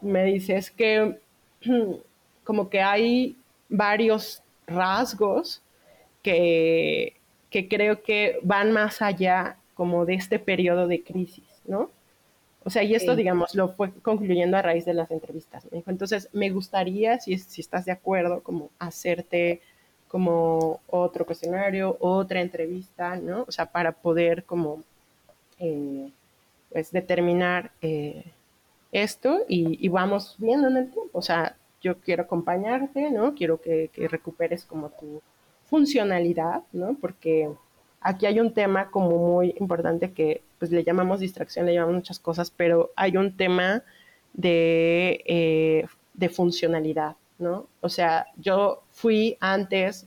me 0.00 0.24
dice, 0.24 0.56
es 0.56 0.70
que 0.70 1.18
como 2.44 2.68
que 2.68 2.80
hay 2.80 3.36
varios 3.68 4.42
rasgos 4.66 5.62
que, 6.22 7.14
que 7.50 7.68
creo 7.68 8.02
que 8.02 8.38
van 8.42 8.72
más 8.72 9.02
allá 9.02 9.56
como 9.74 10.04
de 10.04 10.14
este 10.14 10.38
periodo 10.38 10.88
de 10.88 11.02
crisis, 11.02 11.44
¿no? 11.64 11.90
O 12.62 12.68
sea, 12.68 12.82
y 12.82 12.94
esto, 12.94 13.16
digamos, 13.16 13.54
lo 13.54 13.68
fue 13.70 13.90
concluyendo 14.02 14.56
a 14.56 14.62
raíz 14.62 14.84
de 14.84 14.92
las 14.92 15.10
entrevistas. 15.10 15.64
Me 15.70 15.78
dijo, 15.78 15.90
entonces, 15.90 16.28
me 16.32 16.50
gustaría, 16.50 17.18
si, 17.18 17.38
si 17.38 17.62
estás 17.62 17.86
de 17.86 17.92
acuerdo, 17.92 18.42
como 18.42 18.70
hacerte 18.78 19.62
como 20.10 20.80
otro 20.88 21.24
cuestionario, 21.24 21.96
otra 22.00 22.40
entrevista, 22.40 23.16
¿no? 23.16 23.44
O 23.46 23.52
sea, 23.52 23.66
para 23.66 23.92
poder 23.92 24.44
como, 24.44 24.82
eh, 25.58 26.10
pues, 26.70 26.90
determinar 26.92 27.70
eh, 27.80 28.24
esto 28.92 29.44
y, 29.48 29.88
vamos 29.88 30.36
viendo 30.38 30.68
en 30.68 30.76
el 30.78 30.90
tiempo. 30.90 31.10
O 31.18 31.22
sea, 31.22 31.56
yo 31.80 32.00
quiero 32.00 32.24
acompañarte, 32.24 33.10
¿no? 33.10 33.34
Quiero 33.34 33.60
que, 33.60 33.90
que 33.92 34.08
recuperes 34.08 34.64
como 34.64 34.90
tu 34.90 35.22
funcionalidad, 35.66 36.62
¿no? 36.72 36.96
Porque 37.00 37.48
aquí 38.00 38.26
hay 38.26 38.40
un 38.40 38.52
tema 38.52 38.90
como 38.90 39.16
muy 39.16 39.54
importante 39.60 40.12
que 40.12 40.42
pues 40.58 40.70
le 40.72 40.84
llamamos 40.84 41.20
distracción, 41.20 41.66
le 41.66 41.74
llamamos 41.74 41.96
muchas 41.96 42.18
cosas, 42.18 42.50
pero 42.50 42.90
hay 42.96 43.16
un 43.16 43.36
tema 43.36 43.82
de, 44.32 45.22
eh, 45.26 45.86
de 46.14 46.28
funcionalidad, 46.28 47.16
¿no? 47.40 47.66
O 47.80 47.88
sea, 47.88 48.26
yo 48.36 48.82
fui 48.90 49.36
antes 49.40 50.06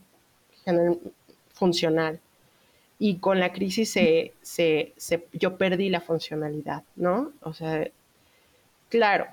funcional 1.53 2.19
y 2.99 3.17
con 3.17 3.39
la 3.39 3.51
crisis 3.51 3.91
se, 3.91 4.33
se, 4.41 4.93
se, 4.95 5.27
yo 5.33 5.57
perdí 5.57 5.89
la 5.89 5.99
funcionalidad, 5.99 6.83
¿no? 6.95 7.33
O 7.41 7.53
sea, 7.53 7.85
claro, 8.89 9.27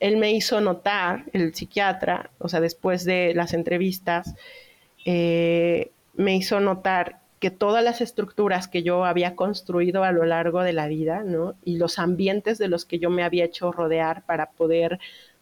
él 0.00 0.16
me 0.16 0.32
hizo 0.32 0.60
notar, 0.60 1.24
el 1.32 1.54
psiquiatra, 1.54 2.30
o 2.38 2.48
sea, 2.48 2.60
después 2.60 3.04
de 3.04 3.34
las 3.34 3.52
entrevistas, 3.52 4.34
eh, 5.04 5.90
me 6.14 6.36
hizo 6.36 6.60
notar 6.60 7.20
que 7.38 7.50
todas 7.50 7.82
las 7.82 8.00
estructuras 8.02 8.68
que 8.68 8.82
yo 8.82 9.04
había 9.04 9.34
construido 9.34 10.04
a 10.04 10.12
lo 10.12 10.24
largo 10.24 10.62
de 10.62 10.74
la 10.74 10.88
vida, 10.88 11.22
¿no? 11.24 11.54
Y 11.64 11.76
los 11.76 11.98
ambientes 11.98 12.58
de 12.58 12.68
los 12.68 12.84
que 12.84 12.98
yo 12.98 13.08
me 13.08 13.22
había 13.22 13.44
hecho 13.44 13.72
rodear 13.72 14.24
para 14.26 14.50
poder, 14.50 15.00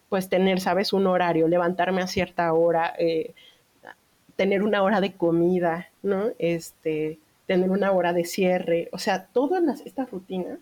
pues, 0.09 0.29
tener, 0.29 0.59
¿sabes? 0.59 0.93
Un 0.93 1.07
horario, 1.07 1.47
levantarme 1.47 2.01
a 2.01 2.07
cierta 2.07 2.51
hora, 2.53 2.93
eh, 2.97 3.33
tener 4.35 4.63
una 4.63 4.83
hora 4.83 5.01
de 5.01 5.13
comida, 5.13 5.89
¿no? 6.01 6.29
Este, 6.39 7.19
tener 7.45 7.69
una 7.69 7.91
hora 7.91 8.13
de 8.13 8.25
cierre, 8.25 8.89
o 8.91 8.97
sea, 8.97 9.25
todas 9.27 9.63
las, 9.63 9.81
estas 9.81 10.11
rutinas, 10.11 10.59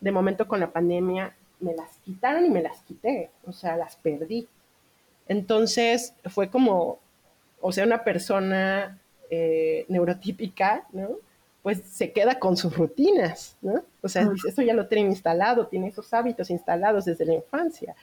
de 0.00 0.12
momento 0.12 0.48
con 0.48 0.60
la 0.60 0.70
pandemia, 0.70 1.34
me 1.60 1.74
las 1.74 1.96
quitaron 2.04 2.44
y 2.44 2.50
me 2.50 2.62
las 2.62 2.82
quité, 2.82 3.30
o 3.46 3.52
sea, 3.52 3.76
las 3.76 3.96
perdí. 3.96 4.48
Entonces 5.28 6.14
fue 6.24 6.50
como 6.50 6.98
o 7.62 7.72
sea, 7.72 7.86
una 7.86 8.04
persona 8.04 8.98
eh, 9.30 9.86
neurotípica, 9.88 10.84
¿no? 10.92 11.10
Pues 11.62 11.80
se 11.84 12.12
queda 12.12 12.40
con 12.40 12.56
sus 12.56 12.76
rutinas, 12.76 13.56
¿no? 13.62 13.84
O 14.02 14.08
sea, 14.08 14.28
eso 14.46 14.62
ya 14.62 14.74
lo 14.74 14.88
tiene 14.88 15.08
instalado, 15.08 15.68
tiene 15.68 15.88
esos 15.88 16.12
hábitos 16.12 16.50
instalados 16.50 17.04
desde 17.04 17.24
la 17.24 17.34
infancia. 17.34 17.94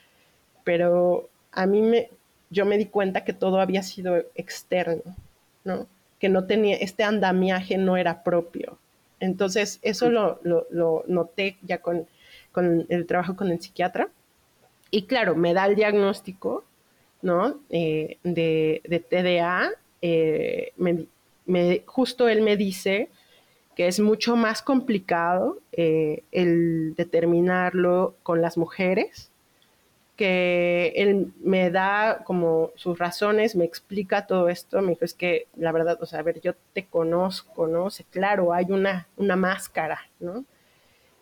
Pero 0.63 1.29
a 1.51 1.65
mí 1.65 1.81
me, 1.81 2.09
yo 2.49 2.65
me 2.65 2.77
di 2.77 2.85
cuenta 2.85 3.23
que 3.23 3.33
todo 3.33 3.59
había 3.59 3.83
sido 3.83 4.23
externo, 4.35 5.15
¿no? 5.63 5.87
Que 6.19 6.29
no 6.29 6.45
tenía, 6.45 6.75
este 6.77 7.03
andamiaje 7.03 7.77
no 7.77 7.97
era 7.97 8.23
propio. 8.23 8.77
Entonces, 9.19 9.79
eso 9.81 10.09
lo, 10.09 10.39
lo, 10.43 10.67
lo 10.69 11.03
noté 11.07 11.57
ya 11.61 11.79
con, 11.79 12.07
con 12.51 12.85
el 12.89 13.05
trabajo 13.05 13.35
con 13.35 13.49
el 13.49 13.61
psiquiatra. 13.61 14.09
Y 14.91 15.03
claro, 15.03 15.35
me 15.35 15.53
da 15.53 15.65
el 15.65 15.75
diagnóstico 15.75 16.63
¿no? 17.21 17.59
Eh, 17.69 18.17
de, 18.23 18.81
de, 18.85 18.99
TDA, 18.99 19.71
eh, 20.01 20.71
me, 20.77 21.83
justo 21.85 22.29
él 22.29 22.41
me 22.41 22.55
dice 22.57 23.09
que 23.75 23.87
es 23.87 23.99
mucho 23.99 24.35
más 24.35 24.61
complicado 24.61 25.59
eh, 25.71 26.23
el 26.31 26.95
determinarlo 26.95 28.15
con 28.23 28.41
las 28.41 28.57
mujeres, 28.57 29.28
que 30.19 30.91
él 30.97 31.31
me 31.41 31.71
da 31.71 32.25
como 32.25 32.71
sus 32.75 32.99
razones, 32.99 33.55
me 33.55 33.63
explica 33.63 34.27
todo 34.27 34.49
esto, 34.49 34.81
me 34.81 34.89
dijo, 34.89 35.05
es 35.05 35.13
que 35.13 35.47
la 35.55 35.71
verdad, 35.71 35.97
o 36.01 36.05
sea, 36.05 36.19
a 36.19 36.23
ver, 36.23 36.41
yo 36.41 36.55
te 36.73 36.85
conozco, 36.85 37.67
¿no? 37.67 37.85
O 37.85 37.89
sea, 37.89 38.05
claro, 38.11 38.51
hay 38.53 38.65
una, 38.69 39.07
una 39.15 39.37
máscara, 39.37 40.01
¿no? 40.19 40.43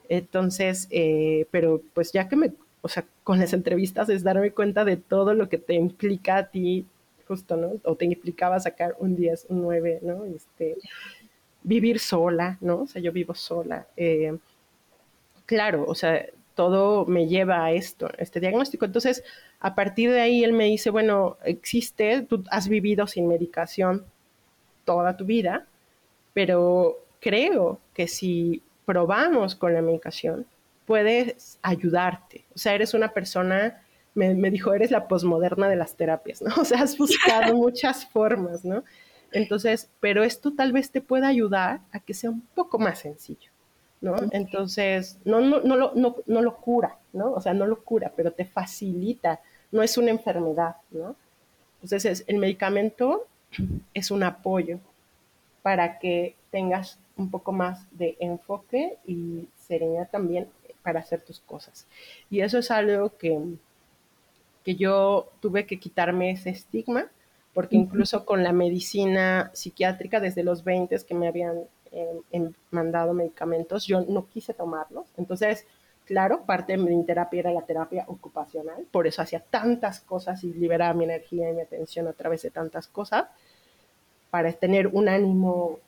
Entonces, 0.10 0.90
pero 1.52 1.82
pues 1.94 2.12
ya 2.12 2.28
que 2.28 2.36
me 2.36 2.54
o 2.82 2.90
sea, 2.90 3.06
con 3.24 3.38
las 3.38 3.54
entrevistas 3.54 4.10
es 4.10 4.24
darme 4.24 4.52
cuenta 4.52 4.86
de 4.86 4.98
todo 4.98 5.34
lo 5.34 5.50
que 5.50 5.58
te 5.58 5.74
implica 5.74 6.38
a 6.38 6.48
ti, 6.48 6.88
justo, 7.28 7.58
¿no? 7.58 7.74
O 7.84 7.96
te 7.96 8.06
implicaba 8.06 8.60
sacar 8.60 8.96
un 9.00 9.16
10, 9.16 9.48
un 9.50 9.62
9, 9.62 10.00
¿no? 10.02 10.26
Este, 10.26 10.78
vivir 11.64 12.00
sola, 12.00 12.58
¿no? 12.62 12.82
O 12.84 12.88
sea, 12.88 13.02
yo 13.02 13.12
vivo 13.12 13.36
sola. 13.36 13.88
Eh, 13.98 14.38
claro, 15.46 15.86
o 15.88 15.94
sea, 15.94 16.26
todo 16.58 17.06
me 17.06 17.28
lleva 17.28 17.64
a 17.64 17.72
esto, 17.72 18.10
este 18.18 18.42
diagnóstico. 18.42 18.84
Entonces, 18.84 19.24
a 19.60 19.76
partir 19.76 20.12
de 20.12 20.20
ahí, 20.20 20.44
él 20.44 20.54
me 20.54 20.66
dice, 20.66 20.90
bueno, 20.90 21.38
existe, 21.46 22.24
tú 22.24 22.44
has 22.50 22.68
vivido 22.68 23.06
sin 23.06 23.28
medicación 23.28 24.04
toda 24.84 25.16
tu 25.16 25.26
vida, 25.26 25.68
pero 26.34 26.98
creo 27.22 27.80
que 27.94 28.08
si 28.08 28.64
probamos 28.86 29.56
con 29.56 29.74
la 29.74 29.84
medicación, 29.84 30.48
puedes 30.88 31.60
ayudarte. 31.62 32.46
O 32.56 32.58
sea, 32.58 32.74
eres 32.74 32.96
una 32.96 33.14
persona, 33.14 33.84
me, 34.16 34.34
dijo, 34.50 34.74
eres 34.74 34.90
la 34.90 35.08
posmoderna 35.08 35.70
de 35.70 35.76
las 35.76 35.96
terapias, 35.96 36.42
¿no? 36.42 36.54
O 36.60 36.66
sea, 36.66 36.82
has 36.82 36.98
buscado 36.98 37.56
muchas 37.66 38.08
formas, 38.08 38.66
¿no? 38.66 38.84
Entonces, 39.32 39.92
pero 40.00 40.24
esto 40.24 40.54
tal 40.54 40.72
vez 40.72 40.90
te 40.90 41.02
pueda 41.02 41.28
ayudar 41.28 41.82
a 41.92 42.00
que 42.00 42.16
sea 42.16 42.32
un 42.32 42.42
poco 42.56 42.80
más 42.80 43.00
sencillo, 43.00 43.52
¿no? 44.02 44.16
Entonces, 44.32 45.18
no, 45.26 45.42
no, 45.42 45.62
no, 45.62 45.76
lo, 45.76 45.94
no, 45.96 46.16
no 46.26 46.42
lo 46.42 46.58
cura, 46.58 46.98
¿no? 47.14 47.32
O 47.32 47.42
sea, 47.42 47.54
no 47.54 47.66
lo 47.66 47.84
cura, 47.84 48.14
pero 48.16 48.32
te 48.32 48.46
facilita 48.46 49.40
no 49.72 49.84
es 49.84 49.98
una 49.98 50.12
enfermedad, 50.12 50.78
¿no? 50.92 51.16
Entonces, 51.82 52.24
el 52.28 52.38
medicamento 52.38 53.26
es 53.94 54.12
un 54.12 54.24
apoyo 54.24 54.80
para 55.62 56.00
que 56.00 56.36
tengas 56.52 57.00
un 57.18 57.30
poco 57.30 57.52
más 57.52 57.86
de 57.92 58.16
enfoque 58.20 58.98
y 59.06 59.48
serenidad 59.68 60.10
también 60.10 60.48
para 60.82 61.00
hacer 61.00 61.22
tus 61.22 61.40
cosas. 61.40 61.86
Y 62.30 62.42
eso 62.42 62.58
es 62.58 62.72
algo 62.72 63.18
que, 63.18 63.40
que 64.64 64.76
yo 64.76 65.30
tuve 65.42 65.66
que 65.66 65.80
quitarme 65.80 66.32
ese 66.32 66.52
estigma, 66.52 67.08
porque 67.54 67.76
incluso 67.76 68.26
con 68.26 68.44
la 68.44 68.54
medicina 68.54 69.50
psiquiátrica 69.54 70.20
desde 70.20 70.44
los 70.44 70.64
20 70.64 70.96
que 71.06 71.16
me 71.16 71.28
habían 71.28 71.64
eh, 71.98 72.52
mandado 72.72 73.14
medicamentos, 73.14 73.86
yo 73.88 74.02
no 74.02 74.28
quise 74.28 74.54
tomarlos. 74.54 75.08
Entonces, 75.18 75.66
claro, 76.06 76.44
parte 76.46 76.74
de 76.74 76.78
mi 76.78 77.04
terapia 77.04 77.40
era 77.40 77.52
la 77.52 77.64
terapia 77.64 78.06
ocupacional, 78.08 78.86
por 78.92 79.08
eso 79.08 79.22
hacía 79.22 79.40
tantas 79.40 80.02
cosas 80.02 80.44
y 80.44 80.54
liberaba 80.54 80.94
mi 80.94 81.06
energía 81.06 81.50
y 81.50 81.54
mi 81.54 81.62
atención 81.62 82.08
a 82.08 82.14
través 82.14 82.44
de 82.44 82.52
tantas 82.52 82.88
cosas, 82.88 83.26
para 84.30 84.52
tener 84.54 84.88
un 84.88 85.10
ánimo 85.10 85.80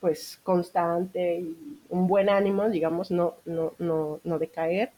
pues 0.00 0.38
constante 0.42 1.38
y 1.38 1.80
un 1.88 2.06
buen 2.06 2.28
ánimo, 2.28 2.68
digamos, 2.68 3.10
no, 3.10 3.36
no, 3.46 3.72
no, 3.78 4.20
no 4.22 4.38
decaer. 4.38 4.90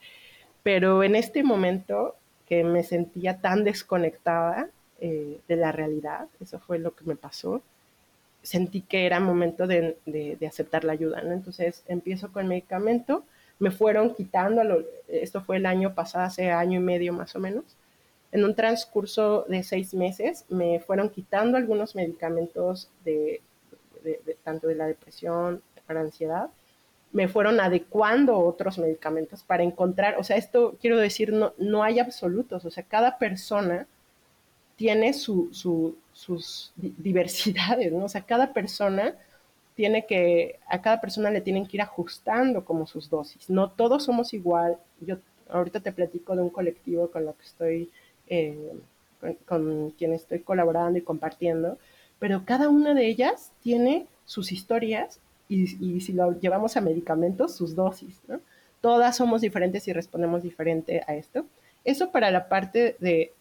Pero 0.63 1.05
en 1.05 1.15
este 1.15 1.45
momento 1.45 2.17
que 2.49 2.65
me 2.65 2.83
sentía 2.83 3.41
tan 3.41 3.63
desconectada 3.65 4.69
eh, 4.99 5.41
de 5.47 5.57
la 5.57 5.73
realidad, 5.73 6.27
eso 6.41 6.59
fue 6.59 6.79
lo 6.79 6.95
que 6.97 7.05
me 7.05 7.17
pasó, 7.17 7.63
sentí 8.47 8.81
que 8.81 9.07
era 9.07 9.19
momento 9.19 9.67
de, 9.67 9.99
de, 10.07 10.47
aceptar 10.47 10.85
la 10.85 10.93
ayuda, 10.93 11.21
¿no? 11.23 11.33
Entonces 11.33 11.83
empiezo 11.89 12.31
con 12.33 12.43
el 12.43 12.49
medicamento, 12.49 13.25
me 13.59 13.73
fueron 13.73 14.15
quitando, 14.15 14.63
esto 15.09 15.41
fue 15.43 15.57
el 15.57 15.67
año 15.67 15.95
pasado, 15.95 16.27
hace 16.27 16.53
año 16.53 16.79
y 16.79 16.83
medio 16.83 17.13
más 17.13 17.35
o 17.35 17.41
menos, 17.41 17.65
en 18.31 18.45
un 18.45 18.55
transcurso 18.55 19.47
de 19.49 19.65
seis 19.65 19.95
meses 19.95 20.45
me 20.49 20.79
fueron 20.79 21.11
quitando 21.11 21.57
algunos 21.57 21.97
medicamentos 21.97 22.89
de, 23.05 23.41
tanto 24.45 24.69
de 24.69 24.77
la 24.77 24.87
depresión 24.87 25.61
para 25.87 26.03
ansiedad, 26.03 26.49
me 27.13 27.27
fueron 27.27 27.59
adecuando 27.59 28.39
otros 28.39 28.79
medicamentos 28.79 29.43
para 29.43 29.65
encontrar, 29.65 30.19
o 30.19 30.25
sea, 30.25 30.37
esto 30.37 30.77
quiero 30.81 30.99
decir, 30.99 31.33
no, 31.33 31.53
no 31.59 31.83
hay 31.83 31.99
absolutos, 31.99 32.65
o 32.65 32.71
sea, 32.71 32.85
cada 32.85 33.19
persona 33.19 33.89
tiene 34.77 35.13
su, 35.13 35.51
sus 35.53 36.73
diversidades, 36.77 37.93
¿no? 37.93 38.05
O 38.05 38.09
sea, 38.09 38.23
cada 38.23 38.53
persona 38.53 39.15
tiene 39.75 40.07
que, 40.07 40.59
a 40.69 40.81
cada 40.81 41.01
persona 41.01 41.31
le 41.31 41.41
tienen 41.41 41.67
que 41.67 41.77
ir 41.77 41.83
ajustando 41.83 42.65
como 42.65 42.87
sus 42.87 43.11
dosis, 43.11 43.51
no 43.51 43.71
todos 43.71 44.05
somos 44.05 44.33
igual, 44.33 44.79
yo 45.01 45.17
ahorita 45.51 45.81
te 45.81 45.93
platico 45.93 46.35
de 46.35 46.43
un 46.43 46.51
colectivo 46.51 47.11
con 47.11 47.25
lo 47.25 47.37
que 47.37 47.45
estoy, 47.45 47.91
eh, 48.29 48.73
con, 49.21 49.35
con 49.47 49.91
quien 49.91 50.13
estoy 50.13 50.41
colaborando 50.41 50.99
y 50.99 51.03
compartiendo, 51.03 51.79
pero 52.19 52.45
cada 52.45 52.69
una 52.69 52.95
de 52.95 53.07
ellas 53.07 53.53
tiene 53.63 54.07
sus 54.25 54.53
historias 54.53 55.21
y, 55.49 56.01
si 56.01 56.13
lo 56.13 56.39
llevamos 56.41 56.77
a 56.77 56.81
medicamentos, 56.81 57.55
sus 57.55 57.75
dosis, 57.75 58.21
¿no? 58.27 58.41
Todas 58.81 59.17
somos 59.17 59.41
diferentes 59.41 59.87
y 59.89 59.93
respondemos 59.93 60.43
diferente 60.43 61.03
a 61.07 61.15
esto. 61.15 61.47
Eso 61.85 62.11
para 62.11 62.31
la 62.31 62.49
parte 62.49 62.97
de, 62.99 63.33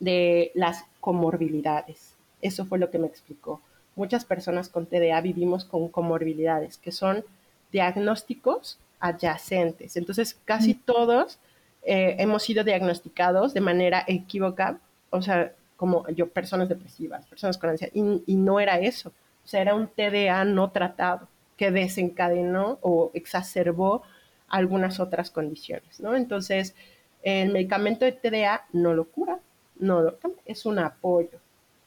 de 0.00 0.50
las 0.54 0.84
comorbilidades. 1.00 2.14
Eso 2.42 2.66
fue 2.66 2.78
lo 2.78 2.90
que 2.90 2.98
me 2.98 3.06
explicó. 3.06 3.60
Muchas 3.96 4.24
personas 4.24 4.68
con 4.68 4.86
TDA 4.86 5.20
vivimos 5.20 5.64
con 5.64 5.88
comorbilidades, 5.88 6.78
que 6.78 6.92
son 6.92 7.24
diagnósticos 7.72 8.78
adyacentes. 9.00 9.96
Entonces, 9.96 10.36
casi 10.44 10.74
mm. 10.74 10.80
todos 10.84 11.38
eh, 11.84 12.16
hemos 12.18 12.42
sido 12.42 12.64
diagnosticados 12.64 13.52
de 13.52 13.60
manera 13.60 14.04
equívoca, 14.06 14.78
o 15.10 15.20
sea, 15.20 15.52
como 15.76 16.08
yo, 16.08 16.28
personas 16.28 16.68
depresivas, 16.68 17.26
personas 17.26 17.58
con 17.58 17.70
ansiedad, 17.70 17.92
y, 17.94 18.36
no 18.36 18.60
era 18.60 18.78
eso. 18.78 19.10
O 19.44 19.48
sea, 19.48 19.60
era 19.60 19.74
un 19.74 19.88
TDA 19.88 20.44
no 20.44 20.70
tratado 20.70 21.28
que 21.56 21.70
desencadenó 21.70 22.78
o 22.80 23.10
exacerbó 23.14 24.02
algunas 24.48 25.00
otras 25.00 25.30
condiciones, 25.30 26.00
¿no? 26.00 26.16
Entonces, 26.16 26.74
el 27.22 27.52
medicamento 27.52 28.04
de 28.04 28.12
TDA 28.12 28.64
no 28.72 28.94
lo 28.94 29.04
cura, 29.04 29.40
no 29.78 30.02
lo 30.02 30.18
es 30.44 30.66
un 30.66 30.78
apoyo 30.78 31.38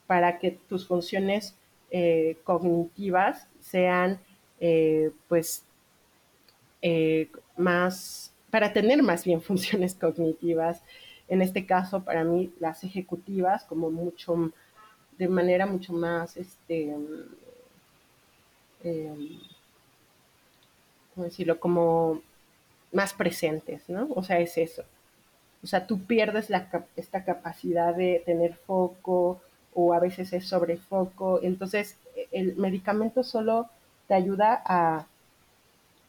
para 0.07 0.39
que 0.39 0.51
tus 0.51 0.87
funciones 0.87 1.55
eh, 1.91 2.37
cognitivas 2.43 3.47
sean, 3.61 4.19
eh, 4.59 5.11
pues, 5.27 5.63
eh, 6.81 7.29
más, 7.57 8.33
para 8.49 8.73
tener 8.73 9.01
más 9.03 9.25
bien 9.25 9.41
funciones 9.41 9.95
cognitivas 9.99 10.81
en 11.27 11.41
este 11.41 11.65
caso 11.65 12.03
para 12.03 12.23
mí 12.23 12.53
las 12.59 12.83
ejecutivas 12.83 13.63
como 13.65 13.91
mucho, 13.91 14.51
de 15.17 15.27
manera 15.27 15.65
mucho 15.65 15.93
más, 15.93 16.37
este, 16.37 16.95
eh, 18.83 19.39
¿cómo 21.13 21.25
decirlo? 21.25 21.59
Como 21.59 22.21
más 22.93 23.13
presentes, 23.13 23.89
¿no? 23.89 24.07
O 24.15 24.23
sea, 24.23 24.39
es 24.39 24.57
eso. 24.57 24.83
O 25.63 25.67
sea, 25.67 25.87
tú 25.87 26.05
pierdes 26.05 26.49
la, 26.49 26.69
esta 26.95 27.23
capacidad 27.23 27.95
de 27.95 28.21
tener 28.25 28.55
foco 28.55 29.41
o 29.73 29.93
a 29.93 29.99
veces 29.99 30.33
es 30.33 30.47
sobrefoco. 30.47 31.39
Entonces, 31.43 31.97
el 32.31 32.55
medicamento 32.55 33.23
solo 33.23 33.69
te 34.07 34.13
ayuda 34.13 34.61
a 34.65 35.07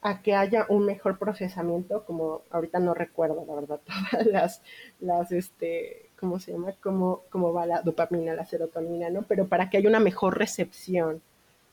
a 0.01 0.23
que 0.23 0.35
haya 0.35 0.67
un 0.69 0.87
mejor 0.87 1.19
procesamiento, 1.19 2.05
como 2.05 2.43
ahorita 2.51 2.79
no 2.79 2.95
recuerdo, 2.95 3.45
la 3.47 3.55
verdad, 3.55 3.81
todas 4.13 4.27
las, 4.27 4.63
las 5.01 5.33
este, 5.33 6.07
¿cómo 6.19 6.39
se 6.39 6.53
llama? 6.53 6.73
Cómo, 6.81 7.23
cómo 7.31 7.53
va 7.53 7.67
la 7.67 7.83
dopamina, 7.83 8.35
la 8.35 8.47
serotonina, 8.47 9.11
¿no? 9.11 9.23
Pero 9.23 9.49
para 9.49 9.69
que 9.71 9.79
haya 9.79 9.89
una 9.89 10.01
mejor 10.01 10.39
recepción, 10.39 11.21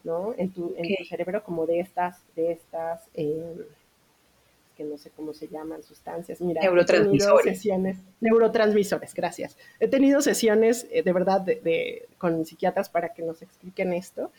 ¿no? 0.03 0.33
En 0.37 0.51
tu, 0.51 0.73
en 0.77 0.95
tu 0.95 1.05
cerebro 1.05 1.43
como 1.43 1.65
de 1.65 1.79
estas, 1.79 2.23
de 2.35 2.51
estas, 2.51 3.07
eh, 3.13 3.67
que 4.75 4.83
no 4.83 4.97
sé 4.97 5.09
cómo 5.09 5.33
se 5.33 5.47
llaman, 5.47 5.83
sustancias. 5.83 6.41
Mira, 6.41 6.61
neurotransmisores. 6.61 7.57
Sesiones, 7.57 7.97
neurotransmisores, 8.21 9.13
gracias. 9.13 9.57
He 9.79 9.87
tenido 9.87 10.21
sesiones 10.21 10.87
eh, 10.91 11.03
de 11.03 11.13
verdad 11.13 11.41
de, 11.41 12.07
con 12.17 12.45
psiquiatras 12.45 12.89
para 12.89 13.13
que 13.13 13.23
nos 13.23 13.41
expliquen 13.41 13.93
esto 13.93 14.31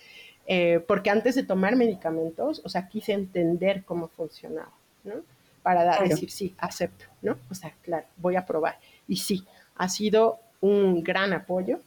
eh, 0.47 0.81
porque 0.87 1.11
antes 1.11 1.35
de 1.35 1.43
tomar 1.43 1.77
medicamentos, 1.77 2.63
o 2.65 2.69
sea, 2.69 2.89
quise 2.89 3.13
entender 3.13 3.83
cómo 3.85 4.09
funcionaba, 4.09 4.71
¿no? 5.05 5.15
Para 5.63 6.01
decir, 6.01 6.31
sí, 6.31 6.55
acepto, 6.59 7.07
¿no? 7.23 7.37
O 7.51 7.55
sea, 7.55 7.75
claro, 7.83 8.07
voy 8.17 8.37
a 8.37 8.47
probar. 8.47 8.79
Y 9.09 9.17
sí, 9.17 9.45
ha 9.75 9.89
sido 9.89 10.39
un 10.61 11.03
gran 11.03 11.33
apoyo 11.33 11.81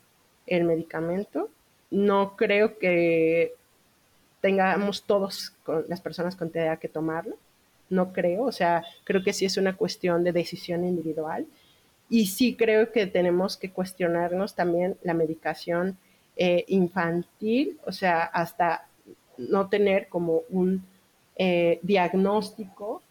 el 0.46 0.66
medicamento. 0.66 1.50
No 1.90 2.36
creo 2.36 2.78
que 2.78 3.54
tengamos 4.42 5.04
todos 5.04 5.54
las 5.88 6.02
personas 6.02 6.36
con 6.36 6.50
TDA 6.50 6.78
que 6.78 6.90
tomarlo. 6.90 7.38
No 7.90 8.14
creo, 8.14 8.44
o 8.44 8.52
sea, 8.52 8.84
creo 9.04 9.24
que 9.24 9.34
sí 9.34 9.46
es 9.46 9.58
una 9.58 9.76
cuestión 9.76 10.24
de 10.24 10.32
decisión 10.32 10.86
individual. 10.86 11.48
Y 12.10 12.28
sí 12.28 12.56
creo 12.56 12.92
que 12.92 13.06
tenemos 13.06 13.56
que 13.58 13.72
cuestionarnos 13.72 14.56
también 14.56 14.98
la 15.04 15.14
medicación 15.14 15.98
eh, 16.42 16.64
infantil, 16.70 17.78
o 17.86 17.92
sea, 17.92 18.24
hasta 18.24 18.88
no 19.38 19.68
tener 19.68 20.08
como 20.08 20.42
un 20.50 20.84
eh, 21.36 21.80
diagnóstico 21.82 23.04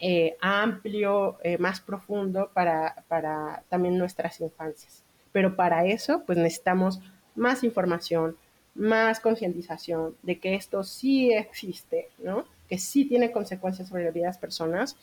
eh, 0.00 0.36
amplio, 0.40 1.38
más 1.58 1.80
profundo 1.80 2.50
para, 2.52 3.04
para 3.08 3.62
también 3.68 3.96
nuestras 3.96 4.40
infancias. 4.40 5.02
Pero 5.32 5.56
para 5.56 5.86
eso, 5.86 6.24
pues 6.26 6.36
necesitamos 6.36 7.00
más 7.34 7.64
información, 7.64 8.36
más 8.74 9.20
concientización 9.20 10.16
de 10.22 10.38
que 10.38 10.54
esto 10.56 10.84
sí 10.84 11.32
existe, 11.32 12.08
¿no? 12.18 12.44
Que 12.68 12.78
sí 12.78 13.04
tiene 13.04 13.32
consecuencias 13.32 13.88
sobre 13.88 14.04
la 14.04 14.10
vida 14.10 14.26
las 14.26 14.38
personas 14.38 14.96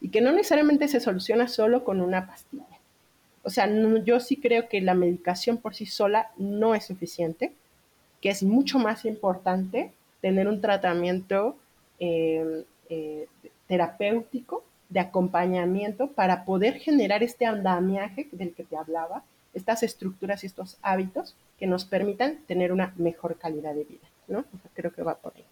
y 0.00 0.10
que 0.10 0.20
no 0.20 0.32
necesariamente 0.32 0.88
se 0.88 1.00
soluciona 1.00 1.48
solo 1.48 1.84
con 1.84 2.00
una 2.00 2.26
pastilla 2.26 2.78
o 3.48 3.50
sea, 3.50 3.66
yo 4.04 4.20
sí 4.20 4.36
creo 4.36 4.68
que 4.68 4.82
la 4.82 4.92
medicación 4.92 5.56
por 5.56 5.74
sí 5.74 5.86
sola 5.86 6.30
no 6.36 6.74
es 6.74 6.84
suficiente, 6.84 7.52
que 8.20 8.28
es 8.28 8.42
mucho 8.42 8.78
más 8.78 9.06
importante 9.06 9.90
tener 10.20 10.48
un 10.48 10.60
tratamiento 10.60 11.56
eh, 11.98 12.64
eh, 12.90 13.26
terapéutico 13.66 14.64
de 14.90 15.00
acompañamiento 15.00 16.08
para 16.08 16.44
poder 16.44 16.74
generar 16.74 17.22
este 17.22 17.46
andamiaje 17.46 18.28
del 18.32 18.52
que 18.52 18.64
te 18.64 18.76
hablaba, 18.76 19.22
estas 19.54 19.82
estructuras 19.82 20.42
y 20.42 20.46
estos 20.46 20.76
hábitos 20.82 21.34
que 21.58 21.66
nos 21.66 21.86
permitan 21.86 22.36
tener 22.46 22.70
una 22.70 22.92
mejor 22.96 23.38
calidad 23.38 23.74
de 23.74 23.84
vida, 23.84 24.08
¿no? 24.26 24.44
creo 24.74 24.92
que 24.92 25.02
va 25.02 25.14
por 25.14 25.32
ahí. 25.34 25.44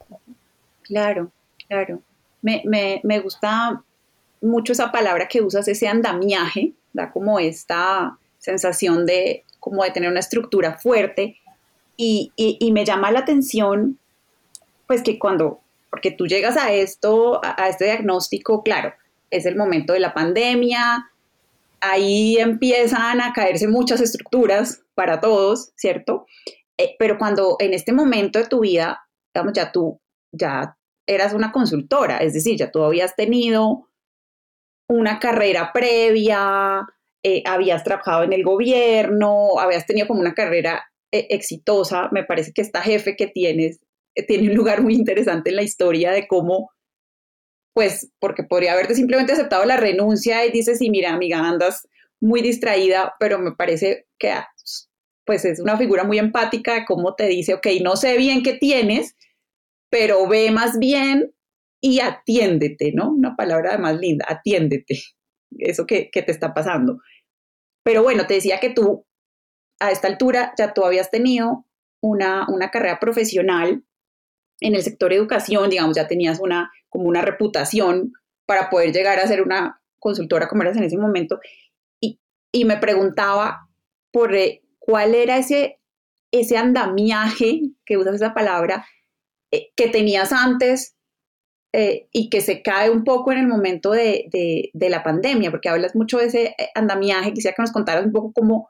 Claro, 0.83 1.31
claro. 1.69 2.03
Me, 2.43 2.63
me, 2.65 3.01
me 3.03 3.21
gusta 3.21 3.83
mucho 4.41 4.73
esa 4.73 4.93
palabra 4.93 5.29
que 5.29 5.43
usas, 5.43 5.69
ese 5.69 5.89
andamiaje, 5.89 6.73
da 6.93 7.11
como 7.11 7.39
esta 7.39 8.19
sensación 8.39 9.07
de, 9.07 9.45
como 9.59 9.83
de 9.83 9.91
tener 9.91 10.11
una 10.11 10.21
estructura 10.21 10.79
fuerte 10.79 11.39
y, 11.97 12.33
me 12.73 12.85
llama 12.85 13.11
la 13.11 13.21
atención, 13.21 13.99
pues 14.87 15.03
que 15.03 15.19
cuando, 15.19 15.61
porque 15.91 16.11
tú 16.11 16.27
llegas 16.27 16.57
a 16.57 16.73
esto, 16.73 17.41
a, 17.43 17.69
este 17.69 17.87
diagnóstico, 17.87 18.63
claro, 18.63 18.93
es 19.31 19.47
el 19.47 19.57
momento 19.57 19.93
de 19.93 20.01
la 20.01 20.15
pandemia, 20.15 21.11
ahí 21.81 22.37
empiezan 22.39 23.21
a 23.21 23.33
caerse 23.33 23.67
muchas 23.67 24.01
estructuras 24.01 24.83
para 24.95 25.21
todos, 25.21 25.73
¿cierto? 25.75 26.27
Eh, 26.79 26.95
pero 26.99 27.19
cuando 27.19 27.57
en 27.59 27.73
este 27.73 27.93
momento 27.93 28.39
de 28.39 28.47
tu 28.47 28.61
vida, 28.61 29.07
digamos, 29.35 29.55
ya 29.55 29.73
tú, 29.73 29.99
ya 30.33 30.77
eras 31.07 31.33
una 31.33 31.53
consultora, 31.53 32.19
es 32.19 32.35
decir, 32.35 32.57
ya 32.57 32.71
tú 32.71 32.83
habías 32.83 33.15
tenido 33.15 33.89
una 34.89 35.19
carrera 35.19 35.73
previa, 35.73 36.87
eh, 37.23 37.43
habías 37.47 37.85
trabajado 37.85 38.25
en 38.25 38.33
el 38.33 38.45
gobierno, 38.45 39.59
habías 39.59 39.87
tenido 39.87 40.07
como 40.07 40.21
una 40.21 40.35
carrera 40.35 40.87
eh, 41.13 41.27
exitosa, 41.31 42.09
me 42.13 42.25
parece 42.25 42.53
que 42.53 42.63
esta 42.63 42.83
jefe 42.83 43.17
que 43.17 43.27
tienes 43.27 43.81
tiene 44.27 44.49
un 44.49 44.55
lugar 44.55 44.83
muy 44.83 44.95
interesante 44.95 45.51
en 45.51 45.57
la 45.57 45.63
historia 45.63 46.11
de 46.11 46.27
cómo 46.27 46.71
pues 47.77 48.11
porque 48.21 48.43
podría 48.43 48.73
haberte 48.73 48.95
simplemente 48.95 49.35
aceptado 49.35 49.67
la 49.67 49.77
renuncia 49.77 50.47
y 50.47 50.51
dices, 50.51 50.79
sí, 50.79 50.89
mira, 50.89 51.13
amiga, 51.13 51.47
andas 51.47 51.87
muy 52.21 52.41
distraída, 52.41 53.15
pero 53.21 53.39
me 53.39 53.53
parece 53.53 54.07
que 54.19 54.31
ah, 54.31 54.49
pues 55.27 55.45
es 55.45 55.61
una 55.61 55.77
figura 55.77 56.03
muy 56.03 56.19
empática 56.19 56.73
de 56.73 56.87
cómo 56.87 57.15
te 57.15 57.27
dice, 57.27 57.53
ok, 57.53 57.67
no 57.83 57.97
sé 57.97 58.17
bien 58.17 58.43
qué 58.43 58.55
tienes, 58.55 59.15
pero 59.99 60.29
ve 60.29 60.51
más 60.51 60.79
bien 60.79 61.33
y 61.81 62.01
atiéndete, 62.01 62.93
¿no? 62.93 63.13
Una 63.13 63.35
palabra 63.35 63.79
más 63.79 63.99
linda, 63.99 64.27
atiéndete, 64.29 65.01
eso 65.59 65.87
que, 65.87 66.11
que 66.11 66.21
te 66.21 66.33
está 66.33 66.53
pasando. 66.53 66.99
Pero 67.83 68.03
bueno, 68.03 68.27
te 68.27 68.35
decía 68.35 68.61
que 68.61 68.69
tú 68.69 69.07
a 69.81 69.91
esta 69.91 70.09
altura 70.09 70.53
ya 70.59 70.75
tú 70.75 70.85
habías 70.85 71.11
tenido 71.11 71.65
una, 72.03 72.47
una 72.51 72.71
carrera 72.71 73.01
profesional 73.01 73.85
en 74.61 74.75
el 74.75 74.83
sector 74.83 75.15
educación, 75.15 75.71
digamos, 75.71 75.97
ya 75.97 76.07
tenías 76.07 76.41
una 76.41 76.71
como 76.91 77.07
una 77.07 77.23
reputación 77.23 78.13
para 78.45 78.69
poder 78.69 78.93
llegar 78.93 79.19
a 79.19 79.27
ser 79.27 79.41
una 79.41 79.81
consultora 79.99 80.47
como 80.47 80.61
eras 80.61 80.77
en 80.77 80.85
ese 80.85 80.99
momento. 80.99 81.41
Y, 82.01 82.21
y 82.53 82.67
me 82.67 82.77
preguntaba 82.77 83.71
por 84.13 84.35
eh, 84.35 84.63
cuál 84.79 85.15
era 85.15 85.39
ese, 85.39 85.81
ese 86.33 86.59
andamiaje, 86.59 87.63
que 87.87 87.97
usas 87.97 88.17
esa 88.17 88.35
palabra, 88.35 88.85
que 89.51 89.89
tenías 89.89 90.33
antes 90.33 90.95
eh, 91.73 92.09
y 92.13 92.31
que 92.31 92.41
se 92.41 92.63
cae 92.63 92.91
un 92.91 93.05
poco 93.05 93.33
en 93.33 93.39
el 93.39 93.47
momento 93.47 93.93
de, 93.93 94.29
de, 94.33 94.71
de, 94.73 94.91
la 94.91 95.03
pandemia, 95.03 95.51
porque 95.51 95.69
hablas 95.69 95.95
mucho 95.95 96.19
de 96.19 96.27
ese 96.27 96.57
andamiaje, 96.75 97.33
quisiera 97.33 97.55
que 97.55 97.63
nos 97.63 97.73
contaras 97.73 98.05
un 98.05 98.13
poco 98.13 98.33
cómo, 98.33 98.69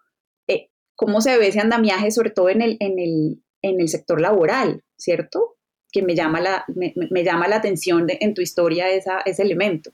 cómo 0.94 1.20
se 1.20 1.38
ve 1.38 1.48
ese 1.48 1.60
andamiaje, 1.60 2.10
sobre 2.10 2.30
todo 2.30 2.48
en 2.48 2.62
el, 2.62 2.76
en 2.80 2.98
el, 2.98 3.42
en 3.62 3.80
el 3.80 3.88
sector 3.88 4.20
laboral, 4.20 4.82
¿cierto? 4.96 5.56
que 5.96 6.02
me 6.02 6.14
llama 6.14 6.40
la, 6.40 6.64
me, 6.68 6.92
me 7.10 7.24
llama 7.24 7.48
la 7.48 7.56
atención 7.56 8.06
de, 8.06 8.18
en 8.20 8.34
tu 8.34 8.42
historia 8.42 8.90
esa, 8.90 9.20
ese 9.20 9.42
elemento. 9.42 9.92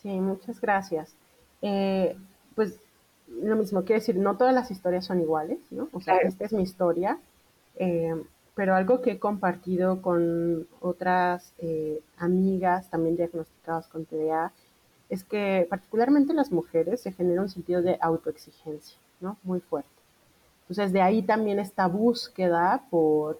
Sí, 0.00 0.08
muchas 0.08 0.58
gracias. 0.60 1.14
Eh, 1.60 2.16
pues 2.54 2.78
lo 3.28 3.56
mismo, 3.56 3.82
quiero 3.84 4.00
decir, 4.00 4.16
no 4.16 4.38
todas 4.38 4.54
las 4.54 4.70
historias 4.70 5.04
son 5.04 5.20
iguales, 5.20 5.58
¿no? 5.70 5.88
O 5.92 6.00
sea, 6.00 6.16
esta 6.18 6.46
es 6.46 6.54
mi 6.54 6.62
historia, 6.62 7.18
eh, 7.76 8.14
pero 8.54 8.74
algo 8.74 9.00
que 9.00 9.12
he 9.12 9.18
compartido 9.18 10.02
con 10.02 10.66
otras 10.80 11.52
eh, 11.58 12.00
amigas 12.18 12.90
también 12.90 13.16
diagnosticadas 13.16 13.86
con 13.88 14.04
TDA 14.04 14.52
es 15.08 15.24
que 15.24 15.66
particularmente 15.68 16.34
las 16.34 16.52
mujeres 16.52 17.00
se 17.02 17.12
genera 17.12 17.42
un 17.42 17.48
sentido 17.48 17.82
de 17.82 17.98
autoexigencia, 18.00 18.98
¿no? 19.20 19.36
Muy 19.42 19.60
fuerte. 19.60 19.90
Entonces, 20.62 20.92
de 20.92 21.02
ahí 21.02 21.22
también 21.22 21.58
esta 21.58 21.86
búsqueda 21.86 22.84
por 22.90 23.38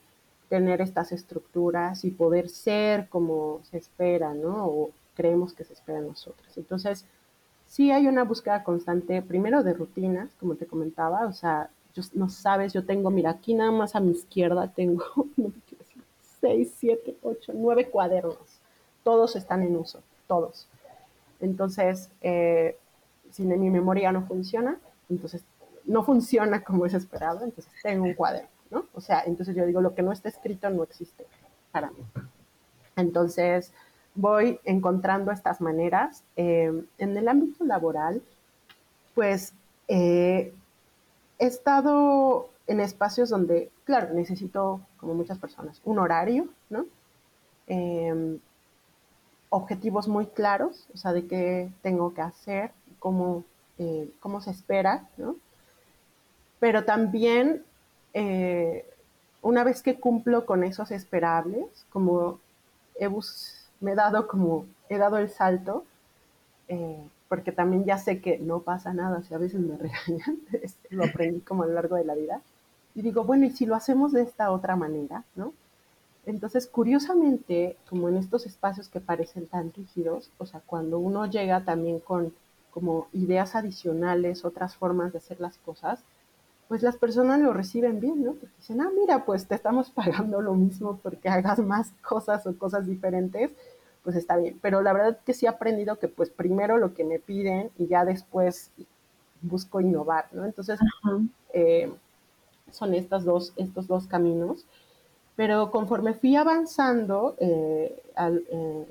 tener 0.49 0.83
estas 0.83 1.13
estructuras 1.13 2.05
y 2.05 2.11
poder 2.11 2.51
ser 2.51 3.09
como 3.09 3.61
se 3.65 3.79
espera, 3.79 4.35
¿no? 4.35 4.67
O 4.67 4.91
creemos 5.15 5.55
que 5.55 5.65
se 5.65 5.73
espera 5.73 5.99
en 6.01 6.09
nosotros. 6.09 6.57
Entonces, 6.59 7.07
sí 7.67 7.91
hay 7.91 8.07
una 8.07 8.25
búsqueda 8.25 8.65
constante, 8.65 9.23
primero 9.23 9.63
de 9.63 9.73
rutinas, 9.73 10.31
como 10.39 10.57
te 10.57 10.67
comentaba, 10.67 11.27
o 11.27 11.33
sea, 11.33 11.71
yo, 11.95 12.03
no 12.14 12.28
sabes, 12.28 12.72
yo 12.72 12.84
tengo, 12.84 13.11
mira, 13.11 13.30
aquí 13.30 13.55
nada 13.55 13.70
más 13.70 13.95
a 13.95 14.01
mi 14.01 14.12
izquierda 14.12 14.68
tengo, 14.68 15.05
no 15.36 15.53
quiero 15.68 15.84
decir, 15.84 16.03
seis, 16.40 16.74
siete, 16.76 17.16
ocho, 17.22 17.53
nueve 17.55 17.88
cuadernos. 17.88 18.61
Todos 19.03 19.36
están 19.36 19.62
en 19.62 19.76
uso, 19.76 20.01
todos. 20.26 20.68
Entonces, 21.40 22.09
eh, 22.20 22.76
si 23.30 23.43
mi 23.43 23.70
memoria 23.70 24.12
no 24.12 24.26
funciona, 24.26 24.78
entonces 25.09 25.43
no 25.84 26.05
funciona 26.05 26.62
como 26.62 26.86
es 26.86 26.95
esperado, 26.95 27.45
entonces 27.45 27.72
tengo 27.82 28.05
un 28.05 28.14
cuaderno. 28.14 28.49
O 28.95 29.01
sea, 29.01 29.22
entonces 29.26 29.55
yo 29.55 29.66
digo, 29.66 29.80
lo 29.80 29.95
que 29.95 30.03
no 30.03 30.12
está 30.12 30.28
escrito 30.28 30.70
no 30.70 30.82
existe 30.84 31.26
para 31.72 31.90
mí. 31.90 32.03
Entonces, 32.97 33.72
voy 34.14 34.61
encontrando 34.64 35.30
estas 35.30 35.61
maneras. 35.61 36.22
Eh, 36.36 36.84
en 36.99 37.16
el 37.16 37.28
ámbito 37.28 37.64
laboral, 37.64 38.22
pues 39.14 39.53
eh, 39.88 40.55
he 41.43 41.47
estado 41.47 42.49
en 42.68 42.78
espacios 42.78 43.28
donde, 43.28 43.68
claro, 43.82 44.14
necesito, 44.14 44.80
como 44.97 45.14
muchas 45.14 45.38
personas, 45.38 45.80
un 45.84 45.99
horario, 45.99 46.47
¿no? 46.70 46.86
Em, 47.66 48.38
objetivos 49.51 50.07
muy 50.07 50.26
claros, 50.26 50.86
o 50.95 50.97
sea, 50.97 51.12
de 51.12 51.26
qué 51.26 51.68
tengo 51.82 52.14
que 52.14 52.20
hacer, 52.20 52.70
cómo, 53.01 53.43
eh, 53.78 54.09
cómo 54.20 54.40
se 54.40 54.53
espera, 54.53 55.09
¿no? 55.16 55.34
Pero 56.61 56.84
también 56.84 57.64
eh, 58.14 58.86
una 59.43 59.64
vez 59.64 59.82
que 59.82 59.99
cumplo 59.99 60.47
con 60.47 60.62
esos 60.62 60.93
esperables, 60.93 61.66
como 61.90 62.38
he 63.01 63.09
me 63.80 63.93
he 63.93 63.95
dado 63.97 64.28
como, 64.28 64.66
he 64.88 64.97
dado 64.97 65.18
el 65.18 65.28
salto, 65.28 65.84
eh, 66.68 67.05
porque 67.33 67.51
también 67.51 67.87
ya 67.87 67.97
sé 67.97 68.20
que 68.20 68.37
no 68.37 68.61
pasa 68.61 68.93
nada, 68.93 69.22
si 69.22 69.33
a 69.33 69.39
veces 69.39 69.59
me 69.59 69.74
regañan, 69.78 70.39
este, 70.53 70.95
lo 70.95 71.07
aprendí 71.07 71.41
como 71.41 71.62
a 71.62 71.66
lo 71.66 71.72
largo 71.72 71.97
de 71.97 72.05
la 72.05 72.14
vida, 72.14 72.43
y 72.95 73.01
digo, 73.01 73.24
bueno, 73.24 73.47
¿y 73.47 73.51
si 73.51 73.64
lo 73.64 73.74
hacemos 73.74 74.12
de 74.12 74.20
esta 74.20 74.51
otra 74.51 74.76
manera, 74.76 75.24
no? 75.35 75.55
Entonces, 76.26 76.66
curiosamente, 76.66 77.78
como 77.89 78.11
en 78.11 78.18
estos 78.18 78.45
espacios 78.45 78.91
que 78.91 79.01
parecen 79.01 79.47
tan 79.47 79.72
rígidos, 79.72 80.30
o 80.37 80.45
sea, 80.45 80.61
cuando 80.66 80.99
uno 80.99 81.24
llega 81.24 81.64
también 81.64 82.01
con 82.01 82.35
como 82.70 83.09
ideas 83.14 83.55
adicionales, 83.55 84.45
otras 84.45 84.76
formas 84.76 85.12
de 85.12 85.18
hacer 85.18 85.41
las 85.41 85.57
cosas, 85.57 86.01
pues 86.68 86.83
las 86.83 86.99
personas 86.99 87.41
lo 87.41 87.55
reciben 87.55 87.99
bien, 87.99 88.22
¿no? 88.24 88.33
Porque 88.33 88.55
dicen, 88.59 88.83
ah, 88.83 88.91
mira, 88.95 89.24
pues 89.24 89.47
te 89.47 89.55
estamos 89.55 89.89
pagando 90.01 90.43
lo 90.43 90.53
mismo 90.53 91.01
porque 91.03 91.30
hagas 91.30 91.61
más 91.61 91.93
cosas 92.07 92.47
o 92.47 92.59
cosas 92.59 92.85
diferentes, 92.85 93.53
pues 94.03 94.17
está 94.17 94.37
bien. 94.37 94.59
Pero 94.61 94.83
la 94.83 94.93
verdad 94.93 95.11
es 95.11 95.25
que 95.25 95.35
sí 95.35 95.47
he 95.47 95.49
aprendido 95.49 95.99
que 95.99 96.09
pues 96.09 96.31
primero 96.31 96.79
lo 96.79 96.95
que 96.95 97.05
me 97.05 97.19
piden 97.19 97.71
y 97.79 97.87
ya 97.87 98.05
después 98.05 98.71
busco 99.43 99.81
innovar, 99.81 100.29
¿no? 100.33 100.45
Entonces, 100.45 100.79
eh, 101.53 101.93
son 102.71 102.95
estas 102.95 103.25
dos, 103.25 103.53
estos 103.57 103.87
dos 103.87 104.07
caminos. 104.07 104.65
Pero 105.37 105.71
conforme 105.71 106.15
fui 106.15 106.37
avanzando 106.37 107.37
eh, 107.39 108.03
eh, 108.17 108.87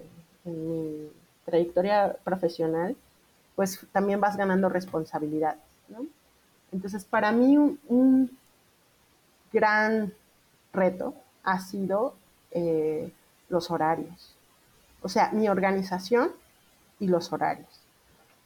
en 0.46 0.70
mi 0.70 1.10
trayectoria 1.46 2.16
profesional, 2.24 2.96
pues 3.56 3.86
también 3.92 4.20
vas 4.20 4.38
ganando 4.38 4.70
responsabilidades, 4.70 5.62
¿no? 5.90 6.06
Entonces, 6.72 7.06
para 7.06 7.32
mí 7.32 7.58
un, 7.58 8.38
gran 9.54 10.14
reto 10.72 11.14
ha 11.44 11.60
sido 11.60 12.16
los 13.50 13.70
horarios. 13.70 14.34
O 15.02 15.10
sea, 15.10 15.32
mi 15.32 15.50
organización 15.50 16.32
y 17.00 17.08
los 17.08 17.32
horarios. 17.34 17.82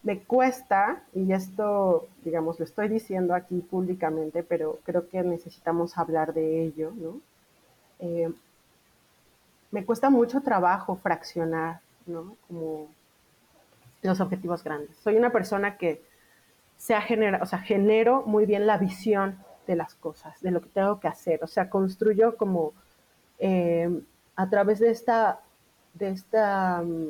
Me 0.03 0.19
cuesta, 0.19 1.01
y 1.13 1.31
esto, 1.31 2.07
digamos, 2.23 2.59
lo 2.59 2.65
estoy 2.65 2.87
diciendo 2.87 3.33
aquí 3.33 3.59
públicamente, 3.59 4.43
pero 4.43 4.79
creo 4.85 5.09
que 5.09 5.23
necesitamos 5.23 5.97
hablar 5.97 6.33
de 6.33 6.63
ello, 6.63 6.91
¿no? 6.95 7.19
Eh, 7.99 8.31
me 9.71 9.83
cuesta 9.83 10.09
mucho 10.09 10.41
trabajo 10.41 10.95
fraccionar, 10.95 11.81
¿no? 12.05 12.37
Como 12.47 12.87
los 14.03 14.21
objetivos 14.21 14.63
grandes. 14.63 14.95
Soy 14.97 15.15
una 15.15 15.31
persona 15.31 15.77
que 15.77 16.01
sea 16.77 17.01
genera, 17.01 17.39
o 17.41 17.45
sea, 17.45 17.59
genero 17.59 18.23
muy 18.25 18.45
bien 18.45 18.67
la 18.67 18.77
visión 18.77 19.37
de 19.67 19.75
las 19.75 19.95
cosas, 19.95 20.39
de 20.41 20.51
lo 20.51 20.61
que 20.61 20.69
tengo 20.69 20.99
que 20.99 21.07
hacer. 21.07 21.43
O 21.43 21.47
sea, 21.47 21.69
construyo 21.69 22.37
como 22.37 22.73
eh, 23.39 23.89
a 24.35 24.49
través 24.49 24.79
de 24.79 24.91
esta, 24.91 25.39
de 25.95 26.09
esta 26.09 26.81
mm, 26.83 27.09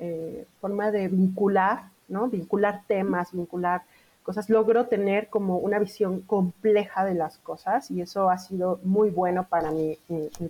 eh, 0.00 0.46
forma 0.60 0.90
de 0.90 1.08
vincular, 1.08 1.90
¿no? 2.08 2.28
Vincular 2.28 2.82
temas, 2.86 3.32
vincular 3.32 3.82
cosas, 4.22 4.50
logro 4.50 4.86
tener 4.86 5.28
como 5.28 5.58
una 5.58 5.78
visión 5.78 6.20
compleja 6.20 7.04
de 7.04 7.14
las 7.14 7.38
cosas 7.38 7.90
y 7.90 8.00
eso 8.00 8.30
ha 8.30 8.38
sido 8.38 8.80
muy 8.82 9.10
bueno 9.10 9.44
para 9.44 9.70
mi 9.70 9.98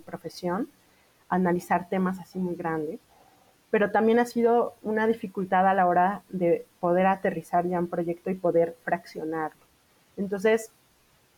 profesión, 0.05 0.69
analizar 1.29 1.89
temas 1.89 2.19
así 2.19 2.39
muy 2.39 2.55
grandes 2.55 2.99
pero 3.75 3.91
también 3.91 4.19
ha 4.19 4.25
sido 4.25 4.73
una 4.83 5.05
dificultad 5.05 5.67
a 5.67 5.73
la 5.73 5.85
hora 5.85 6.21
de 6.29 6.65
poder 6.79 7.07
aterrizar 7.07 7.67
ya 7.67 7.77
un 7.77 7.89
proyecto 7.89 8.29
y 8.29 8.35
poder 8.35 8.77
fraccionarlo. 8.85 9.59
Entonces, 10.15 10.71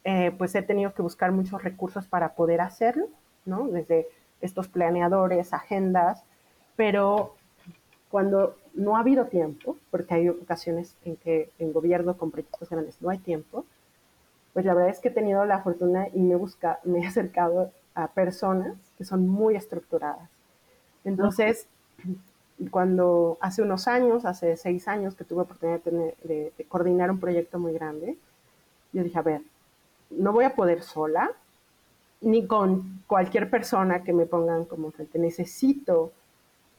eh, 0.04 0.32
pues 0.38 0.54
he 0.54 0.62
tenido 0.62 0.94
que 0.94 1.02
buscar 1.02 1.32
muchos 1.32 1.64
recursos 1.64 2.06
para 2.06 2.34
poder 2.36 2.62
hacerlo, 2.62 3.08
¿no? 3.46 3.68
Desde 3.68 4.08
estos 4.42 4.68
planeadores, 4.68 5.54
agendas, 5.54 6.24
pero 6.76 7.36
cuando 8.10 8.56
no 8.74 8.96
ha 8.96 9.02
habido 9.02 9.26
tiempo, 9.26 9.78
porque 9.92 10.14
hay 10.14 10.30
ocasiones 10.30 10.96
en 11.04 11.16
que 11.18 11.50
en 11.60 11.74
gobierno 11.74 12.18
con 12.18 12.32
proyectos 12.32 12.70
grandes 12.70 13.02
no 13.02 13.10
hay 13.10 13.18
tiempo, 13.18 13.66
pues 14.54 14.66
la 14.66 14.74
verdad 14.74 14.90
es 14.90 15.00
que 15.00 15.10
he 15.10 15.12
tenido 15.12 15.46
la 15.46 15.62
fortuna 15.62 16.08
y 16.14 16.20
me, 16.20 16.36
busca, 16.36 16.80
me 16.84 17.00
he 17.00 17.08
acercado 17.08 17.72
a 17.96 18.08
personas 18.08 18.76
que 18.98 19.06
son 19.06 19.28
muy 19.28 19.56
estructuradas. 19.56 20.30
Entonces, 21.04 21.68
cuando 22.72 23.38
hace 23.40 23.62
unos 23.62 23.88
años, 23.88 24.26
hace 24.26 24.58
seis 24.58 24.88
años 24.88 25.16
que 25.16 25.24
tuve 25.24 25.44
oportunidad 25.44 25.82
de, 25.84 26.52
de, 26.58 26.66
coordinar 26.66 27.12
un 27.12 27.20
proyecto 27.20 27.60
muy 27.60 27.74
grande, 27.74 28.18
yo 28.94 29.04
dije, 29.04 29.18
a 29.18 29.22
ver, 29.22 29.42
no 30.10 30.32
voy 30.32 30.46
a 30.46 30.56
poder 30.56 30.82
sola, 30.82 31.32
ni 32.22 32.46
con 32.48 33.04
cualquier 33.08 33.50
persona 33.50 34.04
que 34.04 34.14
me 34.14 34.26
pongan 34.26 34.66
como 34.66 34.92
frente. 34.92 35.20
Necesito 35.20 36.12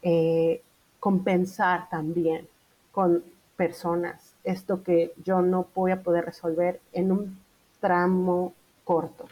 eh, 0.01 0.61
compensar 0.99 1.89
también 1.89 2.47
con 2.91 3.23
personas 3.55 4.35
esto 4.43 4.83
que 4.83 5.13
yo 5.23 5.41
no 5.41 5.67
voy 5.75 5.91
a 5.91 6.01
poder 6.01 6.25
resolver 6.25 6.79
en 6.93 7.11
un 7.11 7.39
tramo 7.79 8.53
corto. 8.83 9.25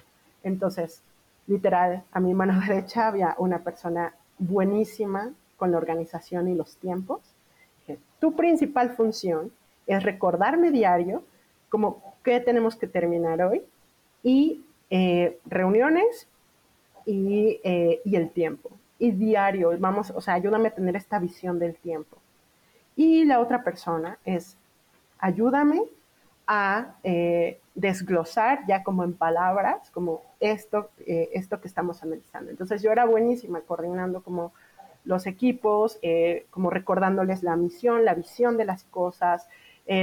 Entonces, 0.44 1.02
literal, 1.48 2.04
a 2.12 2.20
mi 2.20 2.34
mano 2.34 2.60
derecha 2.68 3.08
había 3.08 3.36
una 3.38 3.60
persona 3.60 4.14
buenísima 4.38 5.32
con 5.58 5.72
la 5.72 5.78
organización 5.78 6.48
y 6.48 6.56
los 6.56 6.76
tiempos. 6.78 7.22
Tu 8.20 8.36
principal 8.36 8.92
función 8.92 9.52
es 9.86 10.04
recordarme 10.04 10.72
diario 10.72 11.24
como 11.70 12.02
qué 12.24 12.40
tenemos 12.40 12.76
que 12.76 12.88
terminar 12.88 13.42
hoy 13.42 13.62
y 14.24 14.66
eh, 14.90 15.38
reuniones 15.46 16.28
y, 17.06 17.60
eh, 17.64 18.02
y, 18.06 18.16
el 18.16 18.30
tiempo. 18.30 18.70
Y 19.00 19.12
diario, 19.12 19.78
vamos, 19.80 20.12
o 20.12 20.22
sea, 20.22 20.36
ayúdame 20.36 20.70
a 20.70 20.76
tener 20.76 20.96
esta 20.96 21.20
visión 21.20 21.60
del 21.60 21.76
tiempo. 21.76 22.18
Y 22.96 23.26
la 23.26 23.40
otra 23.40 23.64
persona 23.64 24.18
es, 24.24 24.58
ayúdame 25.20 25.84
a 26.48 26.96
eh, 27.04 27.60
desglosar 27.76 28.66
ya 28.66 28.84
como 28.84 29.04
en 29.04 29.14
palabras, 29.14 29.92
como 29.92 30.22
esto, 30.40 30.90
esto 31.06 31.60
que 31.60 31.68
estamos 31.68 32.02
analizando. 32.02 32.50
Entonces 32.50 32.82
yo 32.82 32.92
era 32.92 33.06
buenísima 33.06 33.60
coordinando 33.62 34.24
como 34.24 34.54
los 35.04 35.28
equipos, 35.28 36.00
como 36.50 36.70
recordándoles 36.70 37.44
la 37.44 37.56
misión, 37.56 38.06
la 38.06 38.14
visión 38.14 38.58
de 38.58 38.66
las 38.66 38.84
cosas, 38.86 39.48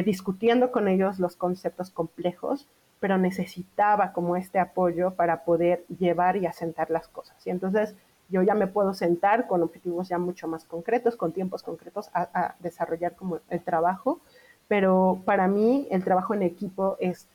discutiendo 0.05 0.71
con 0.71 0.89
ellos 0.89 1.19
los 1.19 1.37
conceptos 1.37 1.91
complejos 1.91 2.69
pero 3.05 3.19
necesitaba 3.19 4.15
como 4.15 4.35
este 4.35 4.59
apoyo 4.59 5.11
para 5.11 5.45
poder 5.45 5.85
llevar 5.99 6.39
y 6.39 6.47
asentar 6.47 6.91
las 6.91 7.07
cosas. 7.07 7.37
Y 7.47 7.51
entonces 7.51 7.95
yo 8.31 8.41
ya 8.41 8.55
me 8.55 8.67
puedo 8.67 8.95
sentar 8.95 9.47
con 9.47 9.63
objetivos 9.63 10.09
ya 10.09 10.17
mucho 10.17 10.49
más 10.49 10.65
concretos, 10.65 11.15
con 11.15 11.33
tiempos 11.33 11.63
concretos 11.63 12.09
a, 12.15 12.55
desarrollar 12.61 13.15
como 13.15 13.41
el 13.51 13.61
trabajo, 13.61 14.21
pero 14.69 15.21
para 15.27 15.49
mí 15.49 15.87
el 15.91 16.03
trabajo 16.03 16.33
en 16.33 16.45
equipo 16.45 16.97
es 16.99 17.27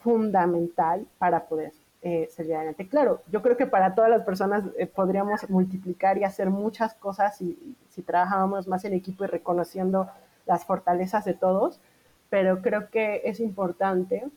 fundamental 0.00 1.06
para 1.16 1.46
poder 1.46 1.72
eh, 2.02 2.28
salir 2.30 2.56
adelante. 2.56 2.86
Claro, 2.86 3.22
yo 3.32 3.40
creo 3.40 3.56
que 3.56 3.66
para 3.66 3.94
todas 3.94 4.10
las 4.10 4.20
personas 4.24 4.64
eh, 4.76 4.86
podríamos 4.86 5.48
multiplicar 5.48 6.18
y 6.18 6.24
hacer 6.24 6.50
muchas 6.50 6.92
cosas 6.92 7.38
si, 7.38 7.74
si 7.88 8.02
trabajábamos 8.02 8.68
más 8.68 8.84
en 8.84 8.92
equipo 8.92 9.24
y 9.24 9.28
reconociendo 9.28 10.10
las 10.44 10.66
fortalezas 10.66 11.24
de 11.24 11.32
todos, 11.32 11.80
pero 12.28 12.60
creo 12.60 12.90
que 12.90 13.22
es 13.24 13.40
importante 13.40 14.28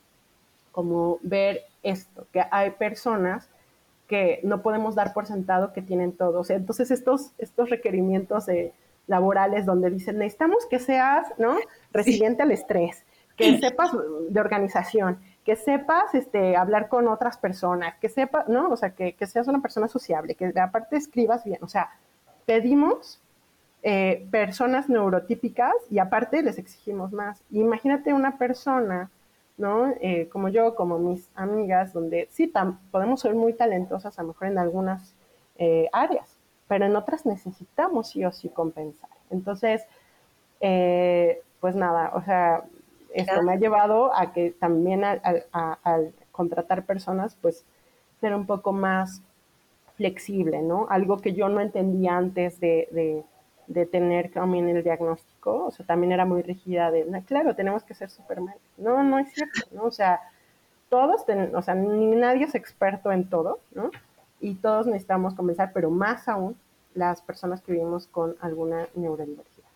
como 0.73 1.19
ver 1.21 1.61
esto, 1.83 2.27
que 2.33 2.43
hay 2.51 2.71
personas 2.71 3.47
que 4.07 4.41
no 4.43 4.61
podemos 4.61 4.95
dar 4.95 5.13
por 5.13 5.25
sentado 5.25 5.71
que 5.71 5.81
tienen 5.81 6.11
todo. 6.11 6.43
entonces 6.49 6.91
estos, 6.91 7.31
estos 7.37 7.69
requerimientos 7.69 8.47
laborales 9.07 9.65
donde 9.65 9.89
dicen, 9.89 10.17
necesitamos 10.17 10.65
que 10.65 10.79
seas 10.79 11.27
¿no? 11.37 11.55
resiliente 11.93 12.43
al 12.43 12.51
estrés, 12.51 13.05
que 13.37 13.57
sepas 13.59 13.91
de 14.29 14.39
organización, 14.39 15.19
que 15.45 15.55
sepas 15.55 16.13
este, 16.15 16.55
hablar 16.55 16.89
con 16.89 17.07
otras 17.07 17.37
personas, 17.37 17.95
que 17.99 18.09
sepas, 18.09 18.47
¿no? 18.47 18.69
O 18.69 18.77
sea, 18.77 18.91
que, 18.91 19.15
seas 19.25 19.47
una 19.47 19.61
persona 19.61 19.87
sociable, 19.87 20.35
que 20.35 20.53
aparte 20.59 20.95
escribas 20.95 21.43
bien. 21.43 21.59
O 21.61 21.67
sea, 21.67 21.89
pedimos 22.45 23.21
eh, 23.81 24.27
personas 24.31 24.89
neurotípicas 24.89 25.73
y 25.89 25.99
aparte 25.99 26.41
les 26.41 26.57
exigimos 26.57 27.11
más. 27.11 27.41
Imagínate 27.51 28.13
una 28.13 28.37
persona 28.37 29.09
¿no? 29.57 29.93
Eh, 30.01 30.29
como 30.31 30.49
yo, 30.49 30.75
como 30.75 30.97
mis 30.97 31.29
amigas, 31.35 31.93
donde 31.93 32.27
sí 32.31 32.51
podemos 32.91 33.21
ser 33.21 33.35
muy 33.35 33.53
talentosas 33.53 34.17
a 34.17 34.23
lo 34.23 34.29
mejor 34.29 34.47
en 34.47 34.57
algunas 34.57 35.13
eh, 35.57 35.89
áreas, 35.93 36.37
pero 36.67 36.85
en 36.85 36.95
otras 36.95 37.25
necesitamos 37.25 38.09
sí 38.09 38.25
o 38.25 38.31
sí 38.31 38.49
compensar. 38.49 39.09
Entonces, 39.29 39.85
eh, 40.59 41.41
pues 41.59 41.75
nada, 41.75 42.11
o 42.15 42.23
sea, 42.23 42.63
esto 43.13 43.43
me 43.43 43.53
ha 43.53 43.57
llevado 43.57 44.15
a 44.15 44.33
que 44.33 44.51
también 44.51 45.03
al 45.03 46.13
contratar 46.31 46.85
personas, 46.85 47.37
pues 47.41 47.63
ser 48.19 48.33
un 48.33 48.47
poco 48.47 48.73
más 48.73 49.21
flexible, 49.95 50.63
¿no? 50.63 50.87
Algo 50.89 51.19
que 51.19 51.33
yo 51.33 51.47
no 51.49 51.61
entendía 51.61 52.17
antes 52.17 52.59
de 52.59 52.87
de 52.91 53.23
tener 53.91 54.31
también 54.31 54.69
el 54.69 54.83
diagnóstico, 54.83 55.65
o 55.65 55.71
sea, 55.71 55.85
también 55.85 56.11
era 56.11 56.25
muy 56.25 56.41
rígida 56.41 56.91
de, 56.91 57.05
claro, 57.25 57.55
tenemos 57.55 57.83
que 57.83 57.93
ser 57.93 58.09
Superman. 58.09 58.55
No, 58.77 59.03
no 59.03 59.19
es 59.19 59.31
cierto, 59.33 59.61
¿no? 59.71 59.83
O 59.83 59.91
sea, 59.91 60.19
todos, 60.89 61.21
o 61.53 61.61
sea, 61.61 61.75
nadie 61.75 62.45
es 62.45 62.55
experto 62.55 63.11
en 63.11 63.29
todo, 63.29 63.59
¿no? 63.73 63.91
Y 64.39 64.55
todos 64.55 64.85
necesitamos 64.87 65.33
comenzar, 65.33 65.71
pero 65.73 65.89
más 65.89 66.27
aún 66.27 66.55
las 66.93 67.21
personas 67.21 67.61
que 67.61 67.71
vivimos 67.71 68.07
con 68.07 68.35
alguna 68.41 68.87
neurodiversidad. 68.95 69.67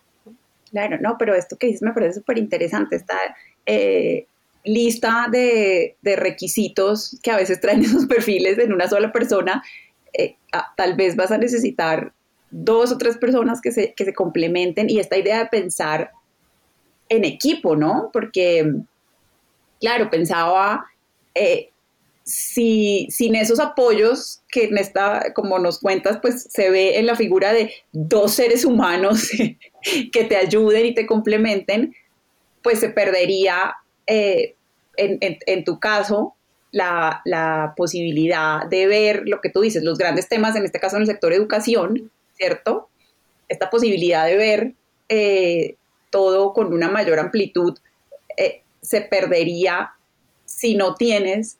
Claro, 0.70 0.98
no, 1.00 1.18
pero 1.18 1.34
esto 1.34 1.58
que 1.58 1.68
dices 1.68 1.82
me 1.82 1.94
parece 1.94 2.20
súper 2.20 2.38
interesante, 2.38 2.98
esta 2.98 3.18
eh, 3.66 4.28
lista 4.64 5.28
de, 5.32 5.96
de, 6.02 6.16
requisitos 6.18 7.18
que 7.24 7.32
a 7.32 7.38
veces 7.38 7.62
traen 7.62 7.82
esos 7.84 8.06
perfiles 8.06 8.58
en 8.60 8.74
una 8.74 8.88
sola 8.88 9.12
persona, 9.12 9.64
eh, 10.14 10.36
ah, 10.52 10.74
tal 10.76 10.96
vez 10.96 11.16
vas 11.16 11.32
a 11.32 11.38
necesitar 11.38 12.14
dos 12.64 12.92
o 12.92 12.98
tres 12.98 13.18
personas 13.18 13.62
que 13.62 13.72
se, 13.72 13.94
que 13.94 14.06
se 14.06 14.14
complementen 14.14 14.90
y 14.90 15.00
esta 15.00 15.18
idea 15.18 15.40
de 15.40 15.46
pensar 15.46 16.12
en 17.10 17.24
equipo, 17.24 17.76
¿no? 17.76 18.10
Porque, 18.12 18.74
claro, 19.80 20.10
pensaba, 20.10 20.86
eh, 21.36 21.70
si, 22.24 23.08
sin 23.12 23.36
esos 23.36 23.60
apoyos 23.60 24.42
que 24.50 24.66
en 24.66 24.78
esta, 24.78 25.34
como 25.34 25.60
nos 25.60 25.80
cuentas, 25.80 26.18
pues 26.22 26.48
se 26.50 26.70
ve 26.70 26.98
en 26.98 27.06
la 27.06 27.16
figura 27.16 27.54
de 27.54 27.72
dos 27.92 28.34
seres 28.34 28.66
humanos 28.66 29.30
que 30.12 30.24
te 30.24 30.36
ayuden 30.36 30.88
y 30.88 30.94
te 30.94 31.06
complementen, 31.06 31.96
pues 32.64 32.80
se 32.80 32.90
perdería, 32.90 33.76
eh, 34.08 34.56
en, 34.98 35.20
en, 35.22 35.64
tu 35.64 35.80
caso, 35.80 36.34
la, 36.72 37.22
la, 37.24 37.74
posibilidad 37.78 38.66
de 38.68 38.88
ver 38.88 39.22
lo 39.26 39.42
que 39.42 39.50
tú 39.50 39.62
dices, 39.62 39.84
los 39.84 40.00
grandes 40.00 40.28
temas, 40.28 40.56
en 40.56 40.66
este 40.66 40.80
caso 40.80 40.96
en 40.96 41.04
el 41.04 41.08
sector 41.08 41.32
educación, 41.32 42.12
¿cierto? 42.38 42.90
Esta 43.48 43.70
posibilidad 43.70 44.26
de 44.26 44.38
ver 44.38 44.74
eh, 45.10 45.76
todo 46.10 46.54
con 46.54 46.74
una 46.74 46.90
mayor 46.90 47.20
amplitud 47.20 47.78
eh, 48.36 48.64
se 48.82 49.02
perdería 49.02 49.94
si 50.46 50.76
no 50.76 50.96
tienes 50.96 51.58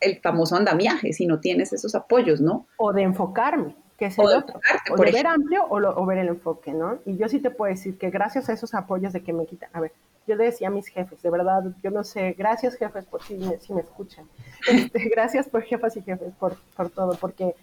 el 0.00 0.20
famoso 0.20 0.56
andamiaje, 0.56 1.12
si 1.12 1.26
no 1.26 1.40
tienes 1.40 1.72
esos 1.72 1.94
apoyos, 1.94 2.40
¿no? 2.40 2.66
O 2.76 2.92
de 2.92 3.02
enfocarme, 3.02 3.74
que 3.98 4.06
es 4.06 4.18
el 4.18 4.26
otro. 4.26 4.60
O 4.90 4.96
de 5.02 5.12
ver 5.12 5.26
amplio 5.26 5.64
o, 5.68 6.06
ver 6.06 6.18
el 6.18 6.28
enfoque, 6.28 6.72
¿no? 6.72 6.98
Y 7.06 7.16
yo 7.16 7.28
sí 7.28 7.40
te 7.40 7.50
puedo 7.50 7.72
decir 7.72 7.98
que 7.98 8.10
gracias 8.10 8.48
a 8.48 8.52
esos 8.52 8.74
apoyos 8.74 9.12
de 9.12 9.22
que 9.22 9.32
me 9.32 9.46
quitan, 9.46 9.70
a 9.72 9.80
ver, 9.80 9.92
yo 10.26 10.34
le 10.34 10.44
decía 10.44 10.68
a 10.68 10.70
mis 10.70 10.88
jefes, 10.88 11.22
de 11.22 11.30
verdad, 11.30 11.64
yo 11.82 11.90
no 11.90 12.02
sé, 12.04 12.34
gracias 12.36 12.76
jefes 12.76 13.04
por 13.04 13.22
si 13.22 13.34
me, 13.34 13.58
si 13.58 13.72
me 13.72 13.80
escuchan, 13.80 14.26
este, 14.68 15.08
gracias 15.08 15.48
por 15.48 15.62
jefas 15.62 15.96
y 15.96 16.02
jefes 16.02 16.32
por, 16.38 16.56
por 16.76 16.90
todo, 16.90 17.16
porque 17.20 17.54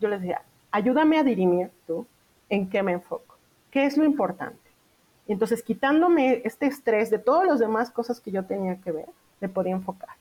yo 0.00 0.08
les 0.08 0.20
decía, 0.20 0.42
ayúdame 0.72 1.18
a 1.18 1.22
dirimir 1.22 1.70
tú 1.86 2.06
en 2.48 2.68
qué 2.68 2.82
me 2.82 2.92
enfoco, 2.92 3.36
qué 3.70 3.84
es 3.84 3.96
lo 3.96 4.04
importante. 4.04 4.58
Y 5.26 5.32
entonces, 5.32 5.62
quitándome 5.62 6.42
este 6.44 6.66
estrés 6.66 7.10
de 7.10 7.18
todas 7.18 7.46
las 7.46 7.60
demás 7.60 7.90
cosas 7.90 8.20
que 8.20 8.32
yo 8.32 8.44
tenía 8.44 8.80
que 8.80 8.90
ver, 8.90 9.08
me 9.40 9.48
podía 9.48 9.72
enfocar. 9.72 10.16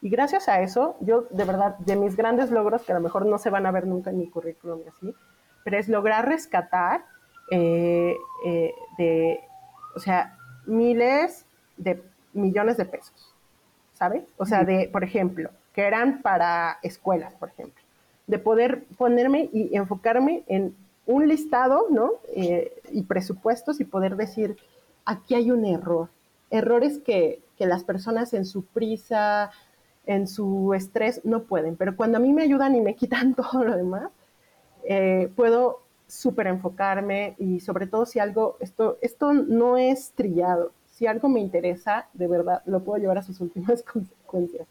Y 0.00 0.08
gracias 0.08 0.48
a 0.48 0.62
eso, 0.62 0.96
yo 1.00 1.26
de 1.30 1.44
verdad, 1.44 1.76
de 1.78 1.96
mis 1.96 2.16
grandes 2.16 2.50
logros, 2.50 2.82
que 2.82 2.92
a 2.92 2.94
lo 2.94 3.00
mejor 3.00 3.26
no 3.26 3.38
se 3.38 3.50
van 3.50 3.66
a 3.66 3.70
ver 3.70 3.86
nunca 3.86 4.10
en 4.10 4.18
mi 4.18 4.28
currículum 4.28 4.80
y 4.84 4.88
así, 4.88 5.14
pero 5.64 5.78
es 5.78 5.88
lograr 5.88 6.26
rescatar 6.26 7.04
eh, 7.50 8.14
eh, 8.44 8.74
de, 8.98 9.40
o 9.94 10.00
sea, 10.00 10.38
miles 10.66 11.44
de 11.76 12.02
millones 12.32 12.76
de 12.76 12.84
pesos, 12.84 13.34
¿sabes? 13.94 14.24
O 14.36 14.46
sea, 14.46 14.64
de, 14.64 14.88
por 14.92 15.04
ejemplo, 15.04 15.50
que 15.72 15.82
eran 15.82 16.22
para 16.22 16.78
escuelas, 16.82 17.34
por 17.34 17.48
ejemplo 17.48 17.85
de 18.26 18.38
poder 18.38 18.84
ponerme 18.96 19.48
y 19.52 19.76
enfocarme 19.76 20.44
en 20.48 20.74
un 21.06 21.28
listado, 21.28 21.86
¿no? 21.90 22.12
Eh, 22.34 22.72
y 22.90 23.02
presupuestos 23.02 23.80
y 23.80 23.84
poder 23.84 24.16
decir, 24.16 24.56
aquí 25.04 25.34
hay 25.34 25.50
un 25.50 25.64
error. 25.64 26.08
Errores 26.50 26.98
que, 26.98 27.40
que 27.56 27.66
las 27.66 27.84
personas 27.84 28.34
en 28.34 28.44
su 28.44 28.64
prisa, 28.64 29.50
en 30.06 30.26
su 30.26 30.74
estrés, 30.74 31.20
no 31.24 31.42
pueden. 31.44 31.76
Pero 31.76 31.96
cuando 31.96 32.18
a 32.18 32.20
mí 32.20 32.32
me 32.32 32.42
ayudan 32.42 32.74
y 32.74 32.80
me 32.80 32.94
quitan 32.96 33.34
todo 33.34 33.64
lo 33.64 33.76
demás, 33.76 34.10
eh, 34.84 35.30
puedo 35.34 35.80
súper 36.08 36.46
enfocarme 36.46 37.34
y 37.38 37.60
sobre 37.60 37.86
todo 37.86 38.06
si 38.06 38.20
algo, 38.20 38.56
esto, 38.60 38.98
esto 39.00 39.32
no 39.32 39.76
es 39.76 40.12
trillado, 40.12 40.70
si 40.92 41.06
algo 41.06 41.28
me 41.28 41.40
interesa, 41.40 42.06
de 42.14 42.28
verdad, 42.28 42.62
lo 42.64 42.80
puedo 42.84 42.98
llevar 42.98 43.18
a 43.18 43.22
sus 43.22 43.40
últimas 43.40 43.82
consecuencias. 43.92 44.66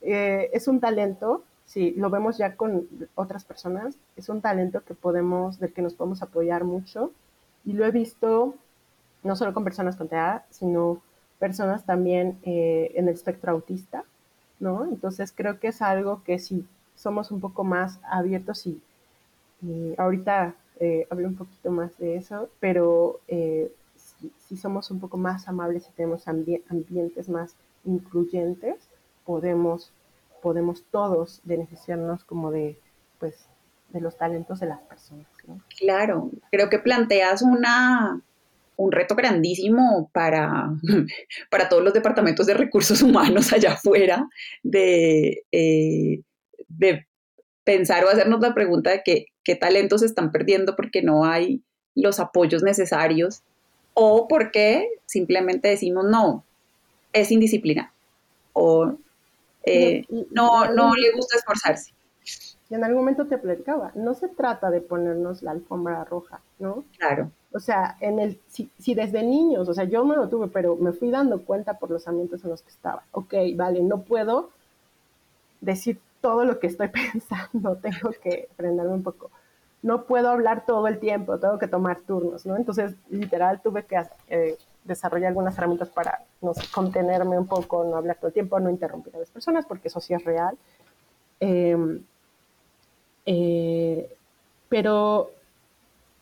Eh, 0.00 0.50
es 0.52 0.68
un 0.68 0.78
talento, 0.78 1.42
si 1.68 1.90
lo 1.92 2.08
vemos 2.08 2.38
ya 2.38 2.56
con 2.56 2.88
otras 3.14 3.44
personas, 3.44 3.94
es 4.16 4.30
un 4.30 4.40
talento 4.40 4.82
que 4.84 4.94
podemos, 4.94 5.60
del 5.60 5.74
que 5.74 5.82
nos 5.82 5.92
podemos 5.92 6.22
apoyar 6.22 6.64
mucho 6.64 7.12
y 7.66 7.74
lo 7.74 7.84
he 7.84 7.90
visto 7.90 8.54
no 9.22 9.36
solo 9.36 9.52
con 9.52 9.64
personas 9.64 9.96
con 9.96 10.08
TEA, 10.08 10.46
sino 10.48 11.02
personas 11.38 11.84
también 11.84 12.38
eh, 12.42 12.92
en 12.94 13.08
el 13.08 13.14
espectro 13.14 13.52
autista, 13.52 14.04
¿no? 14.60 14.86
Entonces 14.86 15.30
creo 15.36 15.60
que 15.60 15.68
es 15.68 15.82
algo 15.82 16.22
que 16.24 16.38
si 16.38 16.66
somos 16.96 17.30
un 17.30 17.40
poco 17.40 17.64
más 17.64 18.00
abiertos 18.02 18.66
y, 18.66 18.80
ahorita 19.98 20.54
eh, 20.80 21.06
hablé 21.10 21.26
un 21.26 21.36
poquito 21.36 21.70
más 21.70 21.98
de 21.98 22.16
eso, 22.16 22.48
pero 22.60 23.20
eh, 23.28 23.70
si, 24.46 24.56
somos 24.56 24.90
un 24.90 25.00
poco 25.00 25.18
más 25.18 25.48
amables 25.48 25.86
y 25.86 25.92
tenemos 25.92 26.28
ambientes 26.28 27.28
más 27.28 27.56
incluyentes, 27.84 28.88
podemos, 29.26 29.92
podemos 30.40 30.84
todos 30.90 31.40
beneficiarnos 31.44 32.24
como 32.24 32.50
de, 32.50 32.78
pues, 33.18 33.48
de 33.90 34.00
los 34.00 34.16
talentos 34.16 34.60
de 34.60 34.66
las 34.66 34.80
personas. 34.80 35.26
Claro, 35.78 36.30
creo 36.50 36.68
que 36.68 36.78
planteas 36.78 37.42
una, 37.42 38.20
un 38.76 38.92
reto 38.92 39.14
grandísimo 39.14 40.10
para, 40.12 40.70
para 41.50 41.68
todos 41.68 41.82
los 41.82 41.94
departamentos 41.94 42.46
de 42.46 42.54
recursos 42.54 43.02
humanos 43.02 43.52
allá 43.52 43.72
afuera 43.72 44.28
de, 44.62 45.42
eh, 45.52 46.22
de 46.68 47.06
pensar 47.64 48.04
o 48.04 48.08
hacernos 48.08 48.40
la 48.40 48.54
pregunta 48.54 48.90
de 48.90 49.02
que, 49.04 49.26
qué 49.44 49.54
talentos 49.54 50.00
se 50.00 50.06
están 50.06 50.32
perdiendo 50.32 50.76
porque 50.76 51.02
no 51.02 51.24
hay 51.24 51.62
los 51.94 52.20
apoyos 52.20 52.62
necesarios 52.62 53.42
o 53.94 54.28
porque 54.28 54.88
simplemente 55.06 55.68
decimos 55.68 56.04
no, 56.08 56.44
es 57.12 57.32
indisciplina 57.32 57.92
o 58.52 58.96
eh, 59.68 60.06
no, 60.30 60.70
no 60.72 60.94
le 60.94 61.12
gusta 61.12 61.36
esforzarse. 61.36 61.92
Y 62.70 62.74
en 62.74 62.84
algún 62.84 63.00
momento 63.00 63.26
te 63.26 63.38
platicaba, 63.38 63.92
no 63.94 64.14
se 64.14 64.28
trata 64.28 64.70
de 64.70 64.82
ponernos 64.82 65.42
la 65.42 65.52
alfombra 65.52 66.04
roja, 66.04 66.40
¿no? 66.58 66.84
Claro. 66.98 67.30
O 67.52 67.60
sea, 67.60 67.96
en 68.00 68.18
el, 68.18 68.38
si, 68.46 68.94
desde 68.94 69.22
niños, 69.22 69.68
o 69.68 69.74
sea, 69.74 69.84
yo 69.84 70.04
no 70.04 70.14
lo 70.14 70.28
tuve, 70.28 70.48
pero 70.48 70.76
me 70.76 70.92
fui 70.92 71.10
dando 71.10 71.42
cuenta 71.44 71.78
por 71.78 71.90
los 71.90 72.06
ambientes 72.06 72.44
en 72.44 72.50
los 72.50 72.60
que 72.60 72.68
estaba. 72.68 73.04
Ok, 73.12 73.34
vale, 73.56 73.80
no 73.80 74.02
puedo 74.02 74.50
decir 75.62 75.98
todo 76.20 76.44
lo 76.44 76.58
que 76.60 76.66
estoy 76.66 76.88
pensando, 77.12 77.76
tengo 77.76 78.10
que 78.22 78.48
frenarme 78.56 78.92
un 78.92 79.02
poco. 79.02 79.30
No 79.80 80.04
puedo 80.04 80.28
hablar 80.28 80.66
todo 80.66 80.88
el 80.88 80.98
tiempo, 80.98 81.38
tengo 81.38 81.58
que 81.58 81.68
tomar 81.68 82.00
turnos, 82.00 82.44
¿no? 82.44 82.56
Entonces, 82.56 82.94
literal, 83.08 83.62
tuve 83.62 83.84
que 83.84 83.96
eh, 84.28 84.58
desarrollar 84.88 85.28
algunas 85.28 85.56
herramientas 85.56 85.88
para, 85.90 86.24
no 86.42 86.54
sé, 86.54 86.62
contenerme 86.72 87.38
un 87.38 87.46
poco, 87.46 87.84
no 87.84 87.96
hablar 87.96 88.16
todo 88.16 88.28
el 88.28 88.32
tiempo, 88.32 88.58
no 88.58 88.70
interrumpir 88.70 89.14
a 89.14 89.20
las 89.20 89.30
personas, 89.30 89.66
porque 89.66 89.88
eso 89.88 90.00
sí 90.00 90.14
es 90.14 90.24
real. 90.24 90.58
Em, 91.38 92.02
eh, 93.26 94.12
pero 94.68 95.30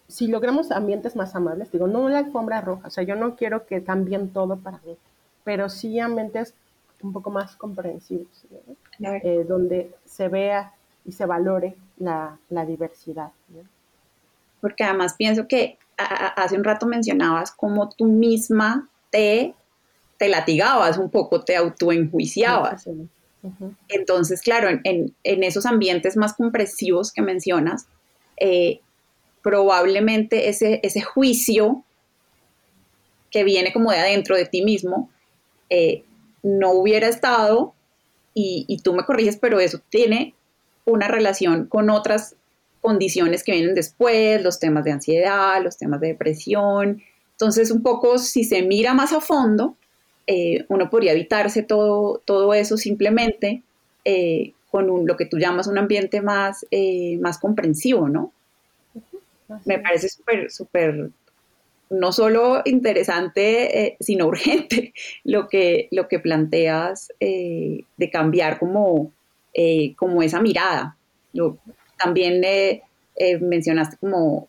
si 0.08 0.26
logramos 0.28 0.70
ambientes 0.70 1.16
más 1.16 1.34
amables, 1.34 1.72
digo, 1.72 1.86
no 1.86 2.08
la 2.08 2.18
alfombra 2.18 2.60
roja, 2.60 2.88
o 2.88 2.90
sea, 2.90 3.04
yo 3.04 3.16
no 3.16 3.36
quiero 3.36 3.66
que 3.66 3.82
cambien 3.82 4.30
todo 4.30 4.56
para 4.56 4.78
mí, 4.84 4.96
pero 5.44 5.68
sí 5.68 5.98
ambientes 5.98 6.54
un 7.02 7.12
poco 7.12 7.30
más 7.30 7.56
comprensivos, 7.56 8.44
eh, 9.00 9.44
donde 9.48 9.94
se 10.04 10.28
vea 10.28 10.72
y 11.04 11.12
se 11.12 11.26
valore 11.26 11.76
la, 11.98 12.38
diversidad. 12.66 13.30
Porque 14.60 14.84
además 14.84 15.14
pienso 15.14 15.46
que 15.46 15.78
hace 15.96 16.56
un 16.56 16.64
rato 16.64 16.86
mencionabas 16.86 17.52
cómo 17.52 17.88
tú 17.88 18.06
misma 18.06 18.88
te, 19.10 19.54
te 20.18 20.28
latigabas 20.28 20.98
un 20.98 21.10
poco, 21.10 21.42
te 21.42 21.56
autoenjuiciabas. 21.56 22.88
Entonces, 23.88 24.42
claro, 24.42 24.68
en, 24.82 25.14
esos 25.22 25.66
ambientes 25.66 26.16
más 26.16 26.34
comprensivos 26.34 27.12
que 27.12 27.22
mencionas, 27.22 27.86
eh, 28.38 28.80
probablemente 29.42 30.48
ese, 30.48 30.80
ese 30.82 31.00
juicio 31.00 31.84
que 33.30 33.44
viene 33.44 33.72
como 33.72 33.92
de 33.92 33.98
adentro 33.98 34.36
de 34.36 34.46
ti 34.46 34.62
mismo, 34.62 35.10
eh, 35.70 36.04
no 36.42 36.72
hubiera 36.72 37.08
estado, 37.08 37.74
y, 38.38 38.80
tú 38.84 38.92
me 38.92 39.04
corriges, 39.04 39.38
pero 39.38 39.60
eso 39.60 39.80
tiene 39.88 40.34
una 40.84 41.08
relación 41.08 41.66
con 41.66 41.88
otras 41.88 42.36
condiciones 42.86 43.42
que 43.42 43.52
vienen 43.52 43.74
después, 43.74 44.42
los 44.42 44.58
temas 44.58 44.84
de 44.84 44.92
ansiedad, 44.92 45.62
los 45.62 45.76
temas 45.76 46.00
de 46.00 46.08
depresión. 46.08 47.02
Entonces, 47.32 47.70
un 47.70 47.82
poco, 47.82 48.18
si 48.18 48.44
se 48.44 48.62
mira 48.62 48.94
más 48.94 49.12
a 49.12 49.20
fondo, 49.20 49.76
eh, 50.26 50.64
uno 50.68 50.88
podría 50.88 51.12
evitarse 51.12 51.62
todo, 51.62 52.22
todo 52.24 52.54
eso 52.54 52.76
simplemente 52.76 53.62
eh, 54.04 54.52
con 54.70 54.90
un, 54.90 55.06
lo 55.06 55.16
que 55.16 55.26
tú 55.26 55.38
llamas 55.38 55.66
un 55.66 55.78
ambiente 55.78 56.20
más, 56.20 56.64
más 57.20 57.38
comprensivo, 57.38 58.08
¿no? 58.08 58.32
me 59.64 59.78
parece 59.78 60.08
súper, 60.08 60.50
súper, 60.50 61.10
no 61.90 62.12
solo 62.12 62.62
interesante, 62.64 63.86
eh, 63.86 63.96
sino 64.00 64.26
urgente 64.28 64.92
lo 65.24 65.48
que, 65.48 65.88
lo 65.90 66.08
que 66.08 66.18
planteas 66.18 67.12
eh, 67.20 67.84
de 67.96 68.10
cambiar 68.10 68.58
como, 68.58 69.12
eh, 69.54 69.94
como 69.96 70.22
esa 70.22 70.40
mirada. 70.40 70.96
También 71.98 72.42
mencionaste 73.40 73.96
como, 73.98 74.48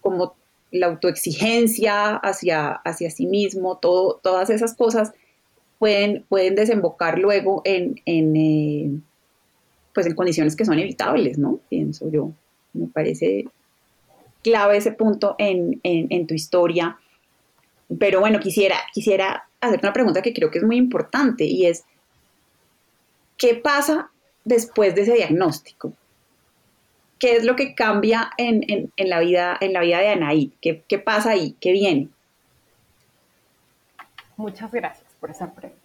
como 0.00 0.34
la 0.70 0.86
autoexigencia 0.86 2.16
hacia, 2.16 2.72
hacia 2.72 3.10
sí 3.10 3.26
mismo, 3.26 3.78
todas 3.78 4.50
esas 4.50 4.74
cosas 4.74 5.12
pueden, 5.78 6.24
pueden 6.28 6.54
desembocar 6.54 7.18
luego 7.18 7.62
en, 7.64 8.00
en 8.06 9.02
pues 9.94 10.06
en 10.06 10.14
condiciones 10.14 10.56
que 10.56 10.64
son 10.64 10.78
evitables, 10.78 11.38
¿no? 11.38 11.60
Pienso 11.68 12.10
yo. 12.10 12.32
Me 12.72 12.86
parece 12.86 13.46
clave 14.42 14.78
ese 14.78 14.92
punto 14.92 15.36
en, 15.38 16.26
tu 16.26 16.34
historia. 16.34 16.98
Pero 17.98 18.20
bueno, 18.20 18.40
quisiera, 18.40 18.76
quisiera 18.92 19.44
hacerte 19.60 19.86
una 19.86 19.92
pregunta 19.92 20.22
que 20.22 20.32
creo 20.32 20.50
que 20.50 20.58
es 20.58 20.64
muy 20.64 20.76
importante 20.76 21.44
y 21.44 21.66
es, 21.66 21.84
¿qué 23.36 23.54
pasa 23.54 24.10
después 24.44 24.94
de 24.94 25.02
ese 25.02 25.14
diagnóstico? 25.14 25.92
¿Qué 27.22 27.36
es 27.36 27.44
lo 27.44 27.54
que 27.54 27.76
cambia 27.76 28.32
en, 28.36 28.90
la, 28.96 29.20
vida, 29.20 29.56
en 29.60 29.72
la 29.72 29.80
vida 29.82 30.00
de 30.00 30.08
Anaí? 30.08 30.52
¿Qué, 30.60 30.82
¿Qué 30.88 30.98
pasa 30.98 31.30
ahí? 31.30 31.56
¿Qué 31.60 31.70
viene? 31.70 32.08
Muchas 34.36 34.72
gracias 34.72 35.06
por 35.20 35.30
esa 35.30 35.54
pregunta. 35.54 35.78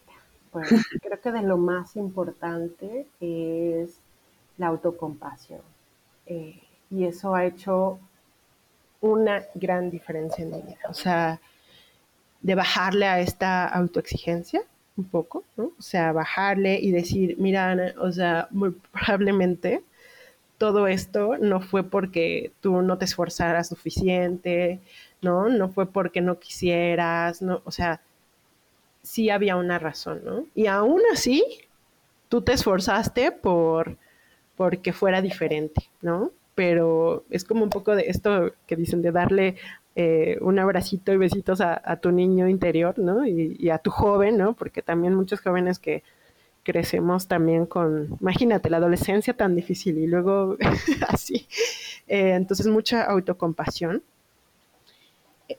Pues 0.50 0.68
creo 1.04 1.22
que 1.22 1.32
de 1.32 1.44
lo 1.44 1.58
más 1.58 1.96
importante 1.96 3.06
es 3.20 4.00
la 4.58 4.66
autocompasión. 4.66 5.62
Eh, 6.26 6.60
y 6.90 7.06
eso 7.06 7.36
ha 7.36 7.46
hecho 7.46 8.00
una 9.00 9.44
gran 9.54 9.92
diferencia 9.92 10.44
en 10.44 10.50
mi 10.50 10.62
vida. 10.64 10.80
O 10.90 10.96
sea, 10.96 11.40
de 12.42 12.56
bajarle 12.56 13.06
a 13.06 13.20
esta 13.20 13.68
autoexigencia 13.68 14.64
un 14.98 15.06
poco, 15.06 15.44
¿no? 15.56 15.66
O 15.66 15.82
sea, 15.84 16.14
bajarle 16.14 16.80
y 16.80 16.90
decir, 16.90 17.36
mira, 17.38 17.70
Ana, 17.70 17.94
o 18.00 18.12
sea, 18.12 18.48
muy 18.50 18.72
probablemente 18.92 19.84
todo 20.58 20.88
esto 20.88 21.38
no 21.40 21.62
fue 21.62 21.84
porque 21.84 22.52
tú 22.62 22.82
no 22.82 22.98
te 22.98 23.06
esforzaras 23.06 23.70
suficiente, 23.70 24.80
¿no? 25.22 25.50
No 25.50 25.70
fue 25.70 25.92
porque 25.92 26.22
no 26.22 26.40
quisieras, 26.40 27.42
¿no? 27.42 27.62
O 27.66 27.72
sea, 27.72 28.02
sí 29.04 29.30
había 29.30 29.56
una 29.56 29.80
razón, 29.80 30.22
¿no? 30.26 30.46
Y 30.56 30.68
aún 30.68 31.02
así, 31.14 31.44
tú 32.30 32.42
te 32.42 32.54
esforzaste 32.54 33.32
por 33.32 33.98
porque 34.56 34.94
fuera 34.94 35.22
diferente, 35.22 35.90
¿no? 36.02 36.32
pero 36.58 37.24
es 37.30 37.44
como 37.44 37.64
un 37.64 37.70
poco 37.70 37.96
de 37.96 38.06
esto 38.08 38.52
que 38.66 38.76
dicen 38.76 39.04
de 39.04 39.12
darle 39.12 39.58
eh, 39.96 40.40
un 40.42 40.58
abracito 40.58 41.14
y 41.14 41.18
besitos 41.18 41.62
a, 41.62 41.98
tu 41.98 42.12
niño 42.12 42.48
interior, 42.50 42.98
¿no? 42.98 43.28
Y, 43.28 43.70
a 43.70 43.78
tu 43.78 43.92
joven, 43.92 44.40
¿no? 44.40 44.54
Porque 44.54 44.82
también 44.82 45.14
muchos 45.14 45.40
jóvenes 45.40 45.78
que 45.78 46.02
crecemos 46.68 47.30
también 47.30 47.66
con, 47.66 48.18
imagínate, 48.20 48.70
la 48.70 48.76
adolescencia 48.76 49.34
tan 49.34 49.56
difícil 49.56 49.98
y 50.00 50.06
luego 50.06 50.58
así. 51.08 51.48
Eh, 52.10 52.34
entonces, 52.34 52.68
mucha 52.68 53.04
autocompasión, 53.04 54.04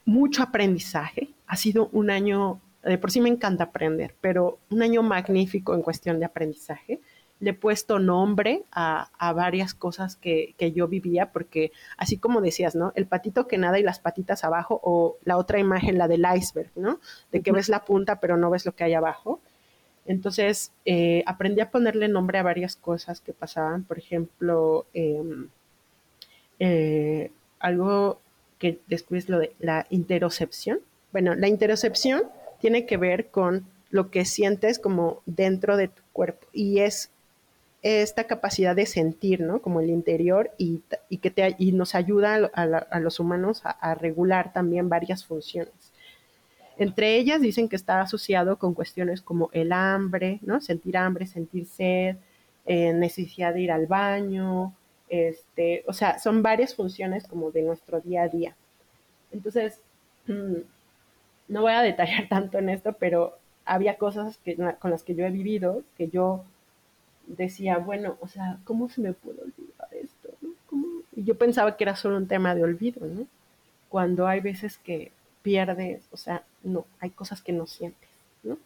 mucho 0.04 0.42
aprendizaje. 0.42 1.30
Ha 1.46 1.56
sido 1.56 1.88
un 1.92 2.10
año, 2.10 2.60
de 2.82 2.98
por 2.98 3.10
sí 3.10 3.22
me 3.22 3.30
encanta 3.30 3.64
aprender, 3.64 4.16
pero 4.20 4.58
un 4.68 4.82
año 4.82 5.02
magnífico 5.02 5.74
en 5.74 5.80
cuestión 5.80 6.18
de 6.20 6.26
aprendizaje 6.26 7.00
le 7.40 7.50
he 7.50 7.54
puesto 7.54 7.98
nombre 7.98 8.64
a, 8.70 9.08
varias 9.34 9.72
cosas 9.72 10.16
que, 10.16 10.54
yo 10.74 10.88
vivía, 10.88 11.32
porque 11.32 11.72
así 11.96 12.18
como 12.18 12.42
decías, 12.42 12.74
¿no? 12.74 12.92
El 12.96 13.06
patito 13.06 13.46
que 13.46 13.56
nada 13.56 13.78
y 13.78 13.82
las 13.82 13.98
patitas 13.98 14.44
abajo, 14.44 14.78
o 14.82 15.16
la 15.24 15.38
otra 15.38 15.58
imagen, 15.58 15.96
la 15.96 16.08
del 16.08 16.26
iceberg, 16.36 16.70
¿no? 16.76 17.00
De 17.32 17.40
que 17.40 17.52
ves 17.52 17.70
la 17.70 17.86
punta 17.86 18.20
pero 18.20 18.36
no 18.36 18.50
ves 18.50 18.66
lo 18.66 18.72
que 18.72 18.84
hay 18.84 18.92
abajo. 18.92 19.40
Entonces, 20.08 20.72
eh, 20.86 21.22
aprendí 21.26 21.60
a 21.60 21.70
ponerle 21.70 22.08
nombre 22.08 22.38
a 22.38 22.42
varias 22.42 22.76
cosas 22.76 23.20
que 23.20 23.32
pasaban. 23.32 23.84
Por 23.84 23.98
ejemplo, 23.98 24.86
em, 24.94 25.48
eh, 26.58 27.30
algo 27.60 28.18
que 28.58 28.80
después 28.88 29.28
lo 29.28 29.38
de 29.38 29.52
la 29.60 29.86
interocepción. 29.90 30.80
Bueno, 31.12 31.34
la 31.34 31.48
interocepción 31.48 32.22
tiene 32.60 32.86
que 32.86 32.96
ver 32.96 33.28
con 33.28 33.66
lo 33.90 34.10
que 34.10 34.24
sientes 34.24 34.78
como 34.78 35.22
dentro 35.26 35.76
de 35.76 35.88
tu 35.88 36.02
cuerpo 36.12 36.46
y 36.52 36.80
es 36.80 37.10
esta 37.82 38.24
capacidad 38.24 38.74
de 38.74 38.86
sentir, 38.86 39.40
¿no? 39.40 39.62
Como 39.62 39.80
el 39.80 39.90
interior 39.90 40.50
y, 40.58 40.82
que 41.20 41.30
te, 41.30 41.54
y 41.58 41.72
nos 41.72 41.94
ayuda 41.94 42.50
a, 42.52 43.00
los 43.00 43.20
humanos 43.20 43.62
a, 43.64 43.94
regular 43.94 44.52
también 44.52 44.88
varias 44.88 45.24
funciones. 45.24 45.72
Entre 46.78 47.16
ellas 47.16 47.40
dicen 47.40 47.68
que 47.68 47.76
está 47.76 48.00
asociado 48.00 48.58
con 48.58 48.72
cuestiones 48.72 49.20
como 49.20 49.50
el 49.52 49.72
hambre, 49.72 50.38
¿no? 50.42 50.60
Sentir 50.60 50.96
hambre, 50.96 51.26
sentir 51.26 51.66
sed, 51.66 52.16
eh, 52.66 52.92
necesidad 52.92 53.52
de 53.52 53.62
ir 53.62 53.72
al 53.72 53.86
baño, 53.86 54.72
este, 55.08 55.84
o 55.86 55.92
sea, 55.92 56.18
son 56.18 56.42
varias 56.42 56.74
funciones 56.74 57.26
como 57.26 57.50
de 57.50 57.62
nuestro 57.62 58.00
día 58.00 58.22
a 58.22 58.28
día. 58.28 58.54
Entonces, 59.32 59.80
mm, 60.26 60.60
no 61.48 61.62
voy 61.62 61.72
a 61.72 61.82
detallar 61.82 62.28
tanto 62.28 62.58
en 62.58 62.68
esto, 62.68 62.92
pero 62.92 63.38
había 63.64 63.96
cosas 63.96 64.38
que, 64.38 64.56
con 64.78 64.90
las 64.90 65.02
que 65.02 65.14
yo 65.14 65.26
he 65.26 65.30
vivido 65.30 65.82
que 65.96 66.08
yo 66.08 66.44
decía, 67.26 67.78
bueno, 67.78 68.16
o 68.20 68.28
sea, 68.28 68.58
¿cómo 68.64 68.88
se 68.88 69.00
me 69.00 69.12
puede 69.12 69.40
olvidar 69.42 69.88
esto? 69.92 70.30
Y 71.14 71.24
yo 71.24 71.36
pensaba 71.36 71.76
que 71.76 71.84
era 71.84 71.96
solo 71.96 72.16
un 72.16 72.28
tema 72.28 72.54
de 72.54 72.62
olvido, 72.62 73.04
¿no? 73.06 73.26
Cuando 73.88 74.26
hay 74.26 74.40
veces 74.40 74.78
que 74.78 75.12
pierdes, 75.48 76.02
o 76.10 76.18
sea, 76.18 76.42
no, 76.62 76.84
hay 77.00 77.08
cosas 77.08 77.40
que 77.40 77.52
no 77.52 77.66
sientes, 77.66 78.10
¿no? 78.42 78.58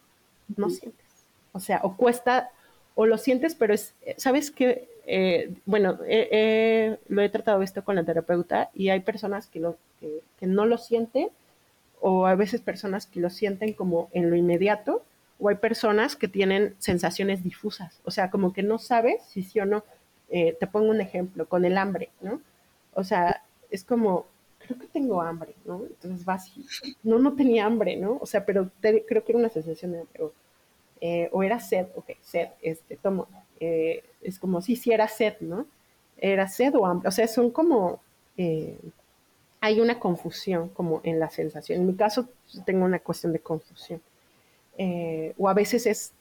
No 0.57 0.69
sientes. 0.69 1.05
O 1.53 1.61
sea, 1.61 1.79
o 1.83 1.95
cuesta, 1.95 2.51
o 2.93 3.05
lo 3.05 3.17
sientes, 3.17 3.55
pero 3.55 3.73
es, 3.73 3.93
¿sabes 4.17 4.51
qué? 4.51 4.89
Eh, 5.05 5.53
bueno, 5.65 5.97
lo 7.07 7.21
he 7.21 7.29
tratado 7.29 7.61
esto 7.61 7.85
con 7.85 7.95
la 7.95 8.03
terapeuta 8.03 8.69
y 8.73 8.89
hay 8.89 8.99
personas 8.99 9.47
que, 9.47 9.61
lo, 9.61 9.77
que 10.01 10.45
no 10.45 10.65
lo 10.65 10.77
sienten 10.77 11.29
o 12.01 12.27
a 12.27 12.35
veces 12.35 12.59
personas 12.59 13.05
que 13.07 13.21
lo 13.21 13.29
sienten 13.29 13.71
como 13.71 14.09
en 14.11 14.29
lo 14.29 14.35
inmediato 14.35 15.05
o 15.39 15.47
hay 15.47 15.55
personas 15.55 16.17
que 16.17 16.27
tienen 16.27 16.75
sensaciones 16.79 17.43
difusas, 17.43 18.01
o 18.03 18.11
sea, 18.11 18.29
como 18.29 18.51
que 18.51 18.61
no 18.61 18.77
sabes 18.77 19.23
si 19.23 19.41
sí 19.43 19.59
o 19.61 19.65
no. 19.65 19.85
Eh, 20.29 20.57
te 20.59 20.67
pongo 20.67 20.89
un 20.89 20.99
ejemplo, 20.99 21.47
con 21.47 21.63
el 21.63 21.77
hambre, 21.77 22.09
¿no? 22.21 22.41
O 22.93 23.03
sea, 23.03 23.43
es 23.69 23.83
como, 23.83 24.25
creo 24.65 24.79
que 24.79 24.87
tengo 24.87 25.21
hambre, 25.21 25.55
¿no? 25.65 25.85
Entonces 25.85 26.25
vas 26.25 26.47
y, 26.55 26.65
no, 27.03 27.19
no 27.19 27.35
tenía 27.35 27.65
hambre, 27.65 27.95
¿no? 27.97 28.17
O 28.21 28.25
sea, 28.25 28.45
pero 28.45 28.71
creo 28.81 29.23
que 29.23 29.31
era 29.31 29.39
una 29.39 29.49
sensación 29.49 29.91
de 29.91 29.99
hambre. 29.99 30.23
O, 30.23 30.31
eh, 31.01 31.29
era 31.45 31.59
sed, 31.59 31.87
ok, 31.95 32.11
sed, 32.21 32.49
este, 32.61 32.95
tomo. 32.97 33.27
Eh, 33.59 34.03
es 34.21 34.39
como, 34.39 34.61
sí, 34.61 34.75
sí 34.75 34.91
era 34.91 35.07
sed, 35.07 35.35
¿no? 35.41 35.67
Era 36.17 36.47
sed 36.47 36.75
o 36.75 36.85
hambre. 36.85 37.09
O 37.09 37.11
sea, 37.11 37.27
son 37.27 37.51
como, 37.51 38.01
hay 39.63 39.79
una 39.79 39.99
confusión 39.99 40.69
como 40.69 41.01
en 41.03 41.19
la 41.19 41.29
sensación. 41.29 41.81
En 41.81 41.87
mi 41.87 41.95
caso, 41.95 42.27
tengo 42.65 42.85
una 42.85 42.99
cuestión 42.99 43.33
de 43.33 43.39
confusión. 43.39 44.01
Eh, 44.77 45.33
o 45.37 45.47
a 45.47 45.53
veces 45.53 45.85
es 45.85 46.13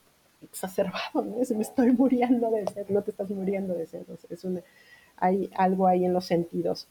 exacerbado, 0.42 1.22
¿no? 1.24 1.36
me 1.56 1.62
estoy 1.62 1.90
muriendo 1.92 2.50
de 2.50 2.66
sed, 2.66 2.86
no 2.88 3.02
te 3.02 3.10
estás 3.12 3.30
muriendo 3.30 3.74
de 3.74 3.86
sed, 3.86 4.02
es 4.28 4.46
hay 5.16 5.50
algo 5.54 5.86
ahí 5.86 6.04
en 6.04 6.12
los 6.12 6.26
sentidos. 6.26 6.88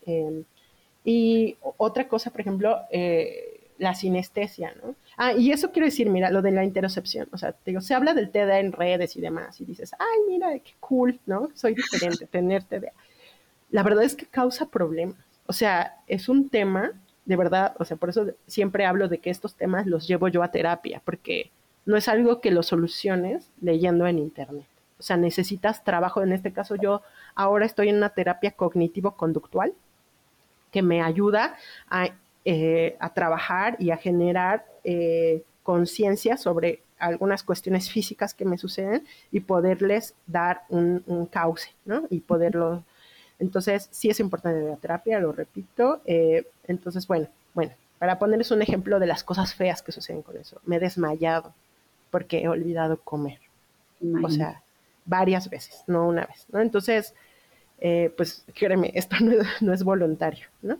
Y 1.03 1.57
otra 1.77 2.07
cosa, 2.07 2.29
por 2.29 2.41
ejemplo, 2.41 2.79
eh, 2.91 3.69
la 3.77 3.95
sinestesia, 3.95 4.75
¿no? 4.83 4.95
Ah, 5.17 5.33
y 5.33 5.51
eso 5.51 5.71
quiero 5.71 5.85
decir, 5.85 6.09
mira, 6.09 6.29
lo 6.29 6.41
de 6.41 6.51
la 6.51 6.63
interocepción, 6.63 7.27
o 7.31 7.37
sea, 7.37 7.51
te 7.51 7.71
digo, 7.71 7.81
se 7.81 7.93
habla 7.93 8.13
del 8.13 8.29
TDA 8.29 8.59
en 8.59 8.71
redes 8.71 9.15
y 9.15 9.21
demás, 9.21 9.59
y 9.59 9.65
dices, 9.65 9.93
ay, 9.97 10.19
mira, 10.27 10.53
qué 10.59 10.73
cool, 10.79 11.19
¿no? 11.25 11.49
Soy 11.55 11.73
diferente, 11.73 12.27
tener 12.27 12.63
TDA. 12.63 12.91
La 13.71 13.81
verdad 13.83 14.03
es 14.03 14.15
que 14.15 14.25
causa 14.27 14.69
problemas, 14.69 15.17
o 15.47 15.53
sea, 15.53 15.95
es 16.07 16.29
un 16.29 16.49
tema 16.49 16.93
de 17.25 17.35
verdad, 17.35 17.75
o 17.79 17.85
sea, 17.85 17.97
por 17.97 18.09
eso 18.09 18.27
siempre 18.47 18.85
hablo 18.85 19.07
de 19.07 19.19
que 19.19 19.29
estos 19.29 19.55
temas 19.55 19.85
los 19.87 20.07
llevo 20.07 20.27
yo 20.27 20.43
a 20.43 20.51
terapia, 20.51 21.01
porque 21.05 21.51
no 21.85 21.97
es 21.97 22.07
algo 22.07 22.41
que 22.41 22.51
lo 22.51 22.63
soluciones 22.63 23.51
leyendo 23.61 24.07
en 24.07 24.19
internet. 24.19 24.65
O 24.99 25.03
sea, 25.03 25.17
necesitas 25.17 25.83
trabajo. 25.83 26.21
En 26.21 26.31
este 26.31 26.51
caso, 26.51 26.75
yo 26.75 27.01
ahora 27.33 27.65
estoy 27.65 27.89
en 27.89 27.97
una 27.97 28.09
terapia 28.09 28.51
cognitivo-conductual 28.51 29.73
que 30.71 30.81
me 30.81 31.01
ayuda 31.01 31.55
a, 31.89 32.09
eh, 32.45 32.97
trabajar 33.13 33.75
y 33.79 33.91
a 33.91 33.97
generar 33.97 34.65
eh, 34.83 35.43
conciencia 35.63 36.37
sobre 36.37 36.81
algunas 36.97 37.43
cuestiones 37.43 37.89
físicas 37.91 38.33
que 38.33 38.45
me 38.45 38.57
suceden 38.57 39.05
y 39.31 39.41
poderles 39.41 40.15
dar 40.25 40.63
un, 40.69 41.03
un 41.05 41.25
cauce, 41.25 41.69
¿no? 41.85 42.07
Y 42.09 42.19
poderlo 42.21 42.83
entonces, 43.41 43.87
sí 43.89 44.07
es 44.07 44.19
importante 44.19 44.61
la 44.61 44.75
terapia, 44.75 45.19
lo 45.19 45.31
repito. 45.31 46.01
Eh, 46.05 46.47
entonces, 46.67 47.07
bueno, 47.07 47.27
bueno, 47.55 47.73
para 47.97 48.19
ponerles 48.19 48.51
un 48.51 48.61
ejemplo 48.61 48.99
de 48.99 49.07
las 49.07 49.23
cosas 49.23 49.55
feas 49.55 49.81
que 49.81 49.91
suceden 49.91 50.21
con 50.21 50.37
eso, 50.37 50.61
me 50.63 50.75
he 50.75 50.79
desmayado 50.79 51.51
porque 52.11 52.43
he 52.43 52.47
olvidado 52.47 52.97
comer. 53.01 53.39
O 54.23 54.29
sea, 54.29 54.61
varias 55.05 55.49
veces, 55.49 55.83
no 55.87 56.07
una 56.07 56.25
vez, 56.25 56.45
¿no? 56.51 56.59
Entonces, 56.59 57.15
eh, 57.81 58.13
pues 58.15 58.45
créeme, 58.53 58.91
esto 58.95 59.17
no, 59.59 59.73
es 59.73 59.83
voluntario, 59.83 60.47
¿no? 60.61 60.77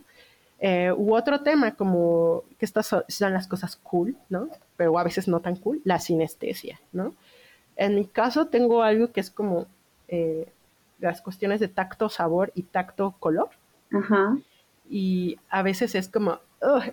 Eh, 0.60 0.92
u 0.96 1.16
otro 1.16 1.42
tema 1.42 1.74
como 1.74 2.44
que 2.56 2.64
estas 2.64 2.86
son, 2.86 3.32
las 3.32 3.48
cosas 3.48 3.74
cool, 3.76 4.16
¿no? 4.28 4.48
Pero 4.76 4.96
a 4.96 5.02
veces 5.02 5.26
no 5.26 5.40
tan 5.40 5.56
cool, 5.56 5.82
la 5.84 5.98
sinestesia, 5.98 6.80
¿no? 6.92 7.14
En 7.74 7.96
mi 7.96 8.04
caso 8.06 8.46
tengo 8.46 8.82
algo 8.82 9.10
que 9.10 9.20
es 9.20 9.30
como 9.30 9.66
las 11.00 11.22
cuestiones 11.22 11.58
de 11.58 11.68
tacto, 11.68 12.10
sabor 12.10 12.52
y 12.54 12.64
tacto, 12.64 13.14
color. 13.18 13.48
Ajá. 13.90 14.36
Y 14.90 15.38
a 15.48 15.62
veces 15.62 15.94
es 15.94 16.06
como, 16.08 16.38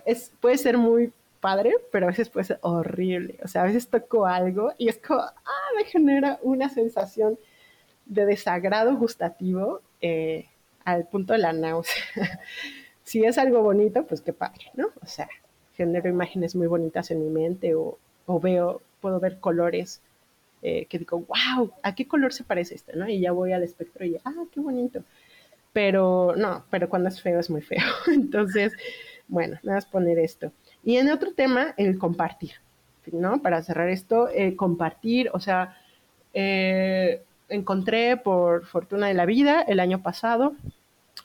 es, 0.06 0.32
puede 0.40 0.56
ser 0.56 0.78
muy 0.78 1.12
padre, 1.40 1.74
pero 1.92 2.06
a 2.06 2.10
veces 2.10 2.28
puede 2.28 2.44
ser 2.44 2.58
horrible. 2.62 3.38
O 3.44 3.48
sea, 3.48 3.62
a 3.62 3.66
veces 3.66 3.88
toco 3.88 4.26
algo 4.26 4.72
y 4.78 4.88
es 4.88 4.98
como, 4.98 5.20
ah, 5.20 5.68
me 5.76 5.84
genera 5.84 6.38
una 6.42 6.70
sensación 6.70 7.38
de 8.06 8.26
desagrado 8.26 8.96
gustativo 8.96 9.82
eh, 10.00 10.46
al 10.84 11.06
punto 11.06 11.32
de 11.32 11.40
la 11.40 11.52
náusea. 11.52 12.02
si 13.04 13.24
es 13.24 13.38
algo 13.38 13.62
bonito, 13.62 14.06
pues 14.06 14.20
qué 14.20 14.32
padre, 14.32 14.66
¿no? 14.74 14.88
O 15.02 15.06
sea, 15.06 15.28
genero 15.74 16.08
imágenes 16.08 16.54
muy 16.54 16.66
bonitas 16.66 17.10
en 17.10 17.20
mi 17.20 17.30
mente 17.30 17.74
o, 17.74 17.98
o 18.26 18.40
veo, 18.40 18.82
puedo 19.00 19.20
ver 19.20 19.40
colores 19.40 20.00
eh, 20.62 20.86
que 20.86 20.98
digo, 20.98 21.20
wow, 21.20 21.72
¿a 21.82 21.94
qué 21.94 22.06
color 22.06 22.32
se 22.34 22.44
parece 22.44 22.74
esto? 22.74 22.92
¿no? 22.94 23.08
Y 23.08 23.20
ya 23.20 23.32
voy 23.32 23.52
al 23.52 23.62
espectro 23.62 24.04
y, 24.04 24.16
ah, 24.24 24.44
qué 24.52 24.60
bonito. 24.60 25.02
Pero 25.72 26.34
no, 26.36 26.64
pero 26.70 26.88
cuando 26.88 27.08
es 27.08 27.22
feo 27.22 27.40
es 27.40 27.48
muy 27.48 27.62
feo. 27.62 27.82
Entonces, 28.08 28.74
bueno, 29.28 29.58
nada 29.62 29.78
más 29.78 29.86
poner 29.86 30.18
esto. 30.18 30.52
Y 30.84 30.96
en 30.96 31.10
otro 31.10 31.32
tema, 31.32 31.74
el 31.76 31.98
compartir, 31.98 32.52
¿no? 33.10 33.40
Para 33.40 33.62
cerrar 33.62 33.88
esto, 33.88 34.28
eh, 34.28 34.56
compartir, 34.56 35.30
o 35.32 35.40
sea, 35.40 35.76
eh, 36.34 37.22
encontré 37.50 38.16
por 38.16 38.64
fortuna 38.66 39.08
de 39.08 39.14
la 39.14 39.26
vida 39.26 39.62
el 39.62 39.80
año 39.80 40.02
pasado 40.02 40.54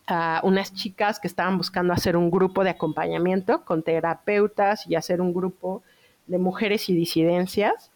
a 0.07 0.41
unas 0.43 0.73
chicas 0.73 1.19
que 1.19 1.28
estaban 1.28 1.57
buscando 1.57 1.93
hacer 1.93 2.17
un 2.17 2.30
grupo 2.30 2.63
de 2.63 2.71
acompañamiento 2.71 3.63
con 3.63 3.84
terapeutas 3.84 4.86
y 4.88 4.95
hacer 4.95 5.21
un 5.21 5.34
grupo 5.34 5.82
de 6.28 6.38
mujeres 6.38 6.89
y 6.89 6.95
disidencias. 6.95 7.91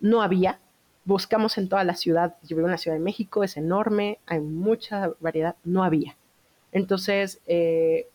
No 0.00 0.22
había, 0.22 0.58
buscamos 1.04 1.56
en 1.56 1.68
toda 1.68 1.84
la 1.84 1.94
ciudad, 1.94 2.36
yo 2.42 2.56
vivo 2.56 2.68
en 2.68 2.72
la 2.72 2.78
Ciudad 2.78 2.96
de 2.96 3.02
México, 3.02 3.44
es 3.44 3.56
enorme, 3.56 4.18
hay 4.26 4.40
mucha 4.40 5.12
variedad, 5.20 5.56
no 5.64 5.84
había. 5.84 6.16
Entonces, 6.72 7.40
eh, 7.46 8.08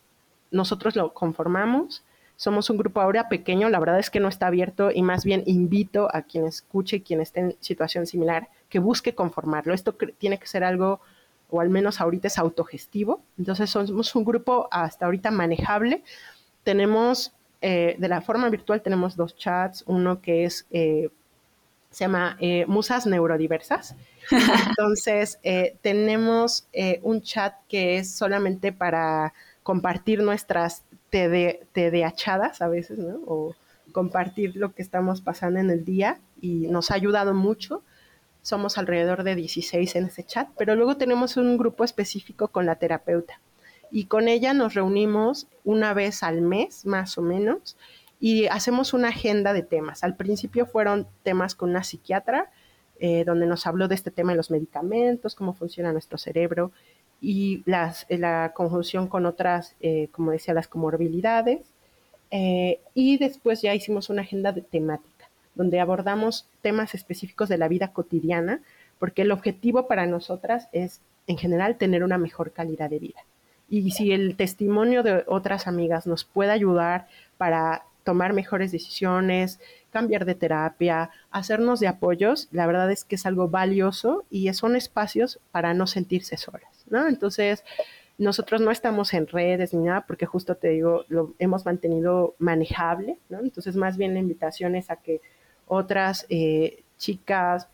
nosotros 0.52 0.96
lo 0.96 1.14
conformamos, 1.14 2.04
somos 2.42 2.72
un 2.72 2.78
grupo 2.78 3.00
ahora 3.02 3.30
pequeño, 3.30 3.70
la 3.70 3.80
verdad 3.80 4.00
es 4.00 4.10
que 4.10 4.20
no 4.20 4.28
está 4.28 4.48
abierto 4.48 4.90
y 4.90 5.04
más 5.04 5.26
bien 5.26 5.44
invito 5.46 6.08
a 6.12 6.24
quien 6.24 6.48
escuche, 6.48 7.04
quien 7.04 7.22
esté 7.22 7.40
en 7.42 7.56
situación 7.60 8.08
similar, 8.08 8.50
que 8.68 8.80
busque 8.80 9.14
conformarlo. 9.14 9.76
Esto 9.76 9.94
tiene 10.18 10.40
que 10.40 10.48
ser 10.48 10.64
algo, 10.64 11.02
o 11.52 11.62
al 11.62 11.70
menos 11.70 12.02
ahorita 12.02 12.30
es 12.30 12.40
autogestivo, 12.40 13.22
entonces 13.38 13.70
somos 13.70 14.16
un 14.16 14.26
grupo 14.26 14.68
hasta 14.72 15.06
ahorita 15.06 15.30
manejable. 15.30 16.02
Tenemos, 16.64 17.32
eh, 17.62 17.96
de 18.00 18.08
la 18.08 18.22
forma 18.22 18.50
virtual 18.50 18.82
tenemos 18.82 19.16
dos 19.16 19.36
chats, 19.38 19.84
uno 19.86 20.20
que 20.20 20.46
es... 20.46 20.66
Eh, 20.72 21.12
se 21.92 22.06
llama 22.06 22.38
eh, 22.40 22.66
Musas 22.68 23.06
Neurodiversas. 23.06 23.96
Entonces, 24.70 25.40
eh, 25.44 25.76
tenemos 25.82 26.66
eh, 26.72 27.02
un 27.04 27.22
chat 27.22 27.54
que 27.68 27.98
es 27.98 28.16
solamente 28.16 28.72
para 28.72 29.34
compartir 29.62 30.24
nuestras 30.24 30.84
TDAchadas 31.12 32.62
a 32.62 32.68
veces, 32.68 32.98
¿no? 32.98 33.20
O 33.28 33.56
compartir 33.92 34.56
lo 34.56 34.74
que 34.74 34.82
estamos 34.82 35.22
pasando 35.22 35.60
en 35.60 35.70
el 35.70 35.86
día 35.86 36.20
y 36.40 36.68
nos 36.68 36.92
ha 36.92 36.96
ayudado 36.96 37.34
mucho. 37.34 37.84
Somos 38.42 38.78
alrededor 38.78 39.24
de 39.24 39.36
16 39.36 39.96
en 39.96 40.06
ese 40.06 40.24
chat, 40.24 40.50
pero 40.58 40.76
luego 40.76 40.98
tenemos 40.98 41.38
un 41.38 41.58
grupo 41.58 41.84
específico 41.84 42.48
con 42.48 42.66
la 42.66 42.76
terapeuta 42.76 43.40
y 43.92 44.06
con 44.06 44.28
ella 44.28 44.54
nos 44.54 44.74
reunimos 44.74 45.48
una 45.64 45.94
vez 45.94 46.24
al 46.24 46.42
mes, 46.42 46.86
más 46.86 47.18
o 47.18 47.22
menos, 47.22 47.78
y 48.20 48.46
hacemos 48.48 48.94
una 48.94 49.10
agenda 49.10 49.52
de 49.52 49.64
temas. 49.64 50.04
Al 50.04 50.16
principio 50.16 50.66
fueron 50.66 51.08
temas 51.24 51.56
con 51.56 51.72
una 51.72 51.84
psiquiatra, 51.84 52.50
eh, 53.00 53.26
donde 53.26 53.48
nos 53.48 53.68
habló 53.68 53.88
de 53.88 53.96
este 53.96 54.12
tema 54.12 54.32
de 54.32 54.38
los 54.38 54.52
medicamentos, 54.52 55.36
cómo 55.36 55.54
funciona 55.54 55.92
nuestro 55.92 56.18
cerebro, 56.18 56.72
y 57.22 57.62
las, 57.66 58.06
la 58.10 58.52
conjunción 58.54 59.08
con 59.08 59.26
otras, 59.26 59.76
como 60.12 60.32
decía, 60.32 60.54
las 60.54 60.68
comorbilidades. 60.68 61.62
y 62.32 63.18
después 63.18 63.62
ya 63.62 63.76
hicimos 63.76 64.10
una 64.10 64.24
agenda 64.24 64.52
de 64.52 64.62
temática, 64.62 65.30
donde 65.56 65.80
abordamos 65.80 66.48
temas 66.62 66.96
específicos 66.96 67.48
de 67.48 67.58
la 67.58 67.68
vida 67.68 67.94
cotidiana, 67.94 68.62
porque 69.00 69.22
el 69.22 69.32
objetivo 69.32 69.88
para 69.88 70.06
nosotras 70.08 70.68
es, 70.72 71.02
en 71.28 71.38
general, 71.38 71.78
tener 71.78 72.04
una 72.04 72.18
mejor 72.18 72.52
calidad 72.52 72.90
de 72.90 73.00
vida. 73.00 73.20
Y 73.70 73.92
si 73.92 74.12
el 74.12 74.36
testimonio 74.36 75.02
de 75.02 75.24
otras 75.28 75.66
amigas 75.66 76.06
nos 76.06 76.26
puede 76.26 76.52
ayudar 76.52 77.08
para 77.38 77.86
tomar 78.04 78.34
mejores 78.34 78.72
decisiones, 78.72 79.60
cambiar 79.92 80.26
de 80.26 80.36
terapia, 80.36 81.10
hacernos 81.32 81.80
de 81.80 81.88
apoyos, 81.88 82.48
la 82.52 82.68
verdad 82.68 82.92
es 82.92 83.06
que 83.06 83.16
es 83.16 83.26
algo 83.26 83.48
valioso 83.48 84.26
y 84.30 84.52
son 84.54 84.76
espacios 84.76 85.40
para 85.52 85.74
no 85.74 85.88
sentirse 85.88 86.36
solas, 86.38 86.81
¿no? 86.92 87.08
Entonces, 87.08 87.64
nosotros 88.18 88.62
no 88.62 88.70
estamos 88.70 89.14
en 89.16 89.26
redes 89.26 89.74
ni 89.74 89.86
nada 89.86 90.06
porque 90.06 90.28
justo 90.28 90.56
te 90.56 90.70
digo, 90.70 91.06
lo 91.08 91.34
hemos 91.40 91.66
mantenido 91.66 92.36
manejable, 92.38 93.18
¿no? 93.30 93.40
Entonces, 93.40 93.76
más 93.76 93.98
bien 93.98 94.14
la 94.14 94.20
invitación 94.20 94.76
es 94.76 94.92
a 94.92 94.98
que 94.98 95.22
otras 95.68 96.28
eh, 96.30 96.84
chicas, 96.98 97.68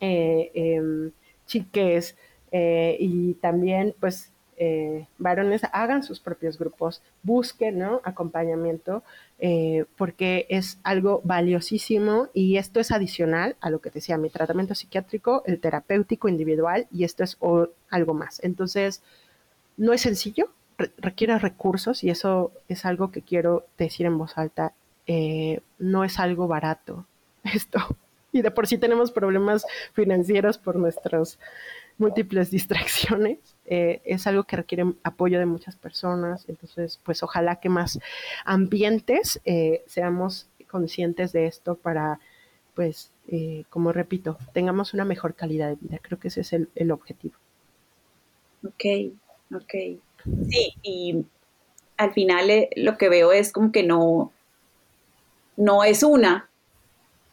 eh, 0.00 0.50
em, 0.54 1.12
chiques 1.46 2.16
eh, 2.50 2.96
y 2.98 3.34
también 3.34 3.94
pues 4.00 4.31
eh, 4.56 5.06
varones 5.18 5.62
hagan 5.72 6.02
sus 6.02 6.20
propios 6.20 6.58
grupos, 6.58 7.02
busquen 7.22 7.82
acompañamiento, 8.04 9.02
eh, 9.38 9.86
porque 9.96 10.46
es 10.50 10.78
algo 10.82 11.20
valiosísimo 11.24 12.28
y 12.32 12.58
esto 12.58 12.78
es 12.78 12.92
adicional 12.92 13.56
a 13.60 13.70
lo 13.70 13.80
que 13.80 13.90
decía 13.90 14.18
mi 14.18 14.30
tratamiento 14.30 14.74
psiquiátrico, 14.74 15.42
el 15.46 15.58
terapéutico 15.60 16.28
individual 16.28 16.86
y 16.92 17.04
esto 17.04 17.24
es 17.24 17.38
algo 17.90 18.14
más. 18.14 18.40
Entonces, 18.44 19.02
no 19.76 19.92
es 19.92 20.02
sencillo, 20.02 20.50
requiere 20.98 21.38
recursos 21.38 22.04
y 22.04 22.10
eso 22.10 22.52
es 22.68 22.84
algo 22.84 23.10
que 23.10 23.22
quiero 23.22 23.66
decir 23.78 24.06
en 24.06 24.18
voz 24.18 24.36
alta, 24.36 24.74
eh, 25.06 25.60
no 25.78 26.04
es 26.04 26.18
algo 26.18 26.46
barato 26.46 27.06
esto. 27.44 27.78
Y 28.32 28.42
de 28.42 28.50
por 28.50 28.66
sí 28.66 28.78
tenemos 28.78 29.10
problemas 29.10 29.66
financieros 29.92 30.56
por 30.56 30.76
nuestros 30.76 31.38
múltiples 31.98 32.50
distracciones. 32.50 33.38
Eh, 33.66 34.00
es 34.04 34.26
algo 34.26 34.44
que 34.44 34.56
requiere 34.56 34.84
apoyo 35.02 35.38
de 35.38 35.46
muchas 35.46 35.76
personas, 35.76 36.44
entonces 36.48 37.00
pues 37.04 37.22
ojalá 37.22 37.56
que 37.56 37.68
más 37.68 37.98
ambientes 38.44 39.40
eh, 39.44 39.82
seamos 39.86 40.48
conscientes 40.68 41.32
de 41.32 41.46
esto 41.46 41.76
para 41.76 42.18
pues 42.74 43.12
eh, 43.28 43.64
como 43.70 43.92
repito, 43.92 44.38
tengamos 44.52 44.94
una 44.94 45.04
mejor 45.04 45.34
calidad 45.34 45.68
de 45.68 45.76
vida. 45.76 45.98
Creo 46.02 46.18
que 46.18 46.28
ese 46.28 46.40
es 46.40 46.52
el, 46.52 46.90
objetivo. 46.90 47.34
Ok, 48.66 49.12
ok. 49.54 49.74
Sí, 50.48 50.74
y 50.82 51.24
al 51.96 52.12
final 52.12 52.68
lo 52.76 52.96
que 52.96 53.08
veo 53.08 53.32
es 53.32 53.52
como 53.52 53.72
que 53.72 53.82
no, 53.82 54.32
no 55.56 55.84
es 55.84 56.02
una 56.02 56.48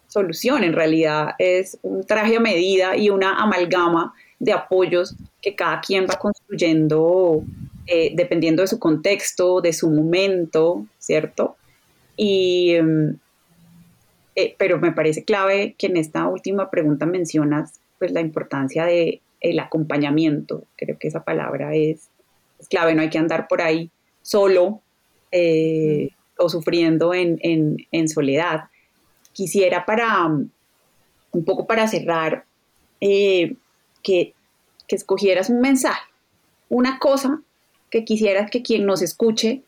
solución, 0.08 0.64
en 0.64 0.74
realidad 0.74 1.36
es 1.38 1.78
un 1.84 2.04
traje 2.04 2.38
a 2.38 2.40
medida 2.40 2.98
y 2.98 3.10
una 3.10 3.42
amalgama 3.42 4.14
de 4.40 4.54
apoyos 4.54 5.16
que 5.42 5.56
cada 5.56 5.82
quien 5.82 6.08
va 6.10 6.18
construyendo 6.18 7.44
eh, 7.88 8.12
dependiendo 8.16 8.62
de 8.62 8.68
su 8.68 8.80
contexto, 8.80 9.62
de 9.62 9.74
su 9.74 9.90
momento, 9.90 10.86
¿cierto? 11.00 11.58
Y, 12.16 12.76
em, 12.76 13.18
eh, 14.36 14.56
pero 14.58 14.80
me 14.80 14.92
parece 14.92 15.24
clave 15.24 15.76
que 15.78 15.88
en 15.88 15.98
esta 15.98 16.28
última 16.28 16.70
pregunta 16.70 17.06
mencionas 17.06 17.80
pues 17.98 18.12
la 18.12 18.22
importancia 18.22 18.86
de 18.86 19.22
el 19.42 19.60
acompañamiento. 19.60 20.64
Creo 20.76 20.98
que 21.00 21.08
esa 21.08 21.24
palabra 21.24 21.76
es, 21.76 22.10
clave, 22.70 22.94
no 22.94 23.02
hay 23.02 23.10
que 23.10 23.18
andar 23.18 23.48
por 23.48 23.62
ahí 23.62 23.90
solo 24.22 24.82
eh, 25.32 26.10
o 26.38 26.48
sufriendo 26.48 27.14
en, 27.14 27.40
en, 27.42 28.08
soledad. 28.10 28.66
Quisiera 29.34 29.86
para 29.86 30.28
un 30.28 31.46
poco 31.46 31.68
para 31.68 31.88
cerrar 31.88 32.46
que, 34.04 34.34
escogieras 34.88 35.52
un 35.52 35.62
mensaje, 35.62 36.02
una 36.68 36.98
cosa 36.98 37.44
que 37.92 38.04
quisieras 38.04 38.50
que 38.50 38.64
quien 38.64 38.88
nos 38.88 39.04
escuche 39.04 39.62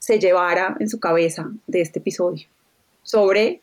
se 0.00 0.18
llevara 0.18 0.76
en 0.80 0.88
su 0.88 0.98
cabeza 0.98 1.48
de 1.68 1.80
este 1.80 2.00
episodio 2.00 2.48
sobre 3.04 3.60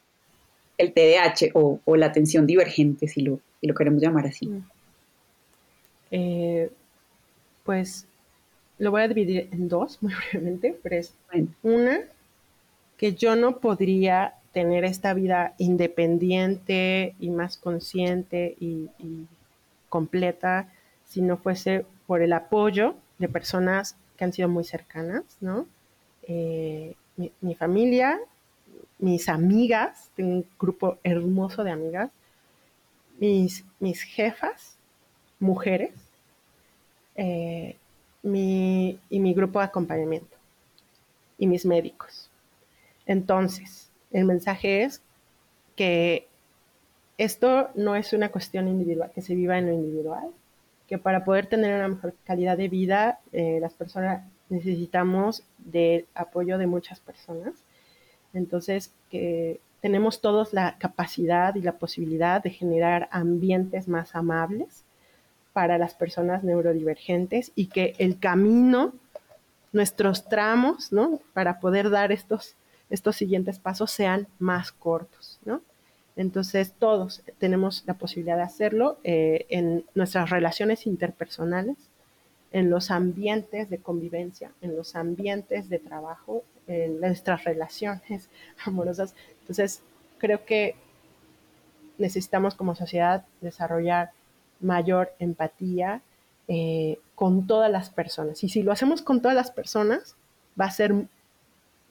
el 0.77 0.93
TDAH 0.93 1.51
o, 1.53 1.81
la 1.97 2.05
atención 2.05 2.47
divergente, 2.47 3.09
si 3.09 3.21
lo, 3.21 3.41
lo 3.61 3.75
queremos 3.75 4.01
llamar 4.01 4.27
así. 4.27 4.47
Mm. 4.47 4.63
Eh, 6.11 6.71
pues 7.65 8.07
lo 8.77 8.91
voy 8.91 9.01
a 9.01 9.07
dividir 9.09 9.49
en 9.51 9.67
dos, 9.67 9.97
muy 10.01 10.13
brevemente, 10.13 10.77
pero 10.81 10.95
es 10.95 11.13
una, 11.61 11.99
que 12.97 13.13
yo 13.13 13.35
no 13.35 13.57
podría 13.57 14.35
tener 14.53 14.85
esta 14.85 15.13
vida 15.13 15.53
independiente 15.57 17.15
y 17.19 17.29
más 17.29 17.57
consciente 17.57 18.55
y 18.59 18.87
completa 19.89 20.71
si 21.05 21.21
no 21.21 21.37
fuese 21.37 21.85
por 22.07 22.21
el 22.21 22.33
apoyo 22.33 22.95
de 23.17 23.27
personas 23.27 23.95
que 24.15 24.23
han 24.25 24.33
sido 24.33 24.47
muy 24.47 24.63
cercanas, 24.63 25.23
¿no? 25.41 25.65
Eh, 26.23 26.95
mi, 27.41 27.55
familia, 27.55 28.19
mis 28.97 29.27
amigas, 29.27 30.09
tengo 30.15 30.35
un 30.35 30.45
grupo 30.57 30.97
hermoso 31.03 31.63
de 31.63 31.71
amigas, 31.71 32.11
mis, 33.19 33.65
mis 33.79 34.01
jefas, 34.03 34.77
mujeres, 35.39 35.91
eh, 37.15 37.75
mi, 38.23 38.99
y 39.09 39.19
mi 39.19 39.33
grupo 39.33 39.59
de 39.59 39.65
acompañamiento, 39.65 40.37
y 41.37 41.47
mis 41.47 41.65
médicos. 41.65 42.29
Entonces, 43.05 43.89
el 44.11 44.25
mensaje 44.25 44.83
es 44.83 45.01
que 45.75 46.28
esto 47.20 47.70
no 47.76 47.97
es 47.97 48.13
una 48.13 48.30
cuestión 48.30 48.70
individual, 48.70 49.11
que 49.13 49.22
se 49.22 49.36
viva 49.36 49.57
en 49.57 49.67
lo 49.67 49.74
individual, 49.74 50.30
que 50.88 50.97
para 50.97 51.26
poder 51.26 51.47
tener 51.47 51.76
una 51.76 51.89
mejor 51.89 52.15
calidad 52.24 52.57
de 52.57 52.70
vida, 52.70 53.20
eh, 53.34 53.59
las 53.59 53.74
personas 53.74 54.24
necesitamos 54.47 55.43
del 55.57 56.05
apoyo 56.15 56.57
de 56.57 56.65
muchas 56.65 57.01
personas. 57.01 57.53
Entonces, 58.34 58.93
que 59.11 59.59
tenemos 59.82 60.22
todos 60.22 60.53
la 60.53 60.78
capacidad 60.80 61.53
y 61.55 61.61
la 61.61 61.74
posibilidad 61.74 62.41
de 62.41 62.51
generar 62.51 63.09
ambientes 63.11 63.89
más 63.89 64.15
amables 64.15 64.86
para 65.51 65.78
las 65.78 65.95
personas 65.95 66.45
neurodivergentes 66.45 67.51
y 67.53 67.67
que 67.67 67.95
el 67.99 68.17
camino, 68.17 68.93
nuestros 69.74 70.30
tramos, 70.30 70.93
¿no? 70.93 71.20
Para 71.34 71.59
poder 71.59 71.89
dar 71.89 72.13
estos, 72.13 72.55
estos 72.89 73.17
siguientes 73.17 73.59
pasos 73.59 73.91
sean 73.91 74.27
más 74.39 74.72
cortos, 74.72 75.38
¿no? 75.43 75.61
Entonces 76.19 76.73
todos 76.77 77.23
tenemos 77.37 77.85
la 77.87 77.93
posibilidad 77.93 78.35
de 78.35 78.43
hacerlo 78.43 78.97
eh, 79.05 79.45
en 79.47 79.85
nuestras 79.95 80.29
relaciones 80.29 80.85
interpersonales, 80.85 81.77
en 82.51 82.69
los 82.69 82.91
ambientes 82.91 83.69
de 83.69 83.77
convivencia, 83.77 84.51
en 84.61 84.75
los 84.75 84.97
ambientes 84.97 85.69
de 85.69 85.79
trabajo, 85.79 86.43
en 86.67 86.99
nuestras 86.99 87.45
relaciones 87.45 88.29
amorosas. 88.65 89.15
Entonces 89.39 89.81
creo 90.17 90.43
que 90.43 90.75
necesitamos 91.97 92.53
como 92.53 92.75
sociedad 92.75 93.23
desarrollar 93.39 94.11
mayor 94.59 95.13
empatía 95.19 96.01
eh, 96.49 96.99
con 97.15 97.47
todas 97.47 97.71
las 97.71 97.91
personas. 97.91 98.43
Y 98.43 98.49
si 98.49 98.61
lo 98.61 98.73
hacemos 98.73 99.01
con 99.01 99.21
todas 99.21 99.37
las 99.37 99.51
personas, 99.51 100.17
va 100.59 100.65
a 100.65 100.71
ser 100.71 100.93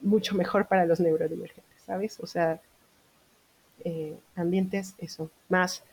mucho 0.03 0.35
mejor 0.35 0.69
para 0.69 0.85
los 0.85 1.01
neurodivergentes, 1.01 1.83
¿sabes? 1.87 2.21
O 2.21 2.27
sea, 2.27 2.61
eh, 3.85 4.19
ambientes 4.35 4.95
más 5.49 5.85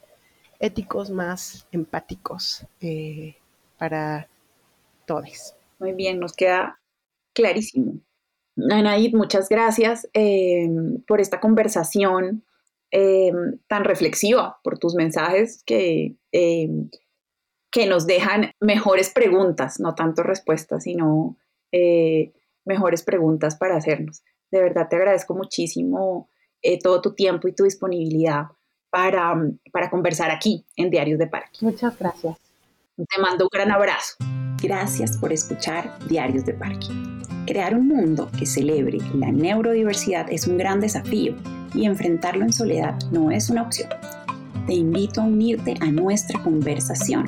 éticos, 0.60 1.10
más 1.10 1.68
empáticos 1.72 2.66
eh, 2.82 3.36
para 3.78 4.28
todos. 5.06 5.56
Muy 5.80 5.94
bien, 5.94 6.20
nos 6.20 6.34
queda 6.34 6.80
clarísimo. 7.34 8.00
Anaid, 8.58 9.14
muchas 9.14 9.50
gracias 9.50 10.08
eh, 10.14 10.68
por 11.08 11.22
esta 11.22 11.40
conversación 11.40 12.44
tan 13.68 13.84
reflexiva, 13.84 14.58
por 14.64 14.80
tus 14.80 14.96
mensajes 14.96 15.64
que, 15.66 16.16
que 16.32 17.88
nos 17.88 18.08
dejan 18.08 18.52
mejores 18.62 19.10
preguntas, 19.10 19.82
no 19.82 19.96
tanto 19.96 20.24
respuestas, 20.24 20.84
sino 20.84 21.36
mejores 22.64 23.04
preguntas 23.04 23.58
para 23.58 23.76
hacernos. 23.76 24.24
De 24.50 24.62
verdad 24.62 24.88
te 24.88 24.96
agradezco 24.96 25.36
muchísimo 25.36 26.30
eh, 26.66 26.80
todo 26.82 27.00
tu 27.00 27.14
tiempo 27.14 27.48
y 27.48 27.54
tu 27.54 27.64
disponibilidad 27.64 28.48
para, 28.90 29.36
para 29.72 29.90
conversar 29.90 30.32
aquí 30.32 30.66
en 30.76 30.90
Diarios 30.90 31.20
de 31.20 31.28
Parque. 31.28 31.60
Muchas 31.62 31.98
gracias. 32.00 32.38
Te 32.98 33.22
mando 33.22 33.46
un 33.46 33.50
gran 33.52 33.72
abrazo. 33.72 34.16
Gracias 34.62 35.18
por 35.18 35.32
escuchar 35.32 36.00
Diarios 36.08 36.44
de 36.46 36.54
Parque. 36.54 36.88
Crear 37.46 37.76
un 37.76 37.88
mundo 37.88 38.32
que 38.38 38.48
celebre 38.48 38.98
la 39.14 39.32
neurodiversidad 39.32 40.32
es 40.32 40.48
un 40.48 40.58
gran 40.58 40.80
desafío 40.80 41.36
y 41.76 41.86
enfrentarlo 41.86 42.44
en 42.44 42.54
soledad 42.54 42.98
no 43.12 43.30
es 43.30 43.50
una 43.52 43.62
opción. 43.62 43.90
Te 44.66 44.74
invito 44.74 45.22
a 45.22 45.26
unirte 45.26 45.76
a 45.82 45.92
nuestra 45.92 46.42
conversación. 46.42 47.26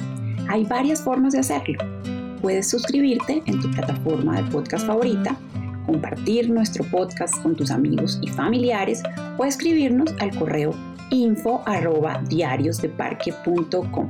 Hay 0.49 0.63
varias 0.63 1.03
formas 1.03 1.33
de 1.33 1.39
hacerlo 1.39 1.77
Puedes 2.41 2.69
suscribirte 2.69 3.41
en 3.45 3.59
tu 3.59 3.71
plataforma 3.71 4.39
de 4.39 4.51
podcast 4.51 4.85
favorita, 4.85 5.35
compartir 5.87 6.51
nuestro 6.51 6.83
podcast 6.83 7.41
con 7.41 7.55
tus 7.55 7.71
amigos 7.71 8.19
y 8.21 8.27
familiares 8.27 9.01
o 9.39 9.45
escribirnos 9.45 10.13
al 10.19 10.37
correo 10.37 10.75
info 11.09 11.63
arroba 11.65 12.21
diariosdeparque.com. 12.27 14.09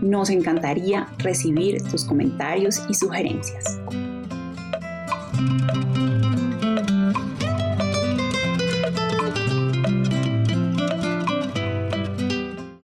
Nos 0.00 0.30
encantaría 0.30 1.08
recibir 1.18 1.82
tus 1.82 2.04
comentarios 2.04 2.80
y 2.88 2.94
sugerencias. 2.94 3.78